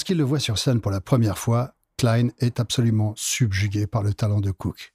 Lorsqu'il 0.00 0.16
le 0.16 0.24
voit 0.24 0.40
sur 0.40 0.56
scène 0.56 0.80
pour 0.80 0.90
la 0.90 1.02
première 1.02 1.36
fois, 1.36 1.74
Klein 1.98 2.28
est 2.38 2.58
absolument 2.58 3.12
subjugué 3.18 3.86
par 3.86 4.02
le 4.02 4.14
talent 4.14 4.40
de 4.40 4.50
Cook 4.50 4.94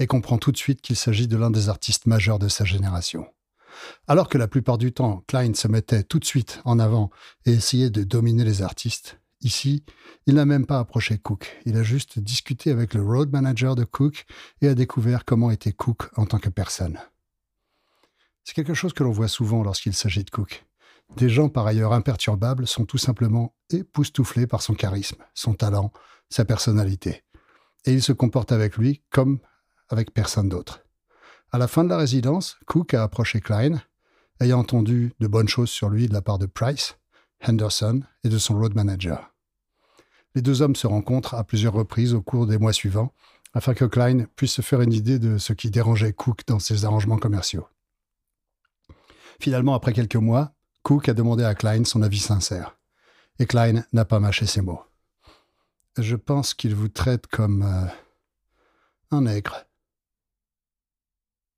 et 0.00 0.08
comprend 0.08 0.36
tout 0.36 0.50
de 0.50 0.56
suite 0.56 0.80
qu'il 0.80 0.96
s'agit 0.96 1.28
de 1.28 1.36
l'un 1.36 1.52
des 1.52 1.68
artistes 1.68 2.06
majeurs 2.06 2.40
de 2.40 2.48
sa 2.48 2.64
génération. 2.64 3.24
Alors 4.08 4.28
que 4.28 4.38
la 4.38 4.48
plupart 4.48 4.78
du 4.78 4.92
temps, 4.92 5.22
Klein 5.28 5.54
se 5.54 5.68
mettait 5.68 6.02
tout 6.02 6.18
de 6.18 6.24
suite 6.24 6.60
en 6.64 6.80
avant 6.80 7.10
et 7.46 7.52
essayait 7.52 7.88
de 7.88 8.02
dominer 8.02 8.42
les 8.42 8.62
artistes, 8.62 9.20
ici, 9.42 9.84
il 10.26 10.34
n'a 10.34 10.44
même 10.44 10.66
pas 10.66 10.80
approché 10.80 11.18
Cook. 11.18 11.60
Il 11.64 11.76
a 11.76 11.84
juste 11.84 12.18
discuté 12.18 12.72
avec 12.72 12.94
le 12.94 13.02
road 13.04 13.30
manager 13.30 13.76
de 13.76 13.84
Cook 13.84 14.24
et 14.60 14.66
a 14.66 14.74
découvert 14.74 15.24
comment 15.24 15.52
était 15.52 15.72
Cook 15.72 16.10
en 16.16 16.26
tant 16.26 16.40
que 16.40 16.50
personne. 16.50 16.98
C'est 18.42 18.54
quelque 18.54 18.74
chose 18.74 18.92
que 18.92 19.04
l'on 19.04 19.12
voit 19.12 19.28
souvent 19.28 19.62
lorsqu'il 19.62 19.94
s'agit 19.94 20.24
de 20.24 20.30
Cook. 20.30 20.66
Des 21.16 21.28
gens 21.28 21.48
par 21.48 21.66
ailleurs 21.66 21.92
imperturbables 21.92 22.66
sont 22.66 22.84
tout 22.84 22.98
simplement 22.98 23.54
époustouflés 23.70 24.46
par 24.46 24.62
son 24.62 24.74
charisme, 24.74 25.22
son 25.34 25.54
talent, 25.54 25.92
sa 26.30 26.44
personnalité. 26.44 27.22
Et 27.84 27.92
ils 27.92 28.02
se 28.02 28.12
comportent 28.12 28.52
avec 28.52 28.76
lui 28.76 29.02
comme 29.10 29.38
avec 29.88 30.14
personne 30.14 30.48
d'autre. 30.48 30.84
À 31.50 31.58
la 31.58 31.68
fin 31.68 31.84
de 31.84 31.90
la 31.90 31.98
résidence, 31.98 32.56
Cook 32.66 32.94
a 32.94 33.02
approché 33.02 33.40
Klein, 33.40 33.82
ayant 34.40 34.60
entendu 34.60 35.12
de 35.20 35.26
bonnes 35.26 35.48
choses 35.48 35.68
sur 35.68 35.90
lui 35.90 36.08
de 36.08 36.14
la 36.14 36.22
part 36.22 36.38
de 36.38 36.46
Price, 36.46 36.96
Henderson 37.46 38.02
et 38.24 38.28
de 38.28 38.38
son 38.38 38.58
road 38.58 38.74
manager. 38.74 39.32
Les 40.34 40.40
deux 40.40 40.62
hommes 40.62 40.76
se 40.76 40.86
rencontrent 40.86 41.34
à 41.34 41.44
plusieurs 41.44 41.74
reprises 41.74 42.14
au 42.14 42.22
cours 42.22 42.46
des 42.46 42.56
mois 42.56 42.72
suivants, 42.72 43.12
afin 43.52 43.74
que 43.74 43.84
Klein 43.84 44.24
puisse 44.34 44.52
se 44.52 44.62
faire 44.62 44.80
une 44.80 44.94
idée 44.94 45.18
de 45.18 45.36
ce 45.36 45.52
qui 45.52 45.70
dérangeait 45.70 46.14
Cook 46.14 46.40
dans 46.46 46.58
ses 46.58 46.86
arrangements 46.86 47.18
commerciaux. 47.18 47.66
Finalement, 49.40 49.74
après 49.74 49.92
quelques 49.92 50.16
mois, 50.16 50.54
Cook 50.82 51.08
a 51.08 51.14
demandé 51.14 51.44
à 51.44 51.54
Klein 51.54 51.84
son 51.84 52.02
avis 52.02 52.18
sincère. 52.18 52.76
Et 53.38 53.46
Klein 53.46 53.84
n'a 53.92 54.04
pas 54.04 54.20
mâché 54.20 54.46
ses 54.46 54.60
mots. 54.60 54.82
Je 55.96 56.16
pense 56.16 56.54
qu'il 56.54 56.74
vous 56.74 56.88
traite 56.88 57.26
comme 57.26 57.62
euh, 57.62 57.86
un 59.10 59.22
nègre. 59.22 59.64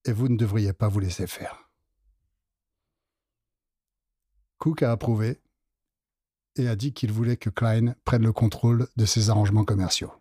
Et 0.05 0.13
vous 0.13 0.29
ne 0.29 0.37
devriez 0.37 0.73
pas 0.73 0.89
vous 0.89 1.01
laisser 1.01 1.27
faire. 1.27 1.71
Cook 4.59 4.83
a 4.83 4.93
approuvé 4.93 5.41
et 6.57 6.69
a 6.69 6.77
dit 6.77 6.93
qu'il 6.93 7.13
voulait 7.13 7.37
que 7.37 7.51
Klein 7.51 7.95
prenne 8.05 8.23
le 8.23 8.33
contrôle 8.33 8.89
de 8.97 9.07
ses 9.07 9.31
arrangements 9.31 9.65
commerciaux. 9.65 10.13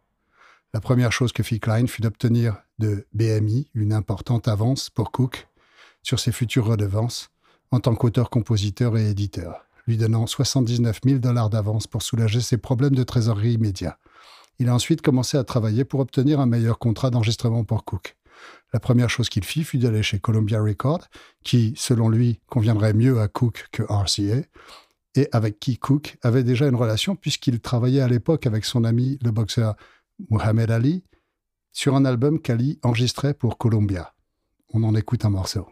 La 0.74 0.82
première 0.82 1.12
chose 1.12 1.32
que 1.32 1.44
fit 1.44 1.60
Klein 1.60 1.88
fut 1.88 2.02
d'obtenir 2.02 2.64
de 2.80 3.08
BMI 3.14 3.70
une 3.74 3.94
importante 3.94 4.48
avance 4.48 4.90
pour 4.90 5.12
Cook 5.12 5.48
sur 6.02 6.20
ses 6.20 6.32
futures 6.32 6.66
redevances 6.66 7.33
en 7.74 7.80
tant 7.80 7.96
qu'auteur, 7.96 8.30
compositeur 8.30 8.96
et 8.98 9.10
éditeur, 9.10 9.66
lui 9.88 9.98
donnant 9.98 10.28
79 10.28 11.00
000 11.04 11.18
dollars 11.18 11.50
d'avance 11.50 11.88
pour 11.88 12.04
soulager 12.04 12.40
ses 12.40 12.58
problèmes 12.58 12.94
de 12.94 13.02
trésorerie 13.02 13.54
immédiats. 13.54 13.98
Il 14.60 14.70
a 14.70 14.76
ensuite 14.76 15.02
commencé 15.02 15.38
à 15.38 15.44
travailler 15.44 15.84
pour 15.84 16.00
obtenir 16.00 16.40
un 16.40 16.46
meilleur 16.46 16.78
contrat 16.78 17.10
d'enregistrement 17.10 17.64
pour 17.64 17.84
Cook. 17.84 18.16
La 18.74 18.80
première 18.80 19.10
chose 19.10 19.28
qu'il 19.28 19.44
fit 19.44 19.64
fut 19.64 19.80
d'aller 19.80 20.04
chez 20.04 20.20
Columbia 20.20 20.62
Records, 20.62 21.08
qui, 21.44 21.74
selon 21.76 22.10
lui, 22.10 22.40
conviendrait 22.48 22.94
mieux 22.94 23.20
à 23.20 23.28
Cook 23.28 23.66
que 23.72 23.82
RCA, 23.82 24.48
et 25.16 25.28
avec 25.32 25.60
qui 25.60 25.80
Cook 25.80 26.18
avait 26.22 26.44
déjà 26.44 26.68
une 26.68 26.76
relation 26.76 27.16
puisqu'il 27.16 27.60
travaillait 27.60 28.02
à 28.02 28.08
l'époque 28.08 28.46
avec 28.46 28.66
son 28.66 28.84
ami 28.84 29.18
le 29.24 29.32
boxeur 29.32 29.76
Muhammad 30.30 30.70
Ali 30.70 31.04
sur 31.72 31.96
un 31.96 32.06
album 32.06 32.40
qu'Ali 32.40 32.80
enregistrait 32.84 33.34
pour 33.34 33.58
Columbia. 33.58 34.14
On 34.74 34.84
en 34.84 34.94
écoute 34.94 35.26
un 35.26 35.30
morceau. 35.30 35.68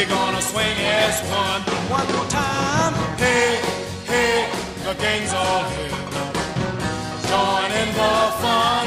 We're 0.00 0.08
gonna 0.08 0.40
swing 0.40 0.78
as 0.80 1.20
one. 1.28 1.62
One 1.90 2.10
more 2.16 2.26
time. 2.30 2.94
Hey, 3.18 3.60
hey, 4.06 4.48
the 4.82 4.94
game's 4.94 5.30
all 5.34 5.64
here. 5.74 5.90
Join 7.28 7.70
in 7.80 7.88
the 8.00 8.14
fun. 8.40 8.86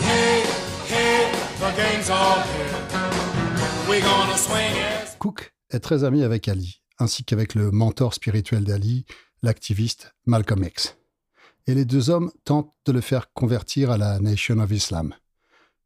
Hey, 0.00 0.40
hey, 0.86 1.30
the 1.60 1.70
game's 1.76 2.08
all 2.08 2.40
here. 2.54 2.78
We're 3.86 4.00
gonna 4.00 4.38
swing 4.38 4.74
as 4.78 5.16
Cook 5.18 5.52
est 5.68 5.80
très 5.80 6.02
ami 6.02 6.22
avec 6.22 6.48
Ali, 6.48 6.80
ainsi 6.98 7.24
qu'avec 7.24 7.54
le 7.54 7.70
mentor 7.70 8.14
spirituel 8.14 8.64
d'Ali, 8.64 9.04
l'activiste 9.42 10.14
Malcolm 10.24 10.64
X. 10.64 10.96
Et 11.66 11.74
les 11.74 11.84
deux 11.84 12.08
hommes 12.08 12.32
tentent 12.46 12.72
de 12.86 12.92
le 12.92 13.02
faire 13.02 13.34
convertir 13.34 13.90
à 13.90 13.98
la 13.98 14.18
Nation 14.18 14.60
of 14.60 14.72
Islam. 14.72 15.14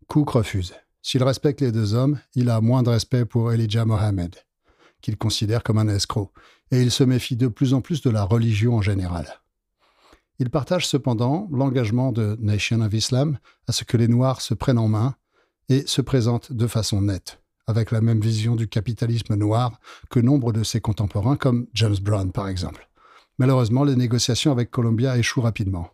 Cook 0.06 0.30
refuse. 0.30 0.72
S'il 1.02 1.24
respecte 1.24 1.60
les 1.60 1.72
deux 1.72 1.94
hommes, 1.94 2.20
il 2.34 2.48
a 2.48 2.60
moins 2.60 2.84
de 2.84 2.90
respect 2.90 3.24
pour 3.24 3.52
Elijah 3.52 3.84
Mohammed, 3.84 4.36
qu'il 5.00 5.16
considère 5.16 5.64
comme 5.64 5.78
un 5.78 5.88
escroc, 5.88 6.32
et 6.70 6.80
il 6.80 6.92
se 6.92 7.02
méfie 7.02 7.36
de 7.36 7.48
plus 7.48 7.74
en 7.74 7.80
plus 7.80 8.02
de 8.02 8.10
la 8.10 8.22
religion 8.22 8.76
en 8.76 8.82
général. 8.82 9.26
Il 10.38 10.48
partage 10.48 10.86
cependant 10.86 11.48
l'engagement 11.52 12.12
de 12.12 12.36
Nation 12.40 12.80
of 12.80 12.94
Islam 12.94 13.38
à 13.66 13.72
ce 13.72 13.84
que 13.84 13.96
les 13.96 14.08
Noirs 14.08 14.40
se 14.40 14.54
prennent 14.54 14.78
en 14.78 14.88
main 14.88 15.16
et 15.68 15.84
se 15.86 16.00
présentent 16.00 16.52
de 16.52 16.66
façon 16.66 17.02
nette, 17.02 17.40
avec 17.66 17.90
la 17.90 18.00
même 18.00 18.20
vision 18.20 18.54
du 18.54 18.68
capitalisme 18.68 19.34
noir 19.34 19.80
que 20.08 20.20
nombre 20.20 20.52
de 20.52 20.62
ses 20.62 20.80
contemporains, 20.80 21.36
comme 21.36 21.66
James 21.74 21.98
Brown 22.00 22.32
par 22.32 22.48
exemple. 22.48 22.88
Malheureusement, 23.38 23.84
les 23.84 23.96
négociations 23.96 24.52
avec 24.52 24.70
Columbia 24.70 25.18
échouent 25.18 25.40
rapidement. 25.40 25.90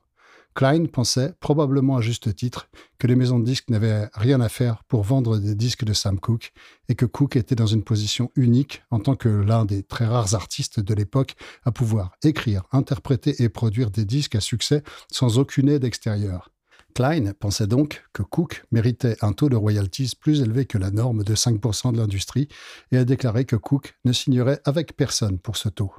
Klein 0.59 0.87
pensait, 0.87 1.35
probablement 1.39 1.99
à 1.99 2.01
juste 2.01 2.35
titre, 2.35 2.69
que 2.99 3.07
les 3.07 3.15
maisons 3.15 3.39
de 3.39 3.45
disques 3.45 3.71
n'avaient 3.71 4.09
rien 4.13 4.41
à 4.41 4.49
faire 4.49 4.83
pour 4.89 5.05
vendre 5.05 5.39
des 5.39 5.55
disques 5.55 5.85
de 5.85 5.93
Sam 5.93 6.19
Cooke 6.19 6.53
et 6.89 6.97
que 6.97 7.07
Cooke 7.07 7.37
était 7.37 7.55
dans 7.55 7.69
une 7.69 7.85
position 7.85 8.33
unique 8.35 8.83
en 8.91 8.99
tant 8.99 9.15
que 9.15 9.29
l'un 9.29 9.65
des 9.65 9.85
très 9.85 10.05
rares 10.05 10.35
artistes 10.35 10.81
de 10.81 10.95
l'époque 10.95 11.37
à 11.65 11.71
pouvoir 11.71 12.11
écrire, 12.25 12.65
interpréter 12.73 13.41
et 13.41 13.49
produire 13.49 13.93
des 13.93 14.05
disques 14.05 14.35
à 14.35 14.41
succès 14.41 14.83
sans 15.13 15.39
aucune 15.39 15.69
aide 15.69 15.85
extérieure. 15.85 16.51
Klein 16.93 17.35
pensait 17.39 17.69
donc 17.69 18.03
que 18.13 18.25
Cook 18.25 18.65
méritait 18.73 19.17
un 19.21 19.35
taux 19.35 19.49
de 19.49 19.55
royalties 19.55 20.15
plus 20.21 20.41
élevé 20.41 20.67
que 20.67 20.77
la 20.77 20.91
norme 20.91 21.23
de 21.23 21.37
5% 21.37 21.93
de 21.93 21.99
l'industrie 21.99 22.49
et 22.91 22.97
a 22.97 23.05
déclaré 23.05 23.45
que 23.45 23.55
Cook 23.55 23.95
ne 24.05 24.13
signerait 24.13 24.61
avec 24.65 24.97
personne 24.97 25.39
pour 25.39 25.57
ce 25.57 25.69
taux. 25.69 25.93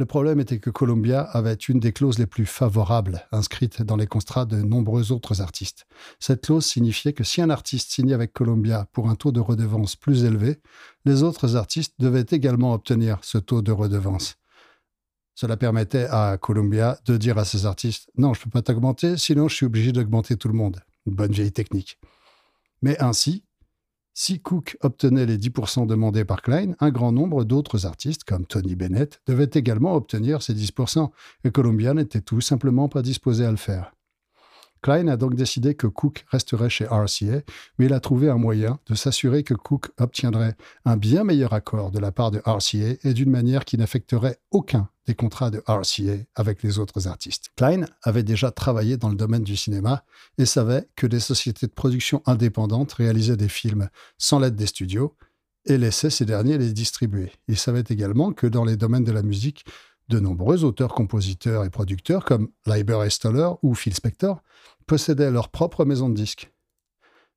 Le 0.00 0.06
problème 0.06 0.40
était 0.40 0.60
que 0.60 0.70
Columbia 0.70 1.20
avait 1.20 1.52
une 1.52 1.78
des 1.78 1.92
clauses 1.92 2.18
les 2.18 2.26
plus 2.26 2.46
favorables 2.46 3.28
inscrites 3.32 3.82
dans 3.82 3.96
les 3.96 4.06
contrats 4.06 4.46
de 4.46 4.56
nombreux 4.56 5.12
autres 5.12 5.42
artistes. 5.42 5.84
Cette 6.18 6.40
clause 6.40 6.64
signifiait 6.64 7.12
que 7.12 7.22
si 7.22 7.42
un 7.42 7.50
artiste 7.50 7.90
signait 7.90 8.14
avec 8.14 8.32
Columbia 8.32 8.88
pour 8.94 9.10
un 9.10 9.14
taux 9.14 9.30
de 9.30 9.40
redevance 9.40 9.96
plus 9.96 10.24
élevé, 10.24 10.56
les 11.04 11.22
autres 11.22 11.54
artistes 11.54 11.96
devaient 11.98 12.24
également 12.30 12.72
obtenir 12.72 13.18
ce 13.20 13.36
taux 13.36 13.60
de 13.60 13.72
redevance. 13.72 14.36
Cela 15.34 15.58
permettait 15.58 16.06
à 16.10 16.38
Columbia 16.38 16.98
de 17.04 17.18
dire 17.18 17.36
à 17.36 17.44
ses 17.44 17.66
artistes 17.66 18.08
Non, 18.16 18.32
je 18.32 18.40
ne 18.40 18.44
peux 18.44 18.50
pas 18.50 18.62
t'augmenter, 18.62 19.18
sinon 19.18 19.48
je 19.48 19.56
suis 19.56 19.66
obligé 19.66 19.92
d'augmenter 19.92 20.38
tout 20.38 20.48
le 20.48 20.54
monde. 20.54 20.80
Bonne 21.04 21.32
vieille 21.32 21.52
technique. 21.52 21.98
Mais 22.80 22.98
ainsi, 23.02 23.44
si 24.14 24.40
Cook 24.40 24.76
obtenait 24.80 25.26
les 25.26 25.38
10% 25.38 25.86
demandés 25.86 26.24
par 26.24 26.42
Klein, 26.42 26.74
un 26.80 26.90
grand 26.90 27.12
nombre 27.12 27.44
d'autres 27.44 27.86
artistes, 27.86 28.24
comme 28.24 28.46
Tony 28.46 28.74
Bennett, 28.74 29.20
devaient 29.26 29.50
également 29.52 29.94
obtenir 29.94 30.42
ces 30.42 30.54
10%, 30.54 31.10
et 31.44 31.50
Columbia 31.50 31.94
n'était 31.94 32.20
tout 32.20 32.40
simplement 32.40 32.88
pas 32.88 33.02
disposé 33.02 33.44
à 33.44 33.50
le 33.50 33.56
faire. 33.56 33.92
Klein 34.82 35.08
a 35.08 35.16
donc 35.16 35.34
décidé 35.34 35.74
que 35.74 35.86
Cook 35.86 36.24
resterait 36.28 36.70
chez 36.70 36.86
RCA, 36.86 37.42
mais 37.78 37.86
il 37.86 37.92
a 37.92 38.00
trouvé 38.00 38.30
un 38.30 38.38
moyen 38.38 38.78
de 38.86 38.94
s'assurer 38.94 39.42
que 39.42 39.54
Cook 39.54 39.90
obtiendrait 39.98 40.56
un 40.84 40.96
bien 40.96 41.24
meilleur 41.24 41.52
accord 41.52 41.90
de 41.90 41.98
la 41.98 42.12
part 42.12 42.30
de 42.30 42.40
RCA 42.44 42.96
et 43.04 43.14
d'une 43.14 43.30
manière 43.30 43.64
qui 43.64 43.76
n'affecterait 43.76 44.38
aucun 44.50 44.88
des 45.06 45.14
contrats 45.14 45.50
de 45.50 45.62
RCA 45.66 46.24
avec 46.34 46.62
les 46.62 46.78
autres 46.78 47.08
artistes. 47.08 47.50
Klein 47.56 47.84
avait 48.02 48.22
déjà 48.22 48.50
travaillé 48.50 48.96
dans 48.96 49.08
le 49.08 49.16
domaine 49.16 49.44
du 49.44 49.56
cinéma 49.56 50.04
et 50.38 50.46
savait 50.46 50.88
que 50.96 51.06
des 51.06 51.20
sociétés 51.20 51.66
de 51.66 51.72
production 51.72 52.22
indépendantes 52.26 52.92
réalisaient 52.92 53.36
des 53.36 53.48
films 53.48 53.88
sans 54.18 54.38
l'aide 54.38 54.56
des 54.56 54.66
studios 54.66 55.14
et 55.66 55.76
laissaient 55.76 56.10
ces 56.10 56.24
derniers 56.24 56.56
les 56.56 56.72
distribuer. 56.72 57.32
Il 57.48 57.58
savait 57.58 57.84
également 57.88 58.32
que 58.32 58.46
dans 58.46 58.64
les 58.64 58.76
domaines 58.76 59.04
de 59.04 59.12
la 59.12 59.22
musique, 59.22 59.64
de 60.08 60.18
nombreux 60.18 60.64
auteurs, 60.64 60.92
compositeurs 60.92 61.64
et 61.64 61.70
producteurs 61.70 62.24
comme 62.24 62.48
Leiber 62.66 63.00
et 63.06 63.10
Stoller 63.10 63.50
ou 63.62 63.74
Phil 63.74 63.94
Spector 63.94 64.42
possédaient 64.90 65.30
leur 65.30 65.50
propre 65.50 65.84
maison 65.84 66.08
de 66.08 66.14
disques. 66.14 66.50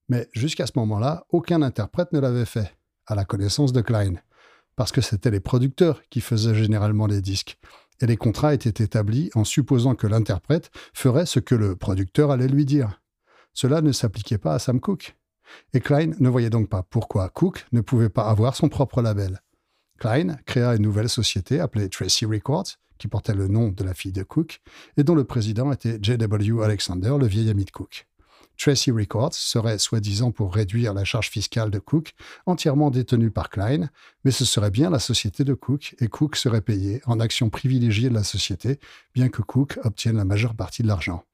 Mais 0.10 0.28
jusqu'à 0.34 0.66
ce 0.66 0.72
moment-là, 0.78 1.28
aucun 1.30 1.62
interprète 1.62 2.12
ne 2.12 2.20
l'avait 2.20 2.45
fait, 2.45 2.76
à 3.06 3.14
la 3.14 3.26
connaissance 3.26 3.72
de 3.72 3.82
Klein, 3.82 4.16
parce 4.76 4.91
que 4.91 5.01
c'étaient 5.01 5.30
les 5.30 5.39
producteurs 5.39 6.01
qui 6.10 6.20
faisaient 6.20 6.56
généralement 6.56 7.06
les 7.06 7.22
disques, 7.22 7.60
et 8.01 8.08
les 8.08 8.18
contrats 8.18 8.56
étaient 8.56 8.84
établis 8.84 9.30
en 9.36 9.43
supposant 9.43 9.93
que 9.93 10.08
l'interprète 10.08 10.72
ferait 10.95 11.28
ce 11.28 11.39
que 11.39 11.54
le 11.54 11.76
producteur 11.76 12.32
allait 12.32 12.47
lui 12.47 12.66
dire. 12.66 12.99
Cela 13.54 13.82
ne 13.82 13.91
s'appliquait 13.91 14.39
pas 14.39 14.56
à 14.56 14.60
Sam 14.60 14.80
Cooke. 14.80 15.16
Et 15.76 15.80
Klein 15.80 16.14
ne 16.20 16.30
voyait 16.30 16.49
donc 16.49 16.70
pas 16.70 16.82
pourquoi 16.82 17.30
Cooke 17.30 17.68
ne 17.72 17.82
pouvait 17.82 18.10
pas 18.10 18.30
avoir 18.30 18.56
son 18.56 18.68
propre 18.68 19.04
label. 19.04 19.43
Klein 19.99 20.38
créa 20.47 20.74
une 20.74 20.82
nouvelle 20.82 21.08
société 21.08 21.60
appelée 21.60 21.88
Tracy 21.88 22.26
Records, 22.26 22.80
qui 23.04 23.10
portait 23.10 23.34
le 23.34 23.49
nom 23.49 23.68
de 23.68 23.84
la 23.84 23.93
fille 23.93 24.14
de 24.14 24.24
Cooke, 24.24 24.62
et 24.95 25.04
dont 25.04 25.14
le 25.14 25.26
président 25.26 25.74
était 25.74 25.99
J.W. 26.01 26.64
Alexander, 26.64 27.14
le 27.20 27.28
vieil 27.28 27.49
ami 27.49 27.66
de 27.66 27.72
Cooke. 27.72 28.08
Tracy 28.58 28.91
Records 28.91 29.34
serait 29.34 29.78
soi-disant 29.78 30.32
pour 30.32 30.56
réduire 30.56 30.93
la 30.93 31.04
charge 31.04 31.30
fiscale 31.30 31.70
de 31.70 31.80
Cook, 31.80 32.14
entièrement 32.45 32.91
détenue 32.91 33.30
par 33.30 33.49
Klein, 33.49 33.89
mais 34.24 34.32
ce 34.32 34.45
serait 34.45 34.72
bien 34.72 34.89
la 34.89 34.99
société 34.99 35.43
de 35.43 35.54
Cook 35.54 35.97
et 35.99 36.08
Cook 36.08 36.38
serait 36.38 36.62
payé 36.62 37.01
en 37.06 37.20
actions 37.20 37.49
privilégiées 37.49 38.08
de 38.08 38.14
la 38.14 38.24
société, 38.24 38.80
bien 39.14 39.28
que 39.28 39.41
Cook 39.41 39.78
obtienne 39.84 40.16
la 40.16 40.24
majeure 40.24 40.56
partie 40.56 40.82
de 40.82 40.88
l'argent. 40.88 41.26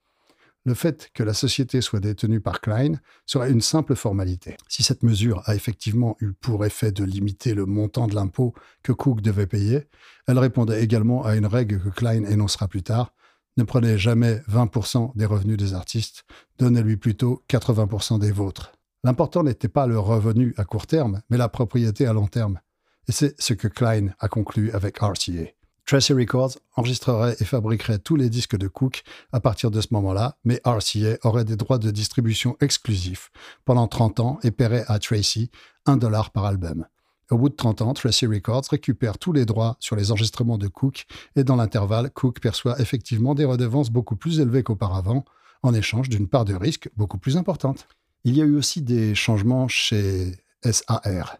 Le 0.66 0.74
fait 0.74 1.10
que 1.14 1.24
la 1.24 1.34
société 1.34 1.82
soit 1.82 1.99
détenue 1.99 2.41
par 2.41 2.62
Klein 2.62 2.99
serait 3.26 3.51
une 3.51 3.62
simple 3.62 3.95
formalité. 3.95 4.57
Si 4.68 4.84
cette 4.84 5.03
mesure 5.03 5.41
a 5.45 5.55
effectivement 5.55 6.18
eu 6.20 6.34
pour 6.34 6.66
effet 6.66 6.91
de 6.91 7.03
limiter 7.03 7.53
le 7.53 7.66
montant 7.66 8.07
de 8.07 8.16
l'impôt 8.16 8.53
que 8.84 8.91
Cook 8.91 9.22
devait 9.22 9.47
payer, 9.47 9.88
elle 10.28 10.38
répondait 10.38 10.84
également 10.84 11.24
à 11.24 11.36
une 11.36 11.45
règle 11.45 11.82
que 11.82 11.89
Klein 11.89 12.26
énoncera 12.26 12.68
plus 12.68 12.84
tard, 12.84 13.14
ne 13.57 13.64
prenez 13.64 13.97
jamais 13.97 14.41
20% 14.49 15.16
des 15.16 15.26
revenus 15.26 15.57
des 15.57 15.74
artistes, 15.74 16.24
donnez-lui 16.60 16.97
plutôt 16.97 17.43
80% 17.49 18.20
des 18.20 18.32
vôtres. 18.32 18.72
L'important 19.03 19.43
n'était 19.43 19.70
pas 19.70 19.88
le 19.88 19.99
revenu 19.99 20.53
à 20.57 20.66
court 20.66 20.88
terme, 20.88 21.22
mais 21.30 21.38
la 21.38 21.49
propriété 21.49 22.05
à 22.05 22.14
long 22.14 22.28
terme. 22.28 22.60
Et 23.07 23.12
c'est 23.12 23.39
ce 23.41 23.53
que 23.53 23.68
Klein 23.68 24.10
a 24.20 24.28
conclu 24.28 24.72
avec 24.72 24.99
RCA. 24.99 25.59
Tracy 25.90 26.14
Records 26.14 26.52
enregistrerait 26.76 27.36
et 27.40 27.46
fabriquerait 27.46 27.98
tous 27.98 28.16
les 28.16 28.30
disques 28.30 28.56
de 28.56 28.68
Cook 28.68 29.02
à 29.32 29.40
partir 29.40 29.72
de 29.72 29.82
ce 29.82 29.88
moment-là, 29.90 30.38
mais 30.44 30.62
RCA 30.64 31.18
aurait 31.24 31.46
des 31.46 31.56
droits 31.56 31.80
de 31.80 31.90
distribution 31.90 32.56
exclusifs 32.62 33.32
pendant 33.66 33.88
30 33.88 34.20
ans 34.20 34.40
et 34.44 34.52
paierait 34.52 34.86
à 34.88 35.00
Tracy 35.00 35.50
1 35.88 35.98
dollar 35.98 36.30
par 36.30 36.46
album. 36.46 36.86
Au 37.32 37.40
bout 37.40 37.50
de 37.50 37.56
30 37.56 37.82
ans, 37.82 37.94
Tracy 37.96 38.28
Records 38.28 38.66
récupère 38.70 39.18
tous 39.18 39.34
les 39.34 39.46
droits 39.46 39.78
sur 39.80 39.96
les 39.96 40.12
enregistrements 40.12 40.60
de 40.60 40.68
Cook 40.68 41.08
et 41.36 41.44
dans 41.44 41.56
l'intervalle, 41.56 42.12
Cook 42.12 42.40
perçoit 42.40 42.80
effectivement 42.80 43.34
des 43.34 43.46
redevances 43.46 43.90
beaucoup 43.90 44.16
plus 44.16 44.40
élevées 44.40 44.62
qu'auparavant, 44.62 45.26
en 45.64 45.74
échange 45.74 46.08
d'une 46.08 46.28
part 46.28 46.46
de 46.46 46.54
risque 46.54 46.92
beaucoup 46.98 47.18
plus 47.18 47.36
importante. 47.36 47.88
Il 48.26 48.38
y 48.38 48.44
a 48.44 48.46
eu 48.46 48.56
aussi 48.56 48.84
des 48.84 49.16
changements 49.16 49.68
chez 49.68 50.36
SAR. 50.64 51.38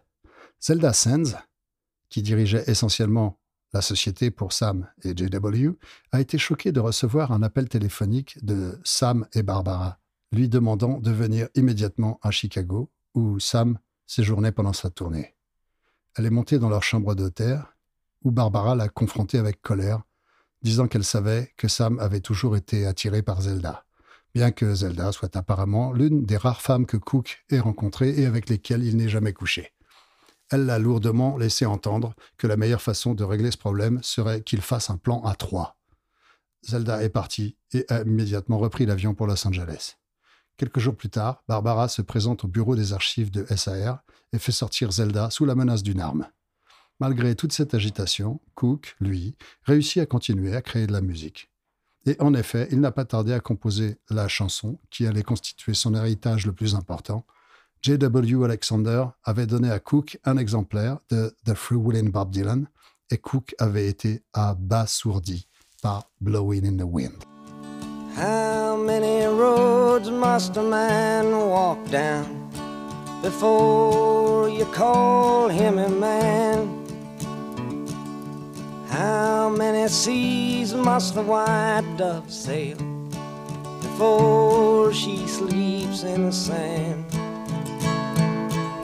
Zelda 0.60 0.92
Sands, 0.92 1.38
qui 2.08 2.22
dirigeait 2.22 2.64
essentiellement 2.66 3.39
la 3.72 3.82
société 3.82 4.30
pour 4.30 4.52
Sam 4.52 4.88
et 5.02 5.16
JW, 5.16 5.70
a 6.12 6.20
été 6.20 6.38
choqué 6.38 6.72
de 6.72 6.80
recevoir 6.80 7.32
un 7.32 7.42
appel 7.42 7.68
téléphonique 7.68 8.42
de 8.44 8.78
Sam 8.84 9.26
et 9.32 9.42
Barbara, 9.42 9.98
lui 10.32 10.48
demandant 10.48 10.98
de 10.98 11.10
venir 11.10 11.48
immédiatement 11.54 12.18
à 12.22 12.30
Chicago, 12.30 12.90
où 13.14 13.38
Sam 13.38 13.78
séjournait 14.06 14.52
pendant 14.52 14.72
sa 14.72 14.90
tournée. 14.90 15.34
Elle 16.16 16.26
est 16.26 16.30
montée 16.30 16.58
dans 16.58 16.68
leur 16.68 16.82
chambre 16.82 17.14
d'hôtel, 17.14 17.62
où 18.22 18.30
Barbara 18.30 18.74
l'a 18.74 18.88
confrontée 18.88 19.38
avec 19.38 19.62
colère, 19.62 20.02
disant 20.62 20.88
qu'elle 20.88 21.04
savait 21.04 21.52
que 21.56 21.68
Sam 21.68 21.98
avait 22.00 22.20
toujours 22.20 22.56
été 22.56 22.86
attiré 22.86 23.22
par 23.22 23.40
Zelda, 23.40 23.84
bien 24.34 24.50
que 24.50 24.74
Zelda 24.74 25.12
soit 25.12 25.36
apparemment 25.36 25.92
l'une 25.92 26.24
des 26.26 26.36
rares 26.36 26.60
femmes 26.60 26.86
que 26.86 26.96
Cook 26.96 27.44
ait 27.50 27.60
rencontrées 27.60 28.20
et 28.20 28.26
avec 28.26 28.48
lesquelles 28.48 28.84
il 28.84 28.96
n'ait 28.96 29.08
jamais 29.08 29.32
couché. 29.32 29.72
Elle 30.50 30.66
l'a 30.66 30.78
lourdement 30.78 31.36
laissé 31.36 31.64
entendre 31.64 32.14
que 32.36 32.46
la 32.46 32.56
meilleure 32.56 32.82
façon 32.82 33.14
de 33.14 33.24
régler 33.24 33.50
ce 33.52 33.56
problème 33.56 34.00
serait 34.02 34.42
qu'il 34.42 34.60
fasse 34.60 34.90
un 34.90 34.96
plan 34.96 35.22
à 35.22 35.34
trois. 35.34 35.76
Zelda 36.62 37.02
est 37.02 37.08
partie 37.08 37.56
et 37.72 37.86
a 37.88 38.02
immédiatement 38.02 38.58
repris 38.58 38.84
l'avion 38.84 39.14
pour 39.14 39.26
Los 39.26 39.46
Angeles. 39.46 39.96
Quelques 40.56 40.80
jours 40.80 40.96
plus 40.96 41.08
tard, 41.08 41.42
Barbara 41.48 41.88
se 41.88 42.02
présente 42.02 42.44
au 42.44 42.48
bureau 42.48 42.76
des 42.76 42.92
archives 42.92 43.30
de 43.30 43.46
SAR 43.56 44.02
et 44.32 44.38
fait 44.38 44.52
sortir 44.52 44.92
Zelda 44.92 45.30
sous 45.30 45.46
la 45.46 45.54
menace 45.54 45.82
d'une 45.82 46.00
arme. 46.00 46.26
Malgré 46.98 47.34
toute 47.34 47.52
cette 47.52 47.72
agitation, 47.72 48.40
Cook, 48.54 48.94
lui, 49.00 49.36
réussit 49.64 50.02
à 50.02 50.06
continuer 50.06 50.54
à 50.54 50.60
créer 50.60 50.86
de 50.86 50.92
la 50.92 51.00
musique. 51.00 51.50
Et 52.04 52.16
en 52.18 52.34
effet, 52.34 52.68
il 52.70 52.80
n'a 52.80 52.92
pas 52.92 53.06
tardé 53.06 53.32
à 53.32 53.40
composer 53.40 53.96
la 54.10 54.28
chanson 54.28 54.78
qui 54.90 55.06
allait 55.06 55.22
constituer 55.22 55.74
son 55.74 55.94
héritage 55.94 56.44
le 56.44 56.52
plus 56.52 56.74
important. 56.74 57.24
J.W. 57.82 58.44
Alexander 58.44 59.04
avait 59.24 59.46
donné 59.46 59.70
à 59.70 59.78
Cook 59.78 60.18
un 60.26 60.36
exemplaire 60.36 60.98
de 61.10 61.34
The 61.46 61.54
Free 61.54 61.78
Will 61.78 62.10
Bob 62.10 62.30
Dylan 62.30 62.66
et 63.10 63.16
Cook 63.16 63.54
avait 63.58 63.86
été 63.86 64.22
abasourdi 64.34 65.48
par 65.82 66.04
Blowing 66.20 66.66
in 66.66 66.76
the 66.76 66.86
Wind. 66.86 67.24
How 68.18 68.76
many 68.76 69.24
roads 69.24 70.10
must 70.10 70.58
a 70.58 70.62
man 70.62 71.32
walk 71.32 71.78
down 71.90 72.50
before 73.22 74.50
you 74.50 74.66
call 74.74 75.48
him 75.48 75.78
a 75.78 75.88
man? 75.88 76.68
How 78.90 79.48
many 79.48 79.88
seas 79.88 80.74
must 80.74 81.14
the 81.14 81.22
white 81.22 81.96
dove 81.96 82.30
sail 82.30 82.76
before 83.80 84.92
she 84.92 85.26
sleeps 85.26 86.02
in 86.02 86.26
the 86.26 86.32
sand? 86.32 87.19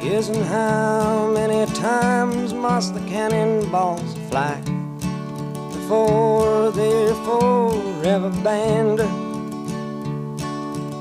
Yes, 0.09 0.29
and 0.29 0.45
how 0.45 1.33
many 1.35 1.67
times 1.73 2.55
must 2.55 2.95
the 2.95 3.01
cannonballs 3.11 4.15
fly 4.31 4.55
before 5.73 6.71
they're 6.71 7.13
forever 7.27 8.31
banned? 8.45 9.01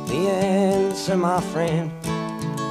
The 0.08 0.28
answer, 0.28 1.16
my 1.16 1.40
friend, 1.54 1.92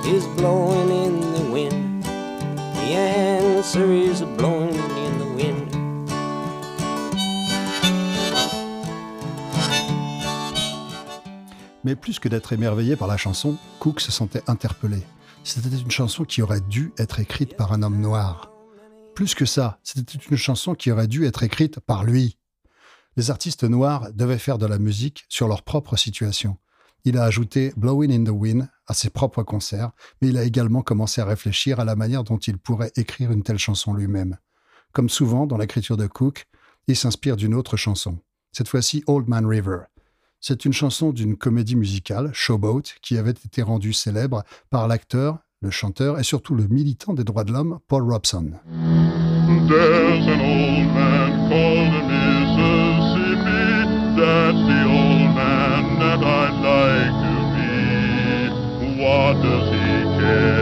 is 0.04 0.26
blowing 0.36 0.90
in 0.90 1.20
the 1.34 1.44
wind. 1.52 2.02
The 2.02 2.96
answer 2.96 3.92
is 3.92 4.22
blowing 4.36 4.74
in 4.74 5.18
the 5.20 5.28
wind. 5.36 5.70
Mais 11.84 11.94
plus 11.94 12.18
que 12.18 12.28
d'être 12.28 12.52
émerveillé 12.52 12.96
par 12.96 13.06
la 13.06 13.16
chanson, 13.16 13.56
Cook 13.78 14.00
se 14.00 14.10
sentait 14.10 14.42
interpellé. 14.48 15.04
C'était 15.46 15.76
une 15.76 15.90
chanson 15.90 16.24
qui 16.24 16.40
aurait 16.40 16.62
dû 16.62 16.94
être 16.96 17.20
écrite 17.20 17.54
par 17.54 17.74
un 17.74 17.82
homme 17.82 18.00
noir. 18.00 18.50
Plus 19.14 19.34
que 19.34 19.44
ça, 19.44 19.78
c'était 19.82 20.18
une 20.30 20.38
chanson 20.38 20.74
qui 20.74 20.90
aurait 20.90 21.06
dû 21.06 21.26
être 21.26 21.42
écrite 21.42 21.80
par 21.80 22.02
lui. 22.02 22.38
Les 23.16 23.30
artistes 23.30 23.62
noirs 23.62 24.10
devaient 24.14 24.38
faire 24.38 24.56
de 24.56 24.64
la 24.64 24.78
musique 24.78 25.26
sur 25.28 25.46
leur 25.46 25.62
propre 25.62 25.96
situation. 25.96 26.56
Il 27.04 27.18
a 27.18 27.24
ajouté 27.24 27.74
Blowing 27.76 28.10
in 28.10 28.24
the 28.24 28.34
Wind 28.34 28.66
à 28.86 28.94
ses 28.94 29.10
propres 29.10 29.42
concerts, 29.42 29.90
mais 30.22 30.28
il 30.28 30.38
a 30.38 30.44
également 30.44 30.80
commencé 30.80 31.20
à 31.20 31.26
réfléchir 31.26 31.78
à 31.78 31.84
la 31.84 31.94
manière 31.94 32.24
dont 32.24 32.38
il 32.38 32.56
pourrait 32.56 32.92
écrire 32.96 33.30
une 33.30 33.42
telle 33.42 33.58
chanson 33.58 33.92
lui-même. 33.92 34.38
Comme 34.92 35.10
souvent 35.10 35.46
dans 35.46 35.58
l'écriture 35.58 35.98
de 35.98 36.06
Cook, 36.06 36.46
il 36.86 36.96
s'inspire 36.96 37.36
d'une 37.36 37.54
autre 37.54 37.76
chanson, 37.76 38.18
cette 38.50 38.68
fois-ci 38.68 39.04
Old 39.06 39.28
Man 39.28 39.44
River. 39.44 39.80
C'est 40.46 40.66
une 40.66 40.74
chanson 40.74 41.10
d'une 41.10 41.38
comédie 41.38 41.74
musicale, 41.74 42.28
Showboat, 42.34 42.82
qui 43.00 43.16
avait 43.16 43.30
été 43.30 43.62
rendue 43.62 43.94
célèbre 43.94 44.42
par 44.68 44.88
l'acteur, 44.88 45.38
le 45.62 45.70
chanteur 45.70 46.18
et 46.18 46.22
surtout 46.22 46.54
le 46.54 46.68
militant 46.68 47.14
des 47.14 47.24
droits 47.24 47.44
de 47.44 47.52
l'homme, 47.52 47.78
Paul 47.88 48.02
Robson. 48.02 48.50
What 59.00 59.34
does 59.42 59.68
he 59.72 60.20
care? 60.20 60.53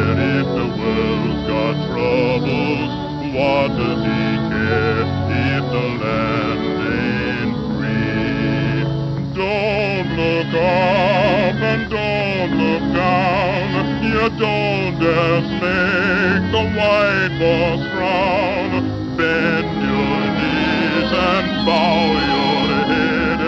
Up 10.72 11.60
and 11.70 11.90
don't 11.90 12.50
look 12.58 12.84
down. 12.94 14.04
You 14.04 14.24
don't 14.38 14.98
dare 15.00 15.40
make 15.62 16.44
the 16.52 16.64
white 16.76 17.32
boss 17.40 17.80
frown. 17.92 18.82
Bend 19.16 19.70
your 19.88 20.20
knees 20.38 21.10
and 21.12 21.48
bow 21.66 21.98
your 22.32 22.60
head 22.90 23.40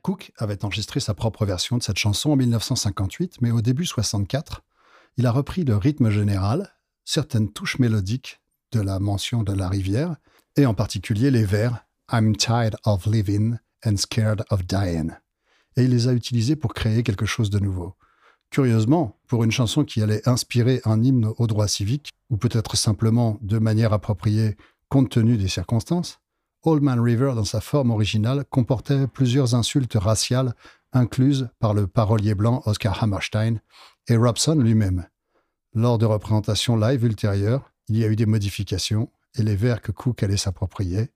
Cook 0.01 0.33
avait 0.37 0.65
enregistré 0.65 0.99
sa 0.99 1.13
propre 1.13 1.45
version 1.45 1.77
de 1.77 1.83
cette 1.83 1.97
chanson 1.97 2.31
en 2.31 2.35
1958, 2.35 3.37
mais 3.39 3.51
au 3.51 3.61
début 3.61 3.85
64, 3.85 4.61
il 5.15 5.25
a 5.25 5.31
repris 5.31 5.63
le 5.63 5.77
rythme 5.77 6.09
général, 6.09 6.69
certaines 7.05 7.53
touches 7.53 7.79
mélodiques 7.79 8.41
de 8.73 8.81
la 8.81 8.99
mention 8.99 9.43
de 9.43 9.53
la 9.53 9.69
rivière, 9.69 10.17
et 10.57 10.65
en 10.65 10.73
particulier 10.73 11.31
les 11.31 11.45
vers 11.45 11.85
I'm 12.11 12.35
tired 12.35 12.75
of 12.83 13.05
living 13.05 13.57
and 13.85 13.95
scared 13.95 14.43
of 14.49 14.65
dying. 14.65 15.13
Et 15.77 15.83
il 15.83 15.89
les 15.89 16.07
a 16.07 16.13
utilisés 16.13 16.55
pour 16.55 16.73
créer 16.73 17.03
quelque 17.03 17.25
chose 17.25 17.49
de 17.49 17.59
nouveau. 17.59 17.95
Curieusement, 18.49 19.17
pour 19.27 19.43
une 19.43 19.51
chanson 19.51 19.83
qui 19.83 20.01
allait 20.01 20.27
inspirer 20.29 20.81
un 20.85 21.01
hymne 21.01 21.31
au 21.37 21.47
droit 21.47 21.67
civique, 21.67 22.11
ou 22.29 22.37
peut-être 22.37 22.75
simplement 22.77 23.39
de 23.41 23.57
manière 23.57 23.93
appropriée 23.93 24.55
compte 24.89 25.09
tenu 25.09 25.37
des 25.37 25.47
circonstances, 25.47 26.19
Old 26.63 26.83
Man 26.83 26.99
River, 26.99 27.33
dans 27.35 27.45
sa 27.45 27.61
forme 27.61 27.91
originale, 27.91 28.45
comportait 28.49 29.07
plusieurs 29.07 29.55
insultes 29.55 29.95
raciales 29.95 30.53
incluses 30.93 31.49
par 31.59 31.73
le 31.73 31.87
parolier 31.87 32.35
blanc 32.35 32.61
Oscar 32.65 33.03
Hammerstein 33.03 33.59
et 34.07 34.15
Robson 34.15 34.55
lui-même. 34.55 35.07
Lors 35.73 35.97
de 35.97 36.05
représentations 36.05 36.77
live 36.77 37.03
ultérieures, 37.03 37.71
il 37.87 37.97
y 37.97 38.03
a 38.03 38.07
eu 38.07 38.15
des 38.15 38.27
modifications 38.27 39.09
et 39.35 39.43
les 39.43 39.55
vers 39.55 39.81
que 39.81 39.91
Cook 39.91 40.21
allait 40.23 40.37
s'approprier, 40.37 41.09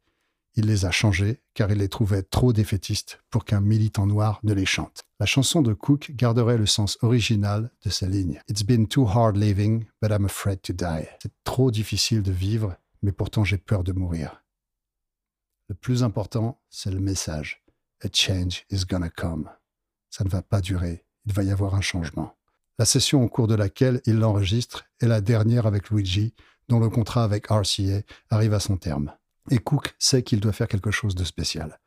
il 0.57 0.65
les 0.65 0.85
a 0.85 0.91
changés 0.91 1.39
car 1.53 1.71
il 1.71 1.77
les 1.77 1.87
trouvait 1.87 2.23
trop 2.23 2.51
défaitistes 2.51 3.21
pour 3.29 3.45
qu'un 3.45 3.61
militant 3.61 4.07
noir 4.07 4.39
ne 4.43 4.53
les 4.53 4.65
chante. 4.65 5.03
La 5.19 5.25
chanson 5.25 5.61
de 5.61 5.73
Cook 5.73 6.11
garderait 6.15 6.57
le 6.57 6.65
sens 6.65 6.97
original 7.01 7.71
de 7.85 7.89
ces 7.89 8.07
lignes. 8.07 8.41
It's 8.49 8.63
been 8.63 8.87
too 8.87 9.05
hard 9.05 9.37
living, 9.37 9.85
but 10.01 10.11
I'm 10.11 10.25
afraid 10.25 10.61
to 10.63 10.73
die. 10.73 11.07
C'est 11.21 11.31
trop 11.43 11.71
difficile 11.71 12.23
de 12.23 12.31
vivre, 12.31 12.75
mais 13.03 13.11
pourtant 13.11 13.43
j'ai 13.43 13.59
peur 13.59 13.83
de 13.83 13.93
mourir. 13.93 14.43
Le 15.69 15.75
plus 15.75 16.03
important, 16.03 16.59
c'est 16.69 16.91
le 16.91 16.99
message. 16.99 17.63
A 18.03 18.07
change 18.11 18.65
is 18.71 18.85
gonna 18.85 19.09
come. 19.09 19.49
Ça 20.09 20.23
ne 20.23 20.29
va 20.29 20.41
pas 20.41 20.61
durer, 20.61 21.05
il 21.25 21.33
va 21.33 21.43
y 21.43 21.51
avoir 21.51 21.75
un 21.75 21.81
changement. 21.81 22.35
La 22.79 22.85
session 22.85 23.23
au 23.23 23.29
cours 23.29 23.47
de 23.47 23.55
laquelle 23.55 24.01
il 24.05 24.17
l'enregistre 24.17 24.85
est 25.01 25.07
la 25.07 25.21
dernière 25.21 25.67
avec 25.67 25.89
Luigi, 25.89 26.33
dont 26.67 26.79
le 26.79 26.89
contrat 26.89 27.23
avec 27.23 27.47
RCA 27.47 28.01
arrive 28.29 28.53
à 28.53 28.59
son 28.59 28.77
terme. 28.77 29.13
Et 29.49 29.59
Cook 29.59 29.95
sait 29.97 30.23
qu'il 30.23 30.39
doit 30.39 30.51
faire 30.51 30.67
quelque 30.67 30.91
chose 30.91 31.15
de 31.15 31.23
spécial. 31.23 31.79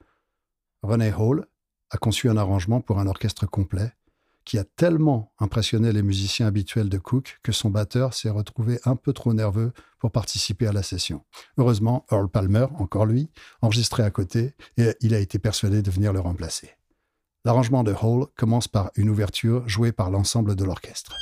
René 0.83 1.13
Hall 1.13 1.47
a 1.91 1.99
conçu 1.99 2.31
un 2.31 2.37
arrangement 2.37 2.81
pour 2.81 2.99
un 2.99 3.07
orchestre 3.07 3.47
complet 3.47 3.93
qui 4.45 4.59
a 4.59 4.65
tellement 4.65 5.33
impressionné 5.39 5.93
les 5.93 6.03
musiciens 6.03 6.47
habituels 6.47 6.89
de 6.89 6.99
Cook 6.99 7.39
que 7.43 7.53
son 7.53 7.69
batteur 7.69 8.15
s'est 8.15 8.31
retrouvé 8.31 8.81
un 8.85 8.97
peu 8.97 9.13
trop 9.13 9.35
nerveux 9.35 9.73
pour 9.99 10.11
participer 10.11 10.67
à 10.67 10.73
la 10.73 10.83
session. 10.83 11.25
Heureusement, 11.59 12.07
Earl 12.11 12.29
Palmer, 12.29 12.67
encore 12.79 13.07
lui, 13.07 13.31
enregistré 13.61 14.03
à 14.03 14.11
côté, 14.11 14.55
et 14.79 14.97
il 15.01 15.15
a 15.15 15.19
été 15.19 15.39
persuadé 15.39 15.83
de 15.83 15.91
venir 15.91 16.13
le 16.13 16.21
remplacer. 16.21 16.71
L'arrangement 17.45 17.85
de 17.85 17.93
Hall 17.93 18.27
commence 18.37 18.69
par 18.69 18.91
une 18.97 19.11
ouverture 19.11 19.69
jouée 19.69 19.93
par 19.93 20.11
l'ensemble 20.11 20.57
de 20.57 20.65
l'orchestre. 20.65 21.15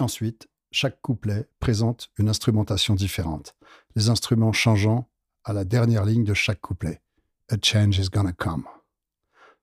Ensuite, 0.00 0.48
chaque 0.72 1.02
couplet 1.02 1.46
présente 1.58 2.08
une 2.16 2.30
instrumentation 2.30 2.94
différente, 2.94 3.54
les 3.96 4.08
instruments 4.08 4.52
changeant 4.52 5.10
à 5.44 5.52
la 5.52 5.64
dernière 5.66 6.06
ligne 6.06 6.24
de 6.24 6.32
chaque 6.32 6.62
couplet. 6.62 7.02
A 7.50 7.56
change 7.62 7.98
is 7.98 8.08
gonna 8.08 8.32
come. 8.32 8.64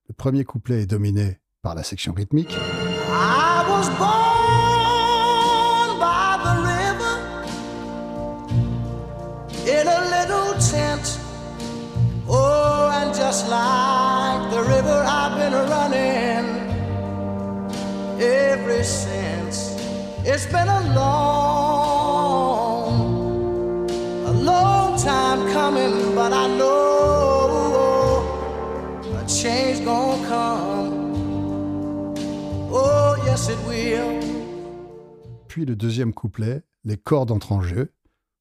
Le 0.08 0.14
premier 0.14 0.44
couplet 0.46 0.84
est 0.84 0.86
dominé 0.86 1.40
par 1.64 1.74
la 1.74 1.82
section 1.82 2.14
rythmique. 2.14 2.52
I 2.52 3.66
was 3.68 3.90
born 3.98 4.28
by 6.00 6.38
the 6.44 6.54
river 6.62 7.18
in 9.68 9.88
a 9.88 10.02
little 10.12 10.54
tent. 10.60 11.20
Oh, 12.30 12.92
and 12.94 13.12
just 13.12 13.50
like 13.50 13.87
It's 20.38 20.46
been 20.46 20.70
a 20.70 20.82
long, 20.94 22.20
a 24.28 24.32
long 24.34 24.96
time 24.96 25.52
coming, 25.52 26.14
but 26.14 26.32
I 26.32 26.48
know 26.60 28.22
a 29.18 29.26
change 29.28 29.84
gonna 29.84 30.28
come. 30.28 32.14
Oh, 32.72 33.16
yes, 33.26 33.50
it 33.50 33.58
will. 33.68 34.22
Puis 35.48 35.66
le 35.66 35.76
deuxième 35.76 36.14
couplet, 36.14 36.62
les 36.84 36.98
cordes 36.98 37.32
entrent 37.32 37.54
en 37.54 37.64
jeu. 37.64 37.92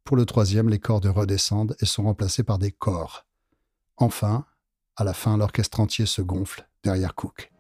Pour 0.05 0.18
le 0.18 0.26
troisième, 0.26 0.68
les 0.68 0.78
cordes 0.78 1.07
redescendent 1.07 1.76
et 1.80 1.86
sont 1.86 2.03
remplacées 2.03 2.44
par 2.44 2.59
des 2.59 2.72
corps. 2.72 3.24
Enfin, 3.97 4.44
à 4.97 5.05
la 5.05 5.14
fin, 5.14 5.38
l'orchestre 5.38 5.80
entier 5.80 6.05
se 6.05 6.20
gonfle 6.20 6.68
derrière 6.84 7.14
Cook. 7.14 7.51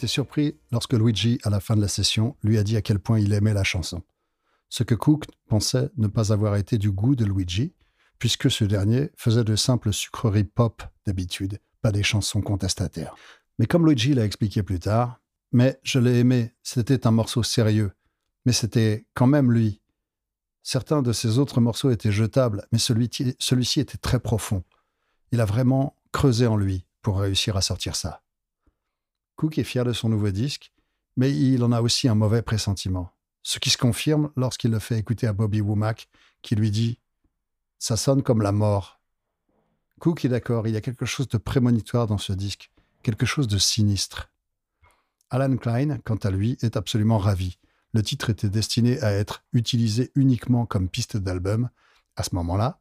Été 0.00 0.06
surpris 0.06 0.56
lorsque 0.72 0.94
Luigi, 0.94 1.38
à 1.42 1.50
la 1.50 1.60
fin 1.60 1.76
de 1.76 1.82
la 1.82 1.88
session, 1.88 2.34
lui 2.42 2.56
a 2.56 2.62
dit 2.62 2.74
à 2.74 2.80
quel 2.80 2.98
point 2.98 3.20
il 3.20 3.34
aimait 3.34 3.52
la 3.52 3.64
chanson. 3.64 4.02
Ce 4.70 4.82
que 4.82 4.94
Cook 4.94 5.26
pensait 5.46 5.90
ne 5.98 6.06
pas 6.06 6.32
avoir 6.32 6.56
été 6.56 6.78
du 6.78 6.90
goût 6.90 7.14
de 7.14 7.26
Luigi, 7.26 7.74
puisque 8.18 8.50
ce 8.50 8.64
dernier 8.64 9.10
faisait 9.14 9.44
de 9.44 9.56
simples 9.56 9.92
sucreries 9.92 10.44
pop 10.44 10.82
d'habitude, 11.04 11.60
pas 11.82 11.92
des 11.92 12.02
chansons 12.02 12.40
contestataires. 12.40 13.14
Mais 13.58 13.66
comme 13.66 13.84
Luigi 13.84 14.14
l'a 14.14 14.24
expliqué 14.24 14.62
plus 14.62 14.78
tard, 14.78 15.20
mais 15.52 15.78
je 15.82 15.98
l'ai 15.98 16.18
aimé, 16.18 16.54
c'était 16.62 17.06
un 17.06 17.10
morceau 17.10 17.42
sérieux, 17.42 17.92
mais 18.46 18.52
c'était 18.54 19.04
quand 19.12 19.26
même 19.26 19.52
lui. 19.52 19.82
Certains 20.62 21.02
de 21.02 21.12
ses 21.12 21.38
autres 21.38 21.60
morceaux 21.60 21.90
étaient 21.90 22.10
jetables, 22.10 22.66
mais 22.72 22.78
celui-ci 22.78 23.36
celui-ci 23.38 23.80
était 23.80 23.98
très 23.98 24.20
profond. 24.20 24.64
Il 25.30 25.42
a 25.42 25.44
vraiment 25.44 25.94
creusé 26.10 26.46
en 26.46 26.56
lui 26.56 26.86
pour 27.02 27.20
réussir 27.20 27.58
à 27.58 27.60
sortir 27.60 27.96
ça. 27.96 28.22
Cook 29.40 29.56
est 29.56 29.64
fier 29.64 29.86
de 29.86 29.94
son 29.94 30.10
nouveau 30.10 30.28
disque, 30.28 30.70
mais 31.16 31.34
il 31.34 31.64
en 31.64 31.72
a 31.72 31.80
aussi 31.80 32.08
un 32.08 32.14
mauvais 32.14 32.42
pressentiment. 32.42 33.10
Ce 33.42 33.58
qui 33.58 33.70
se 33.70 33.78
confirme 33.78 34.30
lorsqu'il 34.36 34.70
le 34.70 34.78
fait 34.78 34.98
écouter 34.98 35.26
à 35.26 35.32
Bobby 35.32 35.62
Womack, 35.62 36.10
qui 36.42 36.56
lui 36.56 36.70
dit 36.70 36.98
Ça 37.78 37.96
sonne 37.96 38.22
comme 38.22 38.42
la 38.42 38.52
mort. 38.52 39.00
Cook 39.98 40.26
est 40.26 40.28
d'accord, 40.28 40.68
il 40.68 40.74
y 40.74 40.76
a 40.76 40.82
quelque 40.82 41.06
chose 41.06 41.26
de 41.26 41.38
prémonitoire 41.38 42.06
dans 42.06 42.18
ce 42.18 42.34
disque, 42.34 42.70
quelque 43.02 43.24
chose 43.24 43.48
de 43.48 43.56
sinistre. 43.56 44.30
Alan 45.30 45.56
Klein, 45.56 45.96
quant 46.04 46.16
à 46.16 46.30
lui, 46.30 46.58
est 46.60 46.76
absolument 46.76 47.16
ravi. 47.16 47.56
Le 47.94 48.02
titre 48.02 48.28
était 48.28 48.50
destiné 48.50 49.00
à 49.00 49.10
être 49.10 49.42
utilisé 49.54 50.12
uniquement 50.16 50.66
comme 50.66 50.90
piste 50.90 51.16
d'album. 51.16 51.70
À 52.14 52.24
ce 52.24 52.34
moment-là, 52.34 52.78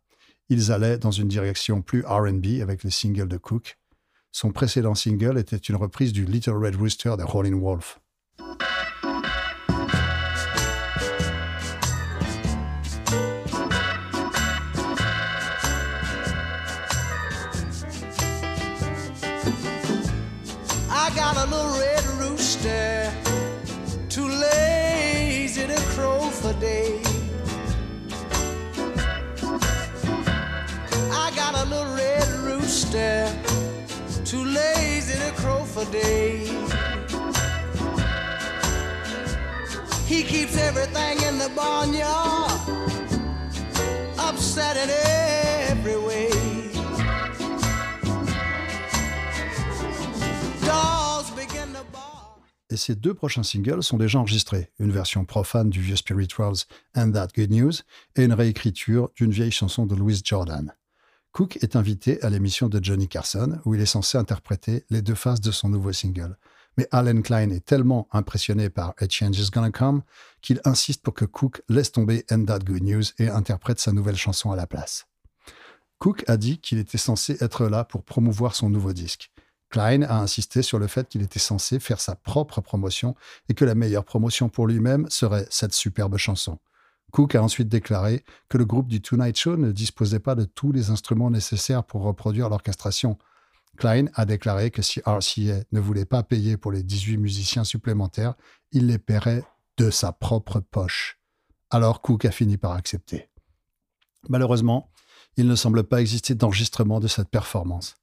ils 0.50 0.74
allaient 0.74 0.98
dans 0.98 1.12
une 1.12 1.30
direction 1.30 1.82
plus 1.82 2.04
RB 2.06 2.60
avec 2.62 2.84
les 2.84 2.92
singles 2.92 3.30
de 3.30 3.38
Cook. 3.38 3.80
Son 4.32 4.52
précédent 4.52 4.96
single 4.96 5.38
était 5.38 5.58
une 5.58 5.76
reprise 5.76 6.14
du 6.14 6.26
Little 6.26 6.64
Red 6.64 6.76
Rooster 6.76 7.16
de 7.18 7.24
Howlin' 7.24 7.60
Wolf. 7.60 8.00
Et 52.72 52.78
ses 52.78 52.96
deux 52.96 53.14
prochains 53.14 53.44
singles 53.44 53.82
sont 53.82 53.98
déjà 53.98 54.20
enregistrés, 54.20 54.70
une 54.80 54.92
version 54.92 55.26
profane 55.26 55.70
du 55.70 55.82
vieux 55.82 55.96
Spirituals 55.96 56.66
And 56.96 57.12
That 57.12 57.30
Good 57.36 57.52
News 57.52 57.74
et 58.16 58.24
une 58.24 58.34
réécriture 58.34 59.10
d'une 59.16 59.32
vieille 59.32 59.52
chanson 59.52 59.86
de 59.86 59.96
Louis 59.96 60.22
Jordan. 60.24 60.74
Cook 61.32 61.58
est 61.62 61.76
invité 61.76 62.22
à 62.24 62.30
l'émission 62.30 62.70
de 62.70 62.84
Johnny 62.84 63.08
Carson 63.08 63.60
où 63.66 63.76
il 63.76 63.82
est 63.82 63.86
censé 63.86 64.18
interpréter 64.18 64.84
les 64.90 65.02
deux 65.02 65.16
faces 65.16 65.42
de 65.42 65.52
son 65.52 65.70
nouveau 65.70 65.94
single. 65.94 66.38
Mais 66.78 66.88
Alan 66.92 67.22
Klein 67.22 67.50
est 67.52 67.66
tellement 67.66 68.08
impressionné 68.12 68.70
par 68.70 68.94
A 69.00 69.08
Change 69.08 69.38
Is 69.38 69.50
Gonna 69.52 69.72
Come 69.72 70.02
qu'il 70.42 70.60
insiste 70.66 71.02
pour 71.04 71.14
que 71.14 71.26
Cook 71.26 71.62
laisse 71.70 71.92
tomber 71.92 72.26
And 72.32 72.46
That 72.46 72.60
Good 72.60 72.84
News 72.84 73.04
et 73.20 73.30
interprète 73.30 73.80
sa 73.80 73.92
nouvelle 73.92 74.16
chanson 74.16 74.52
à 74.52 74.56
la 74.56 74.66
place. 74.66 75.08
Cook 76.00 76.24
a 76.28 76.38
dit 76.38 76.60
qu'il 76.60 76.80
était 76.80 76.98
censé 76.98 77.38
être 77.42 77.68
là 77.68 77.84
pour 77.84 78.04
promouvoir 78.04 78.56
son 78.56 78.70
nouveau 78.70 78.94
disque. 78.94 79.32
Klein 79.70 80.02
a 80.02 80.20
insisté 80.20 80.62
sur 80.62 80.80
le 80.80 80.88
fait 80.88 81.08
qu'il 81.08 81.22
était 81.22 81.40
censé 81.40 81.80
faire 81.80 82.02
sa 82.02 82.16
propre 82.16 82.62
promotion 82.62 83.16
et 83.50 83.54
que 83.54 83.66
la 83.66 83.76
meilleure 83.76 84.06
promotion 84.06 84.50
pour 84.50 84.66
lui-même 84.66 85.08
serait 85.10 85.48
cette 85.52 85.74
superbe 85.74 86.18
chanson. 86.18 86.58
Cook 87.12 87.36
a 87.36 87.44
ensuite 87.44 87.70
déclaré 87.70 88.24
que 88.50 88.58
le 88.58 88.66
groupe 88.66 88.88
du 88.88 89.02
Tonight 89.02 89.38
Show 89.38 89.58
ne 89.58 89.72
disposait 89.72 90.20
pas 90.20 90.36
de 90.36 90.46
tous 90.46 90.72
les 90.72 90.90
instruments 90.90 91.30
nécessaires 91.30 91.84
pour 91.84 92.04
reproduire 92.04 92.50
l'orchestration. 92.50 93.18
Klein 93.78 94.06
a 94.14 94.26
déclaré 94.26 94.72
que 94.72 94.82
si 94.82 95.00
RCA 95.06 95.64
ne 95.72 95.80
voulait 95.80 96.06
pas 96.06 96.24
payer 96.24 96.58
pour 96.58 96.72
les 96.72 96.84
18 96.84 97.18
musiciens 97.18 97.64
supplémentaires, 97.64 98.36
il 98.72 98.88
les 98.88 99.00
paierait 99.00 99.44
de 99.78 99.90
sa 99.90 100.12
propre 100.12 100.60
poche. 100.60 101.20
Alors 101.70 102.02
Cook 102.02 102.26
a 102.26 102.32
fini 102.32 102.58
par 102.58 102.74
accepter. 102.74 103.30
Malheureusement, 104.28 104.92
il 105.38 105.48
ne 105.48 105.56
semble 105.56 105.84
pas 105.84 106.02
exister 106.02 106.36
d'enregistrement 106.36 107.00
de 107.00 107.08
cette 107.08 107.30
performance. 107.30 107.96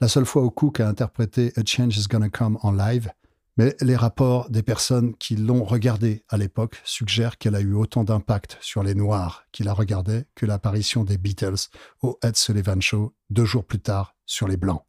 La 0.00 0.08
seule 0.08 0.26
fois 0.26 0.42
où 0.42 0.50
Cook 0.50 0.80
a 0.80 0.88
interprété 0.88 1.52
A 1.56 1.62
Change 1.64 1.98
is 1.98 2.06
Gonna 2.08 2.28
Come 2.28 2.58
en 2.62 2.72
live, 2.72 3.10
mais 3.56 3.76
les 3.80 3.96
rapports 3.96 4.50
des 4.50 4.62
personnes 4.62 5.14
qui 5.16 5.36
l'ont 5.36 5.64
regardé 5.64 6.24
à 6.28 6.36
l'époque 6.36 6.80
suggèrent 6.84 7.38
qu'elle 7.38 7.54
a 7.54 7.60
eu 7.60 7.74
autant 7.74 8.04
d'impact 8.04 8.58
sur 8.60 8.82
les 8.82 8.94
Noirs 8.94 9.44
qui 9.52 9.62
la 9.62 9.72
regardaient 9.72 10.26
que 10.34 10.46
l'apparition 10.46 11.04
des 11.04 11.18
Beatles 11.18 11.68
au 12.02 12.18
Ed 12.22 12.36
Sullivan 12.36 12.82
Show 12.82 13.14
deux 13.30 13.44
jours 13.44 13.64
plus 13.64 13.80
tard 13.80 14.16
sur 14.26 14.48
les 14.48 14.56
Blancs. 14.56 14.84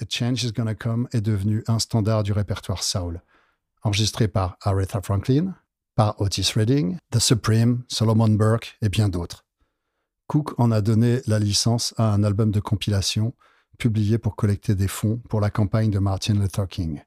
A 0.00 0.04
Change 0.08 0.42
is 0.42 0.52
Gonna 0.52 0.74
Come 0.74 1.08
est 1.12 1.20
devenu 1.20 1.62
un 1.68 1.78
standard 1.78 2.24
du 2.24 2.32
répertoire 2.32 2.82
soul, 2.82 3.22
enregistré 3.82 4.26
par 4.26 4.56
Aretha 4.62 5.00
Franklin, 5.00 5.54
par 5.94 6.20
Otis 6.20 6.52
Redding, 6.56 6.96
The 7.12 7.20
Supreme, 7.20 7.84
Solomon 7.86 8.30
Burke 8.30 8.76
et 8.82 8.88
bien 8.88 9.08
d'autres. 9.08 9.44
Cook 10.26 10.58
en 10.58 10.72
a 10.72 10.80
donné 10.80 11.20
la 11.26 11.38
licence 11.38 11.94
à 11.98 12.12
un 12.12 12.24
album 12.24 12.50
de 12.50 12.58
compilation 12.58 13.34
publié 13.78 14.18
pour 14.18 14.34
collecter 14.34 14.74
des 14.74 14.88
fonds 14.88 15.18
pour 15.28 15.40
la 15.40 15.50
campagne 15.50 15.90
de 15.90 15.98
Martin 15.98 16.34
Luther 16.34 16.66
King. 16.66 17.02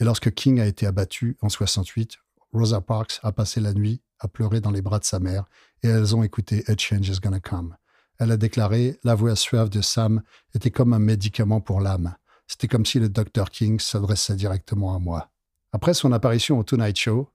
Et 0.00 0.04
lorsque 0.04 0.32
King 0.32 0.60
a 0.60 0.66
été 0.66 0.86
abattu 0.86 1.36
en 1.40 1.48
68, 1.48 2.18
Rosa 2.52 2.80
Parks 2.80 3.18
a 3.22 3.32
passé 3.32 3.60
la 3.60 3.74
nuit 3.74 4.00
à 4.20 4.28
pleurer 4.28 4.60
dans 4.60 4.70
les 4.70 4.82
bras 4.82 4.98
de 4.98 5.04
sa 5.04 5.18
mère 5.18 5.44
et 5.82 5.88
elles 5.88 6.14
ont 6.14 6.22
écouté 6.22 6.64
A 6.68 6.76
Change 6.76 7.08
is 7.08 7.20
Gonna 7.20 7.40
Come. 7.40 7.76
Elle 8.18 8.32
a 8.32 8.36
déclaré 8.36 8.98
La 9.04 9.14
voix 9.14 9.36
suave 9.36 9.70
de 9.70 9.80
Sam 9.80 10.22
était 10.54 10.70
comme 10.70 10.92
un 10.92 10.98
médicament 10.98 11.60
pour 11.60 11.80
l'âme. 11.80 12.16
C'était 12.46 12.68
comme 12.68 12.86
si 12.86 12.98
le 12.98 13.08
Dr. 13.08 13.50
King 13.50 13.78
s'adressait 13.78 14.34
directement 14.34 14.94
à 14.94 14.98
moi. 14.98 15.30
Après 15.72 15.94
son 15.94 16.12
apparition 16.12 16.58
au 16.58 16.64
Tonight 16.64 16.96
Show, 16.96 17.30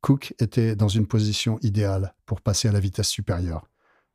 Cook 0.00 0.34
était 0.38 0.76
dans 0.76 0.88
une 0.88 1.06
position 1.06 1.58
idéale 1.62 2.14
pour 2.26 2.40
passer 2.40 2.68
à 2.68 2.72
la 2.72 2.80
vitesse 2.80 3.08
supérieure. 3.08 3.66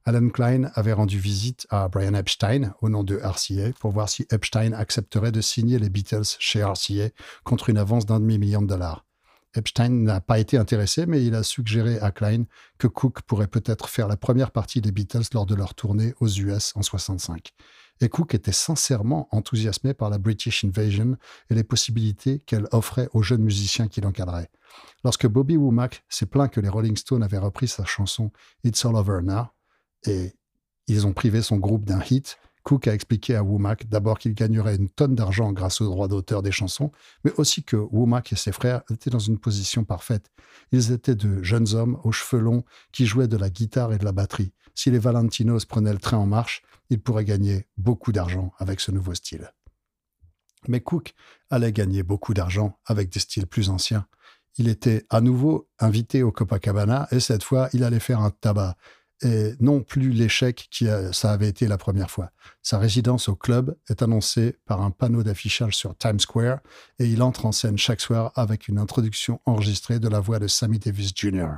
Alan 0.04 0.30
Klein 0.30 0.72
avait 0.74 0.94
rendu 0.94 1.20
visite 1.20 1.68
à 1.70 1.88
Brian 1.88 2.16
Epstein 2.16 2.74
au 2.82 2.90
nom 2.90 3.04
de 3.04 3.18
RCA 3.18 3.72
pour 3.80 3.92
voir 3.92 4.10
si 4.10 4.26
Epstein 4.32 4.74
accepterait 4.74 5.32
de 5.32 5.42
signer 5.42 5.78
les 5.78 5.90
Beatles 5.90 6.38
chez 6.40 6.64
RCA 6.64 7.10
contre 7.44 7.70
une 7.70 7.78
avance 7.78 8.08
d'un 8.08 8.20
demi-million 8.20 8.64
de 8.64 8.68
dollars. 8.68 9.06
Epstein 9.54 9.90
n'a 9.90 10.20
pas 10.20 10.40
été 10.40 10.58
intéressé, 10.58 11.06
mais 11.06 11.24
il 11.24 11.36
a 11.36 11.44
suggéré 11.44 12.00
à 12.00 12.12
Klein 12.12 12.46
que 12.80 12.88
Cook 12.88 13.22
pourrait 13.24 13.48
peut-être 13.48 13.90
faire 13.90 14.08
la 14.08 14.18
première 14.18 14.50
partie 14.50 14.82
des 14.82 14.92
Beatles 14.92 15.28
lors 15.34 15.46
de 15.46 15.54
leur 15.54 15.76
tournée 15.76 16.16
aux 16.20 16.30
US 16.30 16.72
en 16.76 16.82
65. 16.82 17.52
Et 18.00 18.10
Cook 18.10 18.34
était 18.34 18.52
sincèrement 18.52 19.28
enthousiasmé 19.32 19.94
par 19.94 20.10
la 20.10 20.18
British 20.18 20.64
Invasion 20.64 21.16
et 21.50 21.54
les 21.54 21.64
possibilités 21.64 22.40
qu'elle 22.40 22.68
offrait 22.72 23.10
aux 23.14 23.22
jeunes 23.22 23.44
musiciens 23.44 23.88
qui 23.88 24.02
l'encadraient. 24.02 24.50
Lorsque 25.04 25.28
Bobby 25.28 25.58
Womack 25.58 26.04
s'est 26.10 26.26
plaint 26.26 26.52
que 26.52 26.62
les 26.62 26.70
Rolling 26.70 26.98
Stones 26.98 27.22
avaient 27.22 27.38
repris 27.38 27.68
sa 27.68 27.86
chanson 27.86 28.32
It's 28.64 28.84
All 28.86 28.96
Over 28.96 29.20
Now, 29.22 29.50
et 30.06 30.34
ils 30.88 31.08
ont 31.08 31.14
privé 31.14 31.42
son 31.42 31.58
groupe 31.58 31.86
d'un 31.86 32.02
hit. 32.02 32.38
Cook 32.64 32.88
a 32.88 32.94
expliqué 32.94 33.36
à 33.36 33.44
Womack 33.44 33.88
d'abord 33.90 34.20
qu'il 34.20 34.36
gagnerait 34.36 34.76
une 34.76 34.90
tonne 34.90 35.16
d'argent 35.16 35.52
grâce 35.52 35.82
aux 35.82 35.86
droits 35.88 36.08
d'auteur 36.08 36.44
des 36.44 36.52
chansons, 36.52 36.92
mais 37.24 37.32
aussi 37.38 37.64
que 37.64 37.76
Womack 37.76 38.34
et 38.34 38.36
ses 38.36 38.52
frères 38.52 38.84
étaient 38.92 39.10
dans 39.10 39.20
une 39.20 39.40
position 39.40 39.84
parfaite. 39.84 40.32
Ils 40.72 40.92
étaient 40.92 41.16
de 41.16 41.42
jeunes 41.42 41.74
hommes 41.74 42.00
aux 42.04 42.12
cheveux 42.12 42.42
longs 42.42 42.64
qui 42.92 43.06
jouaient 43.06 43.28
de 43.28 43.38
la 43.38 43.50
guitare 43.50 43.94
et 43.94 43.98
de 43.98 44.06
la 44.06 44.12
batterie. 44.12 44.54
Si 44.76 44.92
les 44.92 45.00
Valentinos 45.00 45.66
prenaient 45.66 45.94
le 45.94 46.00
train 46.00 46.18
en 46.18 46.28
marche, 46.28 46.62
ils 46.90 47.02
pourraient 47.02 47.26
gagner 47.26 47.68
beaucoup 47.78 48.12
d'argent 48.12 48.52
avec 48.58 48.80
ce 48.80 48.92
nouveau 48.92 49.16
style. 49.16 49.52
Mais 50.68 50.82
Cook 50.82 51.14
allait 51.50 51.72
gagner 51.72 52.04
beaucoup 52.04 52.34
d'argent 52.34 52.78
avec 52.86 53.10
des 53.10 53.20
styles 53.20 53.48
plus 53.48 53.70
anciens. 53.70 54.06
Il 54.58 54.68
était 54.68 55.06
à 55.10 55.22
nouveau 55.22 55.70
invité 55.80 56.24
au 56.24 56.32
Copacabana 56.32 57.08
et 57.12 57.20
cette 57.20 57.44
fois, 57.44 57.70
il 57.74 57.84
allait 57.84 58.00
faire 58.00 58.20
un 58.20 58.30
tabac 58.30 58.76
et 59.22 59.54
non 59.60 59.82
plus 59.82 60.10
l'échec 60.10 60.68
qui 60.72 60.88
a- 60.90 61.14
ça 61.14 61.32
avait 61.32 61.48
été 61.50 61.68
la 61.68 61.78
première 61.78 62.10
fois. 62.12 62.32
Sa 62.62 62.78
résidence 62.80 63.30
au 63.30 63.36
club 63.36 63.76
est 63.90 64.02
annoncée 64.02 64.58
par 64.66 64.82
un 64.82 64.92
panneau 64.92 65.24
d'affichage 65.24 65.76
sur 65.76 65.98
Times 65.98 66.20
Square 66.20 66.60
et 67.00 67.06
il 67.06 67.22
entre 67.22 67.46
en 67.46 67.52
scène 67.52 67.78
chaque 67.78 68.02
soir 68.02 68.32
avec 68.36 68.68
une 68.68 68.78
introduction 68.80 69.40
enregistrée 69.46 70.00
de 70.00 70.08
la 70.08 70.20
voix 70.20 70.40
de 70.40 70.48
Sammy 70.48 70.80
Davis 70.80 71.12
Jr. 71.16 71.50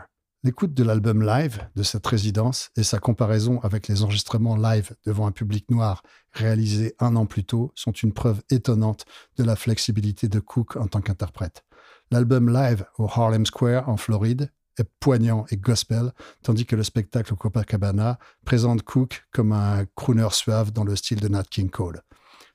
L'écoute 0.45 0.73
de 0.73 0.83
l'album 0.83 1.25
live 1.25 1.69
de 1.77 1.83
cette 1.83 2.05
résidence 2.05 2.69
et 2.75 2.83
sa 2.83 2.99
comparaison 2.99 3.61
avec 3.61 3.87
les 3.87 4.03
enregistrements 4.03 4.57
live 4.57 4.93
devant 5.05 5.25
un 5.25 5.31
public 5.31 5.71
noir 5.71 6.03
réalisés 6.33 6.95
un 6.99 7.15
an 7.15 7.25
plus 7.25 7.45
tôt 7.45 7.71
sont 7.75 7.93
une 7.93 8.11
preuve 8.11 8.41
étonnante 8.49 9.05
de 9.37 9.43
la 9.45 9.55
flexibilité 9.55 10.27
de 10.27 10.41
Cook 10.41 10.75
en 10.75 10.87
tant 10.87 10.99
qu'interprète. 10.99 11.63
L'album 12.11 12.51
live 12.51 12.85
au 12.97 13.05
Harlem 13.05 13.45
Square 13.45 13.87
en 13.87 13.95
Floride 13.95 14.51
est 14.77 14.89
poignant 14.99 15.45
et 15.49 15.57
gospel, 15.57 16.11
tandis 16.41 16.65
que 16.65 16.75
le 16.75 16.83
spectacle 16.83 17.35
Copacabana 17.35 18.19
présente 18.45 18.83
Cook 18.83 19.25
comme 19.31 19.51
un 19.51 19.85
crooner 19.95 20.29
suave 20.31 20.71
dans 20.71 20.83
le 20.83 20.95
style 20.95 21.19
de 21.19 21.27
Nat 21.27 21.43
King 21.49 21.69
Cole. 21.69 22.01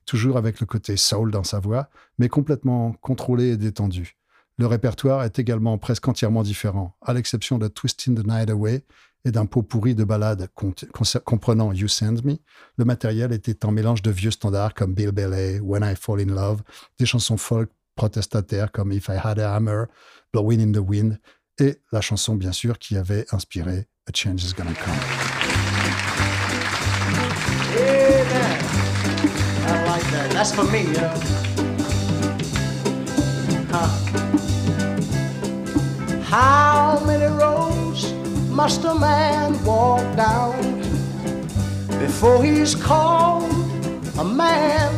Toujours 0.06 0.36
avec 0.36 0.60
le 0.60 0.66
côté 0.66 0.96
soul 0.96 1.30
dans 1.30 1.44
sa 1.44 1.60
voix, 1.60 1.90
mais 2.18 2.28
complètement 2.28 2.92
contrôlé 3.00 3.48
et 3.48 3.56
détendu. 3.56 4.16
Le 4.56 4.66
répertoire 4.66 5.22
est 5.22 5.38
également 5.38 5.78
presque 5.78 6.08
entièrement 6.08 6.42
différent, 6.42 6.96
à 7.00 7.12
l'exception 7.12 7.58
de 7.58 7.68
Twisting 7.68 8.16
the 8.16 8.26
Night 8.26 8.50
Away 8.50 8.84
et 9.24 9.30
d'un 9.30 9.46
pot 9.46 9.62
pourri 9.62 9.94
de 9.94 10.04
ballades 10.04 10.48
comprenant 11.24 11.72
You 11.72 11.88
Send 11.88 12.24
Me. 12.24 12.38
Le 12.76 12.84
matériel 12.84 13.32
était 13.32 13.64
un 13.64 13.70
mélange 13.70 14.02
de 14.02 14.10
vieux 14.10 14.30
standards 14.30 14.74
comme 14.74 14.94
Bill 14.94 15.12
Bailey, 15.12 15.60
When 15.60 15.84
I 15.84 15.94
Fall 15.94 16.20
in 16.20 16.34
Love, 16.34 16.62
des 16.98 17.06
chansons 17.06 17.36
folk 17.36 17.70
protestataires 17.94 18.72
comme 18.72 18.92
If 18.92 19.08
I 19.08 19.18
Had 19.22 19.38
a 19.38 19.54
Hammer, 19.54 19.86
Blowing 20.32 20.60
in 20.60 20.72
the 20.72 20.84
Wind, 20.84 21.18
et 21.58 21.80
la 21.92 22.00
chanson 22.00 22.34
bien 22.34 22.52
sûr 22.52 22.78
qui 22.78 22.96
avait 22.96 23.26
inspiré 23.32 23.88
A 24.06 24.12
Change 24.14 24.44
is 24.44 24.54
Gonna 24.54 24.72
Come. 24.74 24.94
I 29.66 29.84
like 29.86 30.10
that. 30.12 30.30
That's 30.32 30.52
for 30.52 30.64
me. 30.64 30.86
How 36.24 37.00
many 37.06 37.26
roads 37.26 38.12
must 38.50 38.84
a 38.84 38.94
man 38.94 39.62
walk 39.64 40.04
down 40.16 40.80
before 42.00 42.42
he's 42.42 42.74
called 42.74 43.50
a 44.18 44.24
man? 44.24 44.90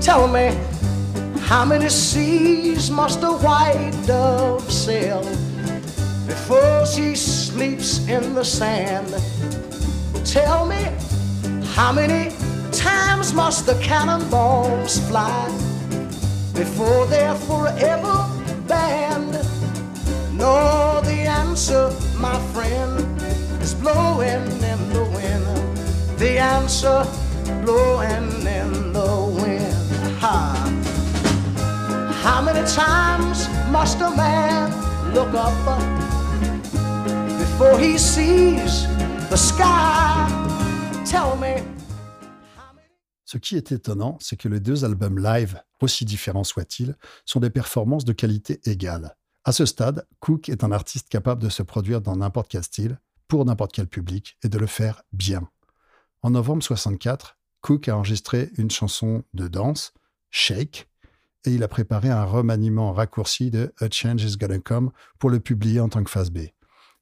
Tell 0.00 0.26
me, 0.28 0.56
how 1.40 1.64
many 1.64 1.88
seas 1.88 2.90
must 2.90 3.22
a 3.22 3.32
white 3.32 3.92
dove 4.06 4.70
sail 4.70 5.22
before 6.28 6.86
she 6.86 7.16
sleeps 7.16 8.06
in 8.06 8.34
the 8.34 8.44
sand? 8.44 9.08
Tell 10.24 10.66
me, 10.66 10.82
how 11.74 11.90
many 11.92 12.30
times 12.70 13.32
must 13.32 13.66
the 13.66 13.74
cannonballs 13.82 15.00
fly 15.08 15.46
before 16.54 17.06
they're 17.06 17.34
forever 17.34 18.16
banned? 18.68 19.32
No, 20.38 21.00
the 21.02 21.20
answer, 21.42 21.90
my 22.18 22.38
friend, 22.52 23.00
is 23.62 23.74
blowing 23.74 24.46
in 24.72 24.80
the 24.92 25.04
wind. 25.14 26.18
The 26.18 26.38
answer, 26.38 27.06
blowing 27.64 28.46
in 28.46 28.92
the 28.92 29.12
wind. 29.40 30.18
Ha. 30.20 30.34
How 32.22 32.42
many 32.42 32.64
times 32.68 33.48
must 33.70 34.00
a 34.00 34.10
man 34.10 34.70
look 35.14 35.34
up 35.34 36.07
before 37.58 37.80
he 37.80 37.98
sees 37.98 38.86
the 39.30 39.36
sky? 39.36 40.26
Tell 41.04 41.36
me. 41.40 41.60
Ce 43.24 43.36
qui 43.36 43.56
est 43.56 43.72
étonnant, 43.72 44.16
c'est 44.20 44.36
que 44.36 44.48
les 44.48 44.60
deux 44.60 44.84
albums 44.84 45.18
live, 45.18 45.60
aussi 45.80 46.04
différents 46.04 46.44
soient-ils, 46.44 46.96
sont 47.24 47.40
des 47.40 47.50
performances 47.50 48.04
de 48.04 48.12
qualité 48.12 48.60
égale. 48.64 49.16
À 49.44 49.52
ce 49.52 49.66
stade, 49.66 50.06
Cook 50.20 50.48
est 50.48 50.62
un 50.62 50.70
artiste 50.70 51.08
capable 51.08 51.42
de 51.42 51.48
se 51.48 51.62
produire 51.62 52.00
dans 52.00 52.16
n'importe 52.16 52.48
quel 52.48 52.62
style, 52.62 53.00
pour 53.26 53.44
n'importe 53.44 53.72
quel 53.72 53.88
public, 53.88 54.38
et 54.44 54.48
de 54.48 54.58
le 54.58 54.66
faire 54.66 55.02
bien. 55.12 55.48
En 56.22 56.30
novembre 56.30 56.62
64, 56.62 57.38
Cook 57.60 57.88
a 57.88 57.96
enregistré 57.96 58.50
une 58.56 58.70
chanson 58.70 59.24
de 59.34 59.48
danse, 59.48 59.92
Shake, 60.30 60.88
et 61.44 61.50
il 61.50 61.62
a 61.64 61.68
préparé 61.68 62.08
un 62.08 62.24
remaniement 62.24 62.92
raccourci 62.92 63.50
de 63.50 63.72
A 63.80 63.88
Change 63.90 64.22
Is 64.22 64.36
Gonna 64.36 64.58
Come 64.60 64.92
pour 65.18 65.30
le 65.30 65.40
publier 65.40 65.80
en 65.80 65.88
tant 65.88 66.04
que 66.04 66.10
phase 66.10 66.30
B. 66.30 66.38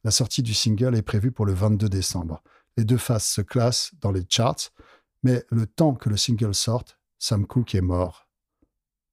La 0.06 0.12
sortie 0.12 0.44
du 0.44 0.54
single 0.54 0.94
est 0.94 1.02
prévue 1.02 1.32
pour 1.32 1.46
le 1.46 1.52
22 1.52 1.88
décembre. 1.88 2.40
Les 2.76 2.84
deux 2.84 2.96
phases 2.96 3.24
se 3.24 3.40
classent 3.40 3.90
dans 4.00 4.12
les 4.12 4.24
charts, 4.28 4.70
mais 5.24 5.44
le 5.50 5.66
temps 5.66 5.94
que 5.96 6.08
le 6.08 6.16
single 6.16 6.54
sorte, 6.54 6.96
Sam 7.18 7.44
Cooke 7.44 7.74
est 7.74 7.80
mort. 7.80 8.28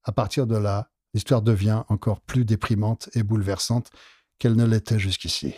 À 0.04 0.12
partir 0.12 0.46
de 0.46 0.56
là, 0.56 0.92
l'histoire 1.16 1.42
devient 1.42 1.82
encore 1.90 2.22
plus 2.22 2.46
déprimante 2.46 3.10
et 3.16 3.24
bouleversante 3.24 3.90
qu'elle 4.38 4.56
ne 4.56 4.66
l'était 4.66 5.00
jusqu'ici. 5.00 5.56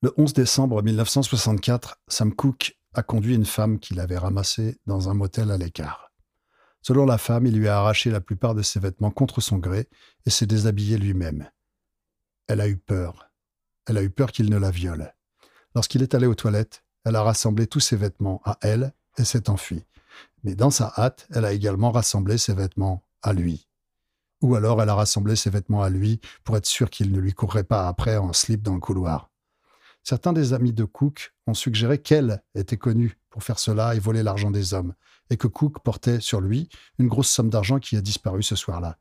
Le 0.00 0.14
11 0.16 0.32
décembre 0.32 0.80
1964, 0.80 2.00
Sam 2.06 2.32
Cooke 2.32 2.78
a 2.94 3.02
conduit 3.02 3.34
une 3.34 3.46
femme 3.46 3.80
qu'il 3.80 3.98
avait 3.98 4.16
ramassée 4.16 4.78
dans 4.86 5.08
un 5.08 5.14
motel 5.14 5.50
à 5.50 5.58
l'écart. 5.58 6.12
Selon 6.82 7.04
la 7.04 7.18
femme, 7.18 7.46
il 7.46 7.58
lui 7.58 7.66
a 7.66 7.78
arraché 7.78 8.12
la 8.12 8.20
plupart 8.20 8.54
de 8.54 8.62
ses 8.62 8.78
vêtements 8.78 9.10
contre 9.10 9.40
son 9.40 9.58
gré 9.58 9.88
et 10.24 10.30
s'est 10.30 10.46
déshabillé 10.46 10.98
lui-même. 10.98 11.50
Elle 12.46 12.60
a 12.60 12.68
eu 12.68 12.76
peur. 12.76 13.27
Elle 13.88 13.96
a 13.96 14.02
eu 14.02 14.10
peur 14.10 14.32
qu'il 14.32 14.50
ne 14.50 14.58
la 14.58 14.70
viole. 14.70 15.14
Lorsqu'il 15.74 16.02
est 16.02 16.14
allé 16.14 16.26
aux 16.26 16.34
toilettes, 16.34 16.84
elle 17.06 17.16
a 17.16 17.22
rassemblé 17.22 17.66
tous 17.66 17.80
ses 17.80 17.96
vêtements 17.96 18.42
à 18.44 18.58
elle 18.60 18.92
et 19.16 19.24
s'est 19.24 19.48
enfuie. 19.48 19.86
Mais 20.44 20.54
dans 20.54 20.70
sa 20.70 20.92
hâte, 20.98 21.26
elle 21.30 21.46
a 21.46 21.54
également 21.54 21.90
rassemblé 21.90 22.36
ses 22.36 22.52
vêtements 22.52 23.02
à 23.22 23.32
lui. 23.32 23.66
Ou 24.42 24.54
alors 24.56 24.82
elle 24.82 24.90
a 24.90 24.94
rassemblé 24.94 25.36
ses 25.36 25.48
vêtements 25.48 25.82
à 25.82 25.88
lui 25.88 26.20
pour 26.44 26.58
être 26.58 26.66
sûr 26.66 26.90
qu'il 26.90 27.10
ne 27.12 27.18
lui 27.18 27.32
courrait 27.32 27.64
pas 27.64 27.88
après 27.88 28.18
en 28.18 28.34
slip 28.34 28.62
dans 28.62 28.74
le 28.74 28.80
couloir. 28.80 29.30
Certains 30.04 30.34
des 30.34 30.52
amis 30.52 30.74
de 30.74 30.84
Cook 30.84 31.34
ont 31.46 31.54
suggéré 31.54 31.98
qu'elle 31.98 32.42
était 32.54 32.76
connue 32.76 33.18
pour 33.30 33.42
faire 33.42 33.58
cela 33.58 33.94
et 33.94 33.98
voler 33.98 34.22
l'argent 34.22 34.50
des 34.50 34.74
hommes, 34.74 34.94
et 35.30 35.38
que 35.38 35.48
Cook 35.48 35.82
portait 35.82 36.20
sur 36.20 36.42
lui 36.42 36.68
une 36.98 37.08
grosse 37.08 37.30
somme 37.30 37.50
d'argent 37.50 37.78
qui 37.78 37.96
a 37.96 38.02
disparu 38.02 38.42
ce 38.42 38.54
soir-là. 38.54 38.98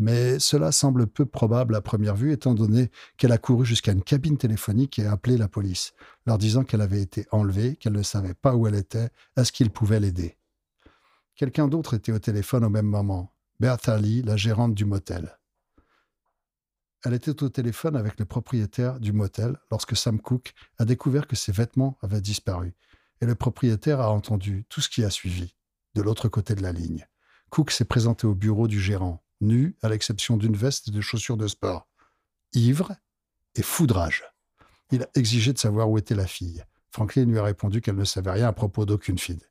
Mais 0.00 0.38
cela 0.38 0.72
semble 0.72 1.06
peu 1.06 1.26
probable 1.26 1.74
à 1.74 1.82
première 1.82 2.16
vue, 2.16 2.32
étant 2.32 2.54
donné 2.54 2.90
qu'elle 3.18 3.32
a 3.32 3.38
couru 3.38 3.66
jusqu'à 3.66 3.92
une 3.92 4.02
cabine 4.02 4.38
téléphonique 4.38 4.98
et 4.98 5.04
a 5.04 5.12
appelé 5.12 5.36
la 5.36 5.46
police, 5.46 5.92
leur 6.24 6.38
disant 6.38 6.64
qu'elle 6.64 6.80
avait 6.80 7.02
été 7.02 7.26
enlevée, 7.32 7.76
qu'elle 7.76 7.92
ne 7.92 8.02
savait 8.02 8.32
pas 8.32 8.56
où 8.56 8.66
elle 8.66 8.76
était, 8.76 9.10
est-ce 9.36 9.52
qu'ils 9.52 9.68
pouvaient 9.68 10.00
l'aider. 10.00 10.38
Quelqu'un 11.36 11.68
d'autre 11.68 11.92
était 11.92 12.12
au 12.12 12.18
téléphone 12.18 12.64
au 12.64 12.70
même 12.70 12.86
moment, 12.86 13.34
Bertha 13.60 13.98
Lee, 13.98 14.22
la 14.22 14.38
gérante 14.38 14.74
du 14.74 14.86
motel. 14.86 15.38
Elle 17.04 17.12
était 17.12 17.42
au 17.42 17.50
téléphone 17.50 17.94
avec 17.94 18.18
le 18.18 18.24
propriétaire 18.24 19.00
du 19.00 19.12
motel 19.12 19.58
lorsque 19.70 19.98
Sam 19.98 20.18
Cooke 20.18 20.54
a 20.78 20.86
découvert 20.86 21.26
que 21.26 21.36
ses 21.36 21.52
vêtements 21.52 21.98
avaient 22.00 22.22
disparu, 22.22 22.74
et 23.20 23.26
le 23.26 23.34
propriétaire 23.34 24.00
a 24.00 24.10
entendu 24.10 24.64
tout 24.70 24.80
ce 24.80 24.88
qui 24.88 25.04
a 25.04 25.10
suivi, 25.10 25.54
de 25.94 26.00
l'autre 26.00 26.30
côté 26.30 26.54
de 26.54 26.62
la 26.62 26.72
ligne. 26.72 27.06
Cook 27.50 27.70
s'est 27.70 27.84
présenté 27.84 28.26
au 28.26 28.34
bureau 28.34 28.66
du 28.66 28.80
gérant, 28.80 29.22
nu 29.40 29.76
à 29.82 29.88
l'exception 29.88 30.36
d'une 30.36 30.56
veste 30.56 30.88
et 30.88 30.90
de 30.90 31.00
chaussures 31.00 31.36
de 31.36 31.46
sport, 31.48 31.88
ivre 32.52 32.94
et 33.54 33.62
foudrage. 33.62 34.24
Il 34.92 35.02
a 35.02 35.08
exigé 35.14 35.52
de 35.52 35.58
savoir 35.58 35.88
où 35.90 35.98
était 35.98 36.14
la 36.14 36.26
fille. 36.26 36.64
Franklin 36.90 37.24
lui 37.24 37.38
a 37.38 37.44
répondu 37.44 37.80
qu'elle 37.80 37.96
ne 37.96 38.04
savait 38.04 38.32
rien 38.32 38.48
à 38.48 38.52
propos 38.52 38.84
d'aucune 38.84 39.18
fille. 39.18 39.46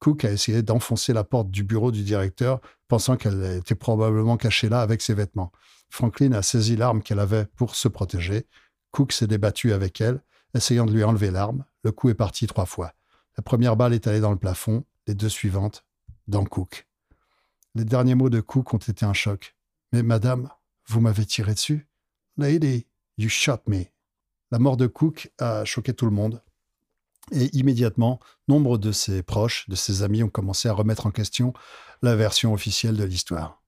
Cook 0.00 0.24
a 0.24 0.32
essayé 0.32 0.62
d'enfoncer 0.62 1.12
la 1.12 1.22
porte 1.22 1.50
du 1.50 1.62
bureau 1.62 1.92
du 1.92 2.02
directeur, 2.02 2.60
pensant 2.88 3.16
qu'elle 3.16 3.58
était 3.58 3.76
probablement 3.76 4.36
cachée 4.36 4.68
là 4.68 4.80
avec 4.80 5.00
ses 5.00 5.14
vêtements. 5.14 5.52
Franklin 5.90 6.32
a 6.32 6.42
saisi 6.42 6.74
l'arme 6.74 7.02
qu'elle 7.02 7.20
avait 7.20 7.46
pour 7.54 7.76
se 7.76 7.86
protéger. 7.86 8.46
Cook 8.90 9.12
s'est 9.12 9.28
débattu 9.28 9.72
avec 9.72 10.00
elle, 10.00 10.20
essayant 10.54 10.86
de 10.86 10.92
lui 10.92 11.04
enlever 11.04 11.30
l'arme. 11.30 11.64
Le 11.84 11.92
coup 11.92 12.10
est 12.10 12.14
parti 12.14 12.48
trois 12.48 12.66
fois. 12.66 12.94
La 13.36 13.44
première 13.44 13.76
balle 13.76 13.94
est 13.94 14.08
allée 14.08 14.20
dans 14.20 14.32
le 14.32 14.38
plafond, 14.38 14.84
les 15.06 15.14
deux 15.14 15.28
suivantes 15.28 15.84
dans 16.26 16.44
Cook. 16.44 16.88
Les 17.74 17.84
derniers 17.84 18.14
mots 18.14 18.30
de 18.30 18.40
Cook 18.40 18.74
ont 18.74 18.78
été 18.78 19.04
un 19.04 19.14
choc. 19.14 19.56
Mais 19.92 20.02
madame, 20.02 20.50
vous 20.86 21.00
m'avez 21.00 21.24
tiré 21.24 21.54
dessus 21.54 21.88
Lady, 22.36 22.86
you 23.18 23.28
shot 23.28 23.60
me. 23.66 23.84
La 24.50 24.58
mort 24.58 24.76
de 24.76 24.86
Cook 24.86 25.32
a 25.38 25.64
choqué 25.64 25.94
tout 25.94 26.04
le 26.04 26.10
monde. 26.10 26.42
Et 27.30 27.54
immédiatement, 27.56 28.20
nombre 28.48 28.78
de 28.78 28.92
ses 28.92 29.22
proches, 29.22 29.68
de 29.68 29.74
ses 29.74 30.02
amis 30.02 30.22
ont 30.22 30.28
commencé 30.28 30.68
à 30.68 30.72
remettre 30.72 31.06
en 31.06 31.10
question 31.10 31.52
la 32.02 32.16
version 32.16 32.52
officielle 32.52 32.96
de 32.96 33.04
l'histoire. 33.04 33.62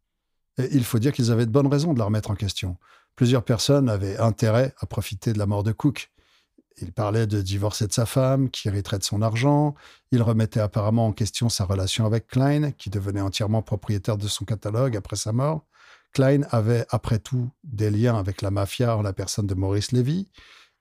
Et 0.58 0.68
il 0.72 0.84
faut 0.84 0.98
dire 0.98 1.12
qu'ils 1.12 1.30
avaient 1.30 1.46
de 1.46 1.50
bonnes 1.50 1.66
raisons 1.66 1.94
de 1.94 1.98
la 1.98 2.04
remettre 2.04 2.30
en 2.30 2.34
question. 2.34 2.76
Plusieurs 3.16 3.44
personnes 3.44 3.88
avaient 3.88 4.18
intérêt 4.18 4.74
à 4.80 4.86
profiter 4.86 5.32
de 5.32 5.38
la 5.38 5.46
mort 5.46 5.62
de 5.62 5.72
Cook. 5.72 6.10
Il 6.78 6.92
parlait 6.92 7.26
de 7.26 7.40
divorcer 7.40 7.86
de 7.86 7.92
sa 7.92 8.06
femme, 8.06 8.50
qui 8.50 8.68
hériterait 8.68 8.98
de 8.98 9.04
son 9.04 9.22
argent. 9.22 9.74
Il 10.10 10.22
remettait 10.22 10.60
apparemment 10.60 11.06
en 11.06 11.12
question 11.12 11.48
sa 11.48 11.64
relation 11.64 12.04
avec 12.04 12.26
Klein, 12.26 12.72
qui 12.72 12.90
devenait 12.90 13.20
entièrement 13.20 13.62
propriétaire 13.62 14.18
de 14.18 14.26
son 14.26 14.44
catalogue 14.44 14.96
après 14.96 15.16
sa 15.16 15.32
mort. 15.32 15.64
Klein 16.12 16.42
avait, 16.50 16.84
après 16.90 17.18
tout, 17.18 17.50
des 17.62 17.90
liens 17.90 18.16
avec 18.16 18.42
la 18.42 18.50
mafia 18.50 18.96
en 18.96 19.02
la 19.02 19.12
personne 19.12 19.46
de 19.46 19.54
Maurice 19.54 19.92
Levy. 19.92 20.28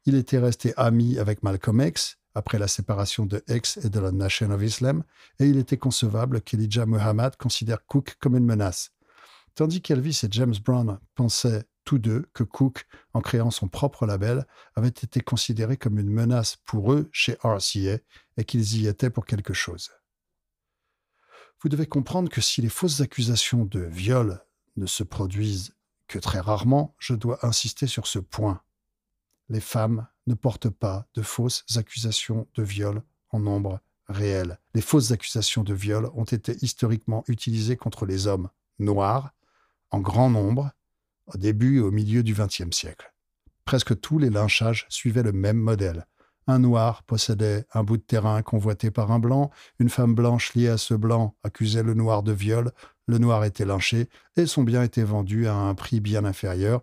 Il 0.06 0.16
était 0.16 0.40
resté 0.40 0.74
ami 0.78 1.18
avec 1.20 1.44
Malcolm 1.44 1.82
X 1.82 2.18
après 2.36 2.58
la 2.58 2.68
séparation 2.68 3.26
de 3.26 3.44
X 3.48 3.78
et 3.84 3.90
de 3.90 4.00
la 4.00 4.12
Nation 4.12 4.50
of 4.52 4.62
Islam, 4.64 5.04
et 5.40 5.46
il 5.46 5.58
était 5.58 5.78
concevable 5.78 6.42
qu'Elijah 6.42 6.86
Muhammad 6.86 7.36
considère 7.38 7.86
Cook 7.86 8.16
comme 8.20 8.36
une 8.36 8.46
menace. 8.46 8.92
Tandis 9.56 9.82
qu'Elvis 9.82 10.22
et 10.24 10.28
James 10.32 10.56
Brown 10.64 11.00
pensaient 11.14 11.64
tous 11.84 11.98
deux 11.98 12.26
que 12.34 12.44
Cook, 12.44 12.86
en 13.14 13.22
créant 13.22 13.52
son 13.52 13.68
propre 13.68 14.06
label, 14.06 14.46
avait 14.76 14.88
été 14.88 15.22
considéré 15.22 15.78
comme 15.78 16.00
une 16.00 16.10
menace 16.10 16.58
pour 16.66 16.94
eux 16.94 17.10
chez 17.12 17.38
RCA 17.44 18.00
et 18.38 18.44
qu'ils 18.46 18.78
y 18.78 18.88
étaient 18.88 19.10
pour 19.10 19.26
quelque 19.26 19.54
chose. 19.54 19.92
Vous 21.62 21.70
devez 21.70 21.86
comprendre 21.86 22.30
que 22.30 22.42
si 22.42 22.62
les 22.62 22.70
fausses 22.70 23.02
accusations 23.02 23.66
de 23.66 23.80
viol 23.80 24.44
ne 24.76 24.86
se 24.86 25.04
produisent 25.04 25.76
que 26.08 26.20
très 26.20 26.40
rarement, 26.40 26.96
je 27.00 27.14
dois 27.14 27.46
insister 27.46 27.88
sur 27.88 28.08
ce 28.08 28.20
point. 28.20 28.62
Les 29.50 29.62
femmes 29.62 30.08
ne 30.28 30.34
portent 30.34 30.70
pas 30.70 31.08
de 31.16 31.22
fausses 31.22 31.66
accusations 31.76 32.48
de 32.56 32.64
viol 32.64 33.02
en 33.30 33.40
nombre 33.40 33.80
réel. 34.08 34.60
Les 34.74 34.82
fausses 34.82 35.12
accusations 35.12 35.64
de 35.64 35.74
viol 35.74 36.10
ont 36.14 36.24
été 36.24 36.58
historiquement 36.62 37.24
utilisées 37.28 37.78
contre 37.78 38.06
les 38.06 38.28
hommes 38.28 38.50
noirs 38.80 39.34
en 39.92 40.00
grand 40.00 40.30
nombre 40.30 40.72
au 41.28 41.38
début 41.38 41.78
et 41.78 41.82
au 41.82 41.92
milieu 41.92 42.24
du 42.24 42.34
XXe 42.34 42.76
siècle. 42.76 43.14
Presque 43.66 44.00
tous 44.00 44.20
les 44.20 44.30
lynchages 44.30 44.86
suivaient 44.90 45.24
le 45.24 45.32
même 45.32 45.58
modèle. 45.58 46.06
Un 46.48 46.60
noir 46.60 47.04
possédait 47.04 47.66
un 47.74 47.84
bout 47.84 47.98
de 47.98 48.02
terrain 48.02 48.42
convoité 48.42 48.92
par 48.92 49.12
un 49.12 49.20
blanc, 49.20 49.50
une 49.80 49.90
femme 49.90 50.14
blanche 50.14 50.54
liée 50.56 50.68
à 50.68 50.78
ce 50.78 50.94
blanc 50.94 51.36
accusait 51.44 51.84
le 51.84 51.94
noir 51.94 52.22
de 52.22 52.34
viol, 52.34 52.72
le 53.08 53.18
noir 53.18 53.46
était 53.46 53.66
lynché 53.66 54.10
et 54.36 54.46
son 54.46 54.64
bien 54.64 54.84
était 54.84 55.04
vendu 55.04 55.48
à 55.48 55.56
un 55.56 55.74
prix 55.76 56.02
bien 56.02 56.26
inférieur 56.26 56.82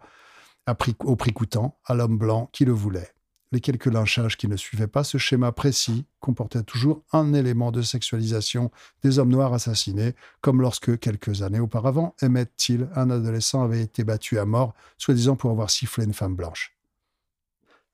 au 1.00 1.16
prix 1.16 1.32
coûtant 1.32 1.78
à 1.84 1.94
l'homme 1.94 2.16
blanc 2.16 2.48
qui 2.52 2.64
le 2.64 2.72
voulait. 2.72 3.10
Les 3.52 3.60
quelques 3.60 3.86
lynchages 3.86 4.36
qui 4.36 4.46
ne 4.46 4.56
suivaient 4.56 4.86
pas 4.86 5.02
ce 5.02 5.18
schéma 5.18 5.50
précis 5.50 6.06
comportaient 6.20 6.62
toujours 6.62 7.02
un 7.12 7.34
élément 7.34 7.72
de 7.72 7.82
sexualisation 7.82 8.70
des 9.02 9.18
hommes 9.18 9.30
noirs 9.30 9.52
assassinés, 9.52 10.14
comme 10.40 10.60
lorsque, 10.60 10.98
quelques 11.00 11.42
années 11.42 11.58
auparavant, 11.58 12.14
Emmett 12.22 12.54
Till, 12.56 12.88
un 12.94 13.10
adolescent, 13.10 13.64
avait 13.64 13.82
été 13.82 14.04
battu 14.04 14.38
à 14.38 14.44
mort, 14.44 14.74
soi-disant 14.98 15.34
pour 15.34 15.50
avoir 15.50 15.70
sifflé 15.70 16.04
une 16.04 16.14
femme 16.14 16.36
blanche. 16.36 16.76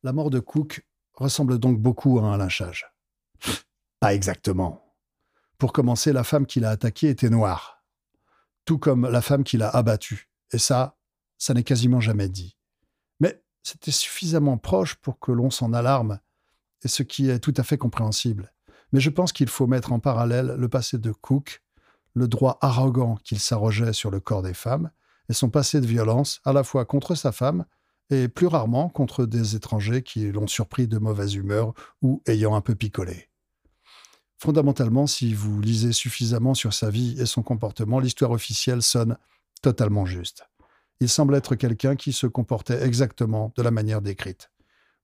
La 0.02 0.12
mort 0.12 0.28
de 0.28 0.40
Cook 0.40 0.86
ressemble 1.14 1.58
donc 1.58 1.80
beaucoup 1.80 2.18
à 2.18 2.24
un 2.24 2.36
lynchage. 2.36 2.92
Pas 3.98 4.14
exactement. 4.14 4.94
Pour 5.56 5.72
commencer, 5.72 6.12
la 6.12 6.24
femme 6.24 6.44
qui 6.44 6.60
l'a 6.60 6.70
attaqué 6.70 7.08
était 7.08 7.30
noire, 7.30 7.82
tout 8.66 8.78
comme 8.78 9.08
la 9.08 9.22
femme 9.22 9.42
qui 9.42 9.56
l'a 9.56 9.70
abattu. 9.70 10.28
Et 10.52 10.58
ça, 10.58 10.98
ça 11.38 11.54
n'est 11.54 11.64
quasiment 11.64 12.00
jamais 12.00 12.28
dit. 12.28 12.55
C'était 13.66 13.90
suffisamment 13.90 14.59
proche 14.59 14.94
pour 14.94 15.18
que 15.18 15.32
l'on 15.32 15.51
s'en 15.51 15.72
alarme, 15.72 16.20
et 16.84 16.88
ce 16.88 17.02
qui 17.02 17.30
est 17.30 17.40
tout 17.40 17.55
à 17.56 17.64
fait 17.64 17.78
compréhensible. 17.78 18.52
Mais 18.93 19.01
je 19.01 19.10
pense 19.10 19.32
qu'il 19.32 19.48
faut 19.48 19.66
mettre 19.66 19.90
en 19.90 19.98
parallèle 19.98 20.55
le 20.56 20.68
passé 20.68 20.98
de 20.98 21.10
Cook, 21.10 21.64
le 22.14 22.28
droit 22.28 22.59
arrogant 22.60 23.16
qu'il 23.24 23.40
s'arrogeait 23.40 23.93
sur 23.93 24.12
le 24.12 24.20
corps 24.20 24.43
des 24.43 24.55
femmes, 24.55 24.93
et 25.28 25.32
son 25.32 25.51
passé 25.51 25.80
de 25.80 25.86
violence, 25.86 26.40
à 26.44 26.52
la 26.52 26.62
fois 26.62 26.84
contre 26.84 27.16
sa 27.16 27.32
femme 27.32 27.64
et 28.09 28.28
plus 28.28 28.47
rarement 28.47 28.88
contre 28.88 29.26
des 29.26 29.56
étrangers 29.56 30.05
qui 30.05 30.30
l'ont 30.30 30.47
surpris 30.47 30.86
de 30.86 30.98
mauvaise 30.98 31.34
humeur 31.34 31.74
ou 32.02 32.22
ayant 32.28 32.55
un 32.55 32.60
peu 32.60 32.76
picolé. 32.76 33.30
Fondamentalement, 34.38 35.09
si 35.09 35.34
vous 35.34 35.60
lisez 35.60 35.90
suffisamment 35.90 36.55
sur 36.55 36.72
sa 36.72 36.88
vie 36.88 37.20
et 37.20 37.26
son 37.26 37.43
comportement, 37.43 37.98
l'histoire 37.98 38.30
officielle 38.30 38.82
sonne 38.82 39.18
totalement 39.60 40.06
juste. 40.06 40.47
Il 41.01 41.09
semble 41.09 41.35
être 41.35 41.55
quelqu'un 41.55 41.97
qui 41.97 42.12
se 42.12 42.27
comportait 42.27 42.82
exactement 42.82 43.52
de 43.56 43.62
la 43.62 43.70
manière 43.70 44.01
décrite. 44.01 44.51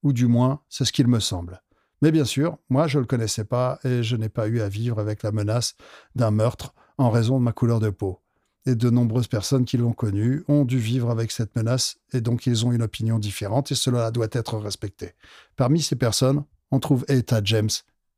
Ou 0.02 0.12
du 0.12 0.26
moins, 0.26 0.62
c'est 0.68 0.84
ce 0.84 0.92
qu'il 0.92 1.06
me 1.06 1.20
semble. 1.20 1.62
Mais 2.00 2.10
bien 2.10 2.24
sûr, 2.24 2.58
moi, 2.68 2.88
je 2.88 2.98
ne 2.98 3.02
le 3.02 3.06
connaissais 3.06 3.44
pas 3.44 3.78
et 3.84 4.02
je 4.02 4.16
n'ai 4.16 4.28
pas 4.28 4.48
eu 4.48 4.60
à 4.60 4.68
vivre 4.68 4.98
avec 4.98 5.22
la 5.22 5.32
menace 5.32 5.76
d'un 6.16 6.30
meurtre 6.30 6.74
en 6.98 7.10
raison 7.10 7.38
de 7.38 7.44
ma 7.44 7.52
couleur 7.52 7.78
de 7.78 7.90
peau. 7.90 8.20
Et 8.64 8.74
de 8.74 8.90
nombreuses 8.90 9.28
personnes 9.28 9.64
qui 9.64 9.76
l'ont 9.76 9.92
connu 9.92 10.44
ont 10.48 10.64
dû 10.64 10.78
vivre 10.78 11.10
avec 11.10 11.32
cette 11.32 11.54
menace 11.56 11.98
et 12.12 12.20
donc 12.20 12.46
ils 12.46 12.64
ont 12.64 12.72
une 12.72 12.82
opinion 12.82 13.18
différente 13.18 13.72
et 13.72 13.74
cela 13.74 14.10
doit 14.12 14.28
être 14.32 14.56
respecté. 14.58 15.14
Parmi 15.56 15.82
ces 15.82 15.96
personnes, 15.96 16.44
on 16.70 16.78
trouve 16.78 17.04
Etta 17.08 17.40
James, 17.44 17.70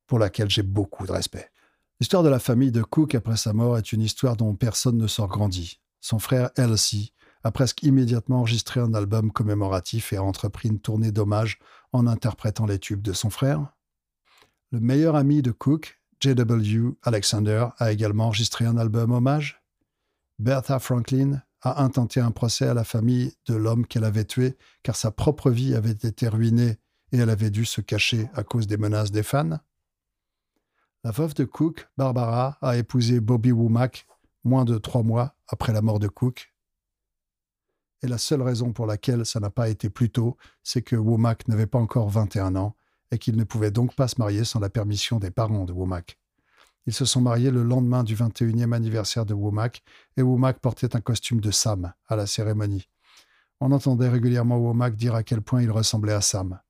pour 0.06 0.18
laquelle 0.18 0.50
j'ai 0.50 0.62
beaucoup 0.62 1.06
de 1.06 1.12
respect. 1.12 1.50
L'histoire 2.00 2.22
de 2.22 2.28
la 2.28 2.38
famille 2.38 2.72
de 2.72 2.82
Cook 2.82 3.14
après 3.14 3.36
sa 3.36 3.52
mort 3.52 3.78
est 3.78 3.92
une 3.92 4.02
histoire 4.02 4.36
dont 4.36 4.54
personne 4.54 4.98
ne 4.98 5.06
sort 5.06 5.28
grandi. 5.28 5.80
Son 6.00 6.18
frère 6.18 6.50
Elsie 6.56 7.12
a 7.44 7.52
presque 7.52 7.82
immédiatement 7.82 8.38
enregistré 8.40 8.80
un 8.80 8.94
album 8.94 9.30
commémoratif 9.30 10.12
et 10.12 10.16
a 10.16 10.22
entrepris 10.22 10.68
une 10.68 10.80
tournée 10.80 11.12
d'hommage 11.12 11.58
en 11.92 12.06
interprétant 12.06 12.66
les 12.66 12.78
tubes 12.78 13.02
de 13.02 13.12
son 13.12 13.30
frère. 13.30 13.74
Le 14.72 14.80
meilleur 14.80 15.14
ami 15.14 15.42
de 15.42 15.52
Cook, 15.52 16.00
J.W. 16.20 16.94
Alexander, 17.02 17.66
a 17.78 17.92
également 17.92 18.26
enregistré 18.26 18.64
un 18.64 18.78
album 18.78 19.12
hommage. 19.12 19.62
Bertha 20.38 20.78
Franklin 20.78 21.42
a 21.60 21.82
intenté 21.82 22.18
un 22.20 22.30
procès 22.30 22.66
à 22.66 22.74
la 22.74 22.84
famille 22.84 23.34
de 23.46 23.54
l'homme 23.54 23.86
qu'elle 23.86 24.04
avait 24.04 24.24
tué 24.24 24.56
car 24.82 24.96
sa 24.96 25.10
propre 25.10 25.50
vie 25.50 25.74
avait 25.74 25.90
été 25.90 26.28
ruinée 26.28 26.78
et 27.12 27.18
elle 27.18 27.30
avait 27.30 27.50
dû 27.50 27.64
se 27.66 27.80
cacher 27.80 28.28
à 28.34 28.42
cause 28.42 28.66
des 28.66 28.78
menaces 28.78 29.12
des 29.12 29.22
fans. 29.22 29.60
La 31.04 31.10
veuve 31.10 31.34
de 31.34 31.44
Cook, 31.44 31.88
Barbara, 31.98 32.56
a 32.62 32.78
épousé 32.78 33.20
Bobby 33.20 33.52
Womack 33.52 34.06
moins 34.42 34.64
de 34.64 34.78
trois 34.78 35.02
mois 35.02 35.36
après 35.48 35.74
la 35.74 35.82
mort 35.82 35.98
de 35.98 36.08
Cook. 36.08 36.53
Et 38.04 38.06
la 38.06 38.18
seule 38.18 38.42
raison 38.42 38.74
pour 38.74 38.84
laquelle 38.84 39.24
ça 39.24 39.40
n'a 39.40 39.48
pas 39.48 39.70
été 39.70 39.88
plus 39.88 40.10
tôt, 40.10 40.36
c'est 40.62 40.82
que 40.82 40.94
Womack 40.94 41.48
n'avait 41.48 41.66
pas 41.66 41.78
encore 41.78 42.10
21 42.10 42.54
ans 42.54 42.76
et 43.10 43.16
qu'il 43.16 43.34
ne 43.34 43.44
pouvait 43.44 43.70
donc 43.70 43.94
pas 43.94 44.08
se 44.08 44.16
marier 44.18 44.44
sans 44.44 44.60
la 44.60 44.68
permission 44.68 45.18
des 45.18 45.30
parents 45.30 45.64
de 45.64 45.72
Womack. 45.72 46.18
Ils 46.84 46.92
se 46.92 47.06
sont 47.06 47.22
mariés 47.22 47.50
le 47.50 47.62
lendemain 47.62 48.04
du 48.04 48.14
21e 48.14 48.74
anniversaire 48.74 49.24
de 49.24 49.32
Womack 49.32 49.82
et 50.18 50.22
Womack 50.22 50.58
portait 50.58 50.94
un 50.94 51.00
costume 51.00 51.40
de 51.40 51.50
Sam 51.50 51.94
à 52.06 52.14
la 52.14 52.26
cérémonie. 52.26 52.90
On 53.58 53.72
entendait 53.72 54.10
régulièrement 54.10 54.58
Womack 54.58 54.96
dire 54.96 55.14
à 55.14 55.22
quel 55.22 55.40
point 55.40 55.62
il 55.62 55.70
ressemblait 55.70 56.12
à 56.12 56.20
Sam. 56.20 56.60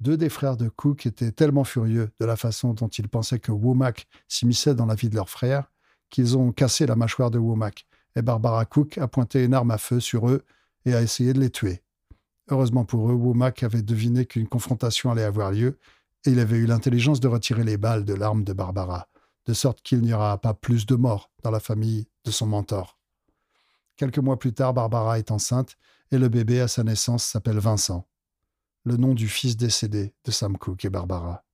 Deux 0.00 0.16
des 0.16 0.28
frères 0.28 0.56
de 0.56 0.68
Cook 0.68 1.06
étaient 1.06 1.30
tellement 1.30 1.62
furieux 1.62 2.10
de 2.18 2.26
la 2.26 2.34
façon 2.34 2.74
dont 2.74 2.88
ils 2.88 3.08
pensaient 3.08 3.38
que 3.38 3.52
Womack 3.52 4.08
s'immisçait 4.26 4.74
dans 4.74 4.86
la 4.86 4.96
vie 4.96 5.08
de 5.08 5.14
leur 5.14 5.30
frère 5.30 5.70
qu'ils 6.10 6.36
ont 6.36 6.50
cassé 6.50 6.84
la 6.84 6.96
mâchoire 6.96 7.30
de 7.30 7.38
Womack, 7.38 7.86
et 8.16 8.22
Barbara 8.22 8.64
Cook 8.64 8.98
a 8.98 9.06
pointé 9.06 9.44
une 9.44 9.54
arme 9.54 9.70
à 9.70 9.78
feu 9.78 10.00
sur 10.00 10.28
eux 10.28 10.42
et 10.84 10.94
a 10.94 11.02
essayé 11.02 11.32
de 11.32 11.40
les 11.40 11.50
tuer. 11.50 11.82
Heureusement 12.48 12.84
pour 12.84 13.10
eux, 13.10 13.14
Womack 13.14 13.62
avait 13.62 13.82
deviné 13.82 14.24
qu'une 14.24 14.48
confrontation 14.48 15.10
allait 15.10 15.22
avoir 15.22 15.52
lieu, 15.52 15.78
et 16.24 16.30
il 16.30 16.40
avait 16.40 16.56
eu 16.56 16.66
l'intelligence 16.66 17.20
de 17.20 17.28
retirer 17.28 17.64
les 17.64 17.76
balles 17.76 18.04
de 18.04 18.14
l'arme 18.14 18.44
de 18.44 18.52
Barbara, 18.52 19.08
de 19.44 19.52
sorte 19.52 19.82
qu'il 19.82 20.00
n'y 20.00 20.12
aura 20.12 20.38
pas 20.38 20.54
plus 20.54 20.86
de 20.86 20.94
morts 20.94 21.30
dans 21.42 21.50
la 21.50 21.60
famille 21.60 22.08
de 22.24 22.30
son 22.30 22.46
mentor. 22.46 22.98
Quelques 23.96 24.18
mois 24.18 24.38
plus 24.38 24.52
tard, 24.52 24.74
Barbara 24.74 25.18
est 25.18 25.30
enceinte, 25.30 25.76
et 26.10 26.18
le 26.18 26.28
bébé 26.28 26.60
à 26.60 26.68
sa 26.68 26.84
naissance 26.84 27.24
s'appelle 27.24 27.58
Vincent, 27.58 28.06
le 28.84 28.96
nom 28.96 29.12
du 29.12 29.28
fils 29.28 29.56
décédé 29.56 30.14
de 30.24 30.30
Sam 30.30 30.56
Cook 30.56 30.84
et 30.84 30.90
Barbara. 30.90 31.44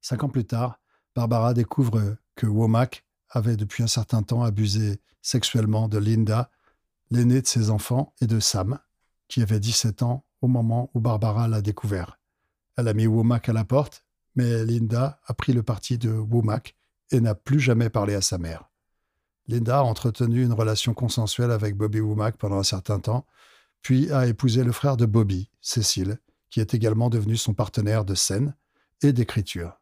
Cinq 0.00 0.24
ans 0.24 0.28
plus 0.28 0.44
tard, 0.44 0.80
Barbara 1.14 1.54
découvre 1.54 2.16
que 2.34 2.46
Womack 2.46 3.04
avait 3.34 3.56
depuis 3.56 3.82
un 3.82 3.88
certain 3.88 4.22
temps 4.22 4.42
abusé 4.42 5.00
sexuellement 5.20 5.88
de 5.88 5.98
Linda, 5.98 6.50
l'aîné 7.10 7.42
de 7.42 7.46
ses 7.46 7.70
enfants, 7.70 8.14
et 8.20 8.26
de 8.26 8.40
Sam, 8.40 8.78
qui 9.28 9.42
avait 9.42 9.60
17 9.60 10.02
ans 10.02 10.24
au 10.40 10.48
moment 10.48 10.90
où 10.94 11.00
Barbara 11.00 11.48
l'a 11.48 11.60
découvert. 11.60 12.18
Elle 12.76 12.88
a 12.88 12.94
mis 12.94 13.06
Womack 13.06 13.48
à 13.48 13.52
la 13.52 13.64
porte, 13.64 14.04
mais 14.36 14.64
Linda 14.64 15.20
a 15.26 15.34
pris 15.34 15.52
le 15.52 15.62
parti 15.62 15.98
de 15.98 16.10
Womack 16.10 16.76
et 17.10 17.20
n'a 17.20 17.34
plus 17.34 17.60
jamais 17.60 17.90
parlé 17.90 18.14
à 18.14 18.20
sa 18.20 18.38
mère. 18.38 18.70
Linda 19.46 19.78
a 19.78 19.82
entretenu 19.82 20.42
une 20.42 20.52
relation 20.52 20.94
consensuelle 20.94 21.50
avec 21.50 21.76
Bobby 21.76 22.00
Womack 22.00 22.36
pendant 22.36 22.58
un 22.58 22.64
certain 22.64 22.98
temps, 22.98 23.26
puis 23.82 24.10
a 24.10 24.26
épousé 24.26 24.64
le 24.64 24.72
frère 24.72 24.96
de 24.96 25.06
Bobby, 25.06 25.50
Cécile, 25.60 26.18
qui 26.50 26.60
est 26.60 26.72
également 26.72 27.10
devenu 27.10 27.36
son 27.36 27.52
partenaire 27.52 28.04
de 28.04 28.14
scène 28.14 28.54
et 29.02 29.12
d'écriture. 29.12 29.80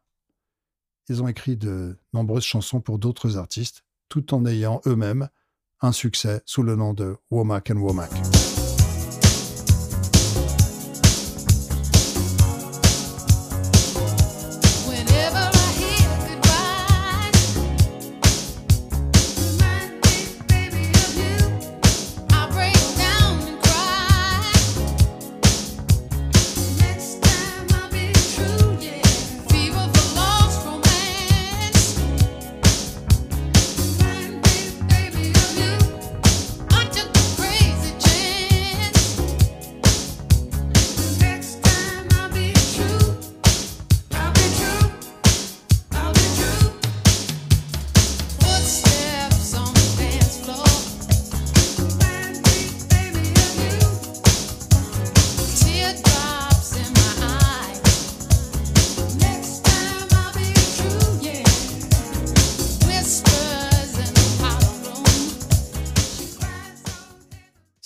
Ils 1.09 1.21
ont 1.21 1.27
écrit 1.27 1.57
de 1.57 1.97
nombreuses 2.13 2.45
chansons 2.45 2.81
pour 2.81 2.99
d'autres 2.99 3.37
artistes, 3.37 3.83
tout 4.09 4.33
en 4.33 4.45
ayant 4.45 4.81
eux-mêmes 4.85 5.29
un 5.81 5.91
succès 5.91 6.41
sous 6.45 6.63
le 6.63 6.75
nom 6.75 6.93
de 6.93 7.17
Womack 7.29 7.71
and 7.71 7.77
Womack. 7.77 8.11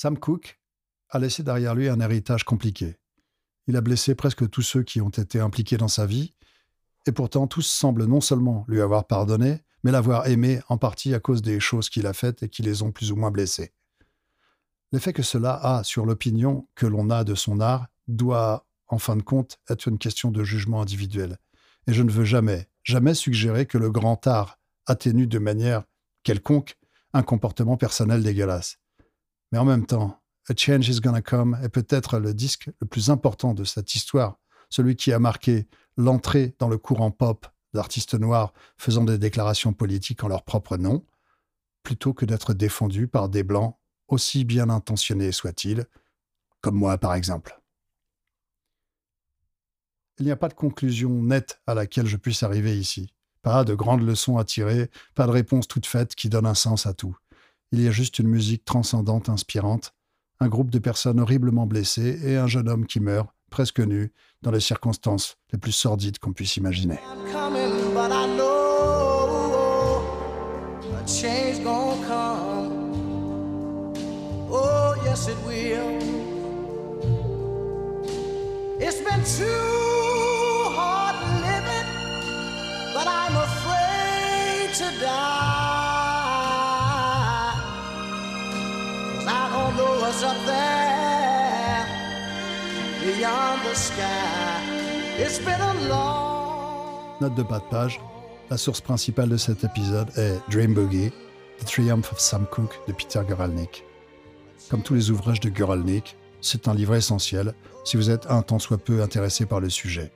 Sam 0.08 0.18
Cooke 0.18 0.58
a 1.10 1.20
laissé 1.20 1.44
derrière 1.44 1.76
lui 1.76 1.90
un 1.90 2.00
héritage 2.00 2.46
compliqué. 2.46 2.96
Il 3.68 3.76
a 3.76 3.82
blessé 3.82 4.16
presque 4.16 4.50
tous 4.50 4.62
ceux 4.62 4.82
qui 4.82 5.02
ont 5.02 5.10
été 5.10 5.42
impliqués 5.42 5.76
dans 5.76 5.90
sa 5.90 6.06
vie, 6.06 6.34
et 7.08 7.12
pourtant 7.12 7.46
tous 7.46 7.68
semblent 7.68 8.06
non 8.06 8.22
seulement 8.22 8.64
lui 8.70 8.80
avoir 8.80 9.06
pardonné, 9.06 9.66
mais 9.84 9.92
l'avoir 9.92 10.28
aimé 10.28 10.62
en 10.70 10.78
partie 10.78 11.14
à 11.14 11.20
cause 11.20 11.42
des 11.42 11.60
choses 11.60 11.90
qu'il 11.90 12.08
a 12.08 12.14
faites 12.14 12.44
et 12.44 12.48
qui 12.48 12.62
les 12.62 12.84
ont 12.84 12.94
plus 12.94 13.12
ou 13.12 13.18
moins 13.18 13.32
blessés. 13.32 13.74
L'effet 14.94 15.12
que 15.12 15.24
cela 15.24 15.56
a 15.56 15.84
sur 15.84 16.06
l'opinion 16.06 16.70
que 16.76 16.86
l'on 16.86 17.10
a 17.10 17.26
de 17.26 17.36
son 17.36 17.60
art 17.60 17.88
doit, 18.08 18.66
en 18.88 19.00
fin 19.00 19.18
de 19.18 19.24
compte, 19.24 19.60
être 19.70 19.90
une 19.90 20.00
question 20.00 20.32
de 20.32 20.46
jugement 20.46 20.82
individuel. 20.82 21.38
Et 21.86 21.94
je 21.94 22.02
ne 22.02 22.12
veux 22.12 22.24
jamais, 22.24 22.70
jamais 22.86 23.14
suggérer 23.14 23.66
que 23.66 23.78
le 23.78 23.92
grand 23.92 24.26
art 24.26 24.58
atténue 24.86 25.28
de 25.28 25.40
manière 25.40 25.84
quelconque 26.24 26.78
un 27.12 27.24
comportement 27.24 27.76
personnel 27.76 28.24
dégueulasse. 28.24 28.78
Mais 29.52 29.58
en 29.58 29.66
même 29.66 29.86
temps, 29.86 30.22
A 30.50 30.54
Change 30.56 30.88
is 30.90 31.00
Gonna 31.02 31.22
Come 31.22 31.58
est 31.62 31.70
peut-être 31.70 32.20
le 32.20 32.34
disque 32.34 32.70
le 32.80 32.88
plus 32.88 33.10
important 33.10 33.54
de 33.54 33.64
cette 33.64 33.96
histoire, 33.96 34.40
celui 34.70 34.96
qui 34.96 35.12
a 35.12 35.20
marqué 35.20 35.68
l'entrée 35.98 36.56
dans 36.60 36.70
le 36.70 36.78
courant 36.78 37.12
pop 37.12 37.48
d'artistes 37.74 38.14
noirs 38.14 38.54
faisant 38.78 39.04
des 39.04 39.18
déclarations 39.18 39.74
politiques 39.74 40.24
en 40.24 40.28
leur 40.28 40.44
propre 40.44 40.78
nom, 40.78 41.06
plutôt 41.84 42.14
que 42.14 42.26
d'être 42.26 42.54
défendus 42.54 43.08
par 43.08 43.30
des 43.30 43.44
blancs 43.44 43.78
aussi 44.08 44.46
bien 44.46 44.70
intentionnés 44.70 45.32
soient-ils, 45.32 45.86
comme 46.62 46.76
moi 46.76 46.98
par 46.98 47.14
exemple. 47.14 47.62
Il 50.20 50.26
n'y 50.26 50.32
a 50.32 50.38
pas 50.38 50.50
de 50.50 50.54
conclusion 50.54 51.12
nette 51.22 51.62
à 51.68 51.74
laquelle 51.74 52.08
je 52.08 52.18
puisse 52.18 52.42
arriver 52.42 52.78
ici. 52.78 53.14
Pas 53.42 53.64
de 53.64 53.76
grandes 53.76 54.02
leçons 54.02 54.38
à 54.38 54.46
tirer, 54.46 54.90
pas 55.14 55.28
de 55.28 55.32
réponse 55.32 55.68
toute 55.68 55.86
faite 55.86 56.16
qui 56.16 56.30
donne 56.30 56.48
un 56.48 56.56
sens 56.56 56.86
à 56.86 56.94
tout. 56.94 57.16
Il 57.72 57.82
y 57.82 57.88
a 57.88 57.92
juste 57.92 58.20
une 58.20 58.30
musique 58.30 58.64
transcendante, 58.64 59.28
inspirante, 59.28 59.94
un 60.40 60.48
groupe 60.48 60.70
de 60.70 60.80
personnes 60.80 61.20
horriblement 61.20 61.68
blessées 61.68 62.20
et 62.24 62.38
un 62.38 62.48
jeune 62.48 62.70
homme 62.70 62.86
qui 62.86 63.02
meurt, 63.02 63.30
presque 63.50 63.80
nu, 63.80 64.14
dans 64.42 64.52
les 64.52 64.62
circonstances 64.62 65.36
les 65.52 65.60
plus 65.60 65.74
sordides 65.74 66.20
qu'on 66.20 66.32
puisse 66.34 66.56
imaginer. 66.58 67.00
I'm 67.04 67.32
coming, 67.32 67.88
Note 97.20 97.36
de 97.36 97.44
bas 97.44 97.60
de 97.60 97.70
page. 97.70 98.00
La 98.50 98.58
source 98.58 98.80
principale 98.80 99.28
de 99.30 99.38
cet 99.38 99.64
épisode 99.64 100.10
est 100.18 100.40
Dream 100.50 100.74
Boogie, 100.74 101.12
The 101.60 101.66
Triumph 101.66 102.12
of 102.12 102.20
Sam 102.20 102.46
Cooke 102.50 102.80
de 102.88 102.94
Peter 102.94 103.22
Guralnick. 103.28 103.84
Comme 104.70 104.82
tous 104.82 104.94
les 104.94 105.12
ouvrages 105.12 105.40
de 105.40 105.50
Guralnick, 105.50 106.16
c'est 106.42 106.68
un 106.68 106.74
livre 106.74 106.96
essentiel 106.96 107.54
si 107.84 107.98
vous 107.98 108.10
êtes 108.10 108.28
un 108.28 108.42
tant 108.44 108.60
soit 108.60 108.78
peu 108.78 109.02
intéressé 109.02 109.46
par 109.46 109.60
le 109.60 109.70
sujet. 109.70 110.12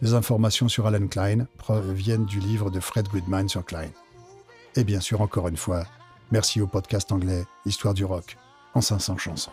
Les 0.00 0.14
informations 0.14 0.68
sur 0.68 0.86
Alan 0.86 1.06
Klein 1.06 1.46
proviennent 1.58 2.24
du 2.24 2.38
livre 2.38 2.70
de 2.70 2.80
Fred 2.80 3.08
Goodman 3.08 3.48
sur 3.48 3.64
Klein. 3.64 3.90
Et 4.76 4.84
bien 4.84 5.00
sûr, 5.00 5.20
encore 5.20 5.48
une 5.48 5.56
fois, 5.56 5.84
merci 6.30 6.60
au 6.60 6.66
podcast 6.66 7.12
anglais 7.12 7.44
Histoire 7.66 7.94
du 7.94 8.04
rock 8.04 8.36
en 8.74 8.80
500 8.80 9.18
chansons. 9.18 9.52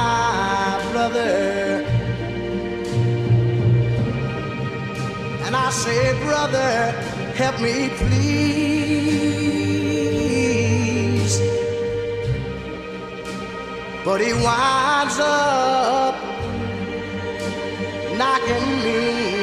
say, 5.71 6.13
brother, 6.23 6.91
help 7.35 7.59
me 7.61 7.89
please. 7.89 8.91
But 14.03 14.19
he 14.21 14.33
winds 14.33 15.19
up 15.19 16.15
knocking 18.17 18.83
me 18.83 19.40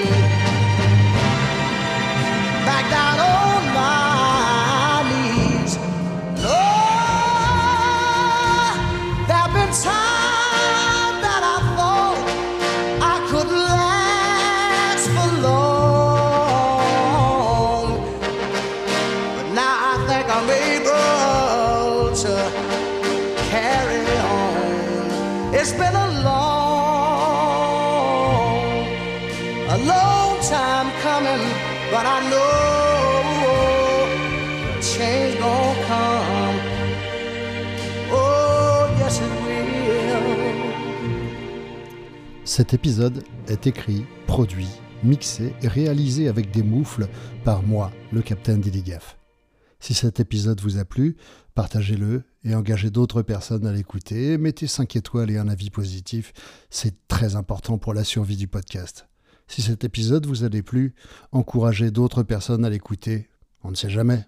Cet 42.59 42.74
épisode 42.74 43.22
est 43.47 43.68
écrit, 43.68 44.05
produit, 44.26 44.66
mixé 45.05 45.55
et 45.62 45.68
réalisé 45.68 46.26
avec 46.26 46.51
des 46.51 46.64
moufles 46.64 47.06
par 47.44 47.62
moi, 47.62 47.93
le 48.10 48.20
capitaine 48.20 48.60
Diligaf. 48.60 49.16
Si 49.78 49.94
cet 49.94 50.18
épisode 50.18 50.60
vous 50.60 50.76
a 50.76 50.85
plu, 50.85 51.16
partagez-le 51.55 52.24
et 52.43 52.56
engagez 52.56 52.90
d'autres 52.90 53.22
personnes 53.22 53.64
à 53.64 53.72
l'écouter. 53.72 54.39
Mettez 54.39 54.66
5 54.66 54.97
étoiles 54.97 55.30
et 55.30 55.39
un 55.39 55.47
avis 55.47 55.70
positif, 55.70 56.32
c'est 56.68 57.06
très 57.06 57.36
important 57.36 57.78
pour 57.78 57.94
la 57.94 58.02
survie 58.02 58.36
du 58.36 58.48
podcast. 58.48 59.06
Si 59.47 59.62
cet 59.62 59.85
épisode 59.85 60.26
vous 60.26 60.43
a 60.43 60.48
plu, 60.48 60.97
encouragez 61.30 61.93
d'autres 61.93 62.24
personnes 62.24 62.64
à 62.64 62.70
l'écouter. 62.70 63.28
On 63.62 63.70
ne 63.70 63.76
sait 63.76 63.89
jamais. 63.89 64.24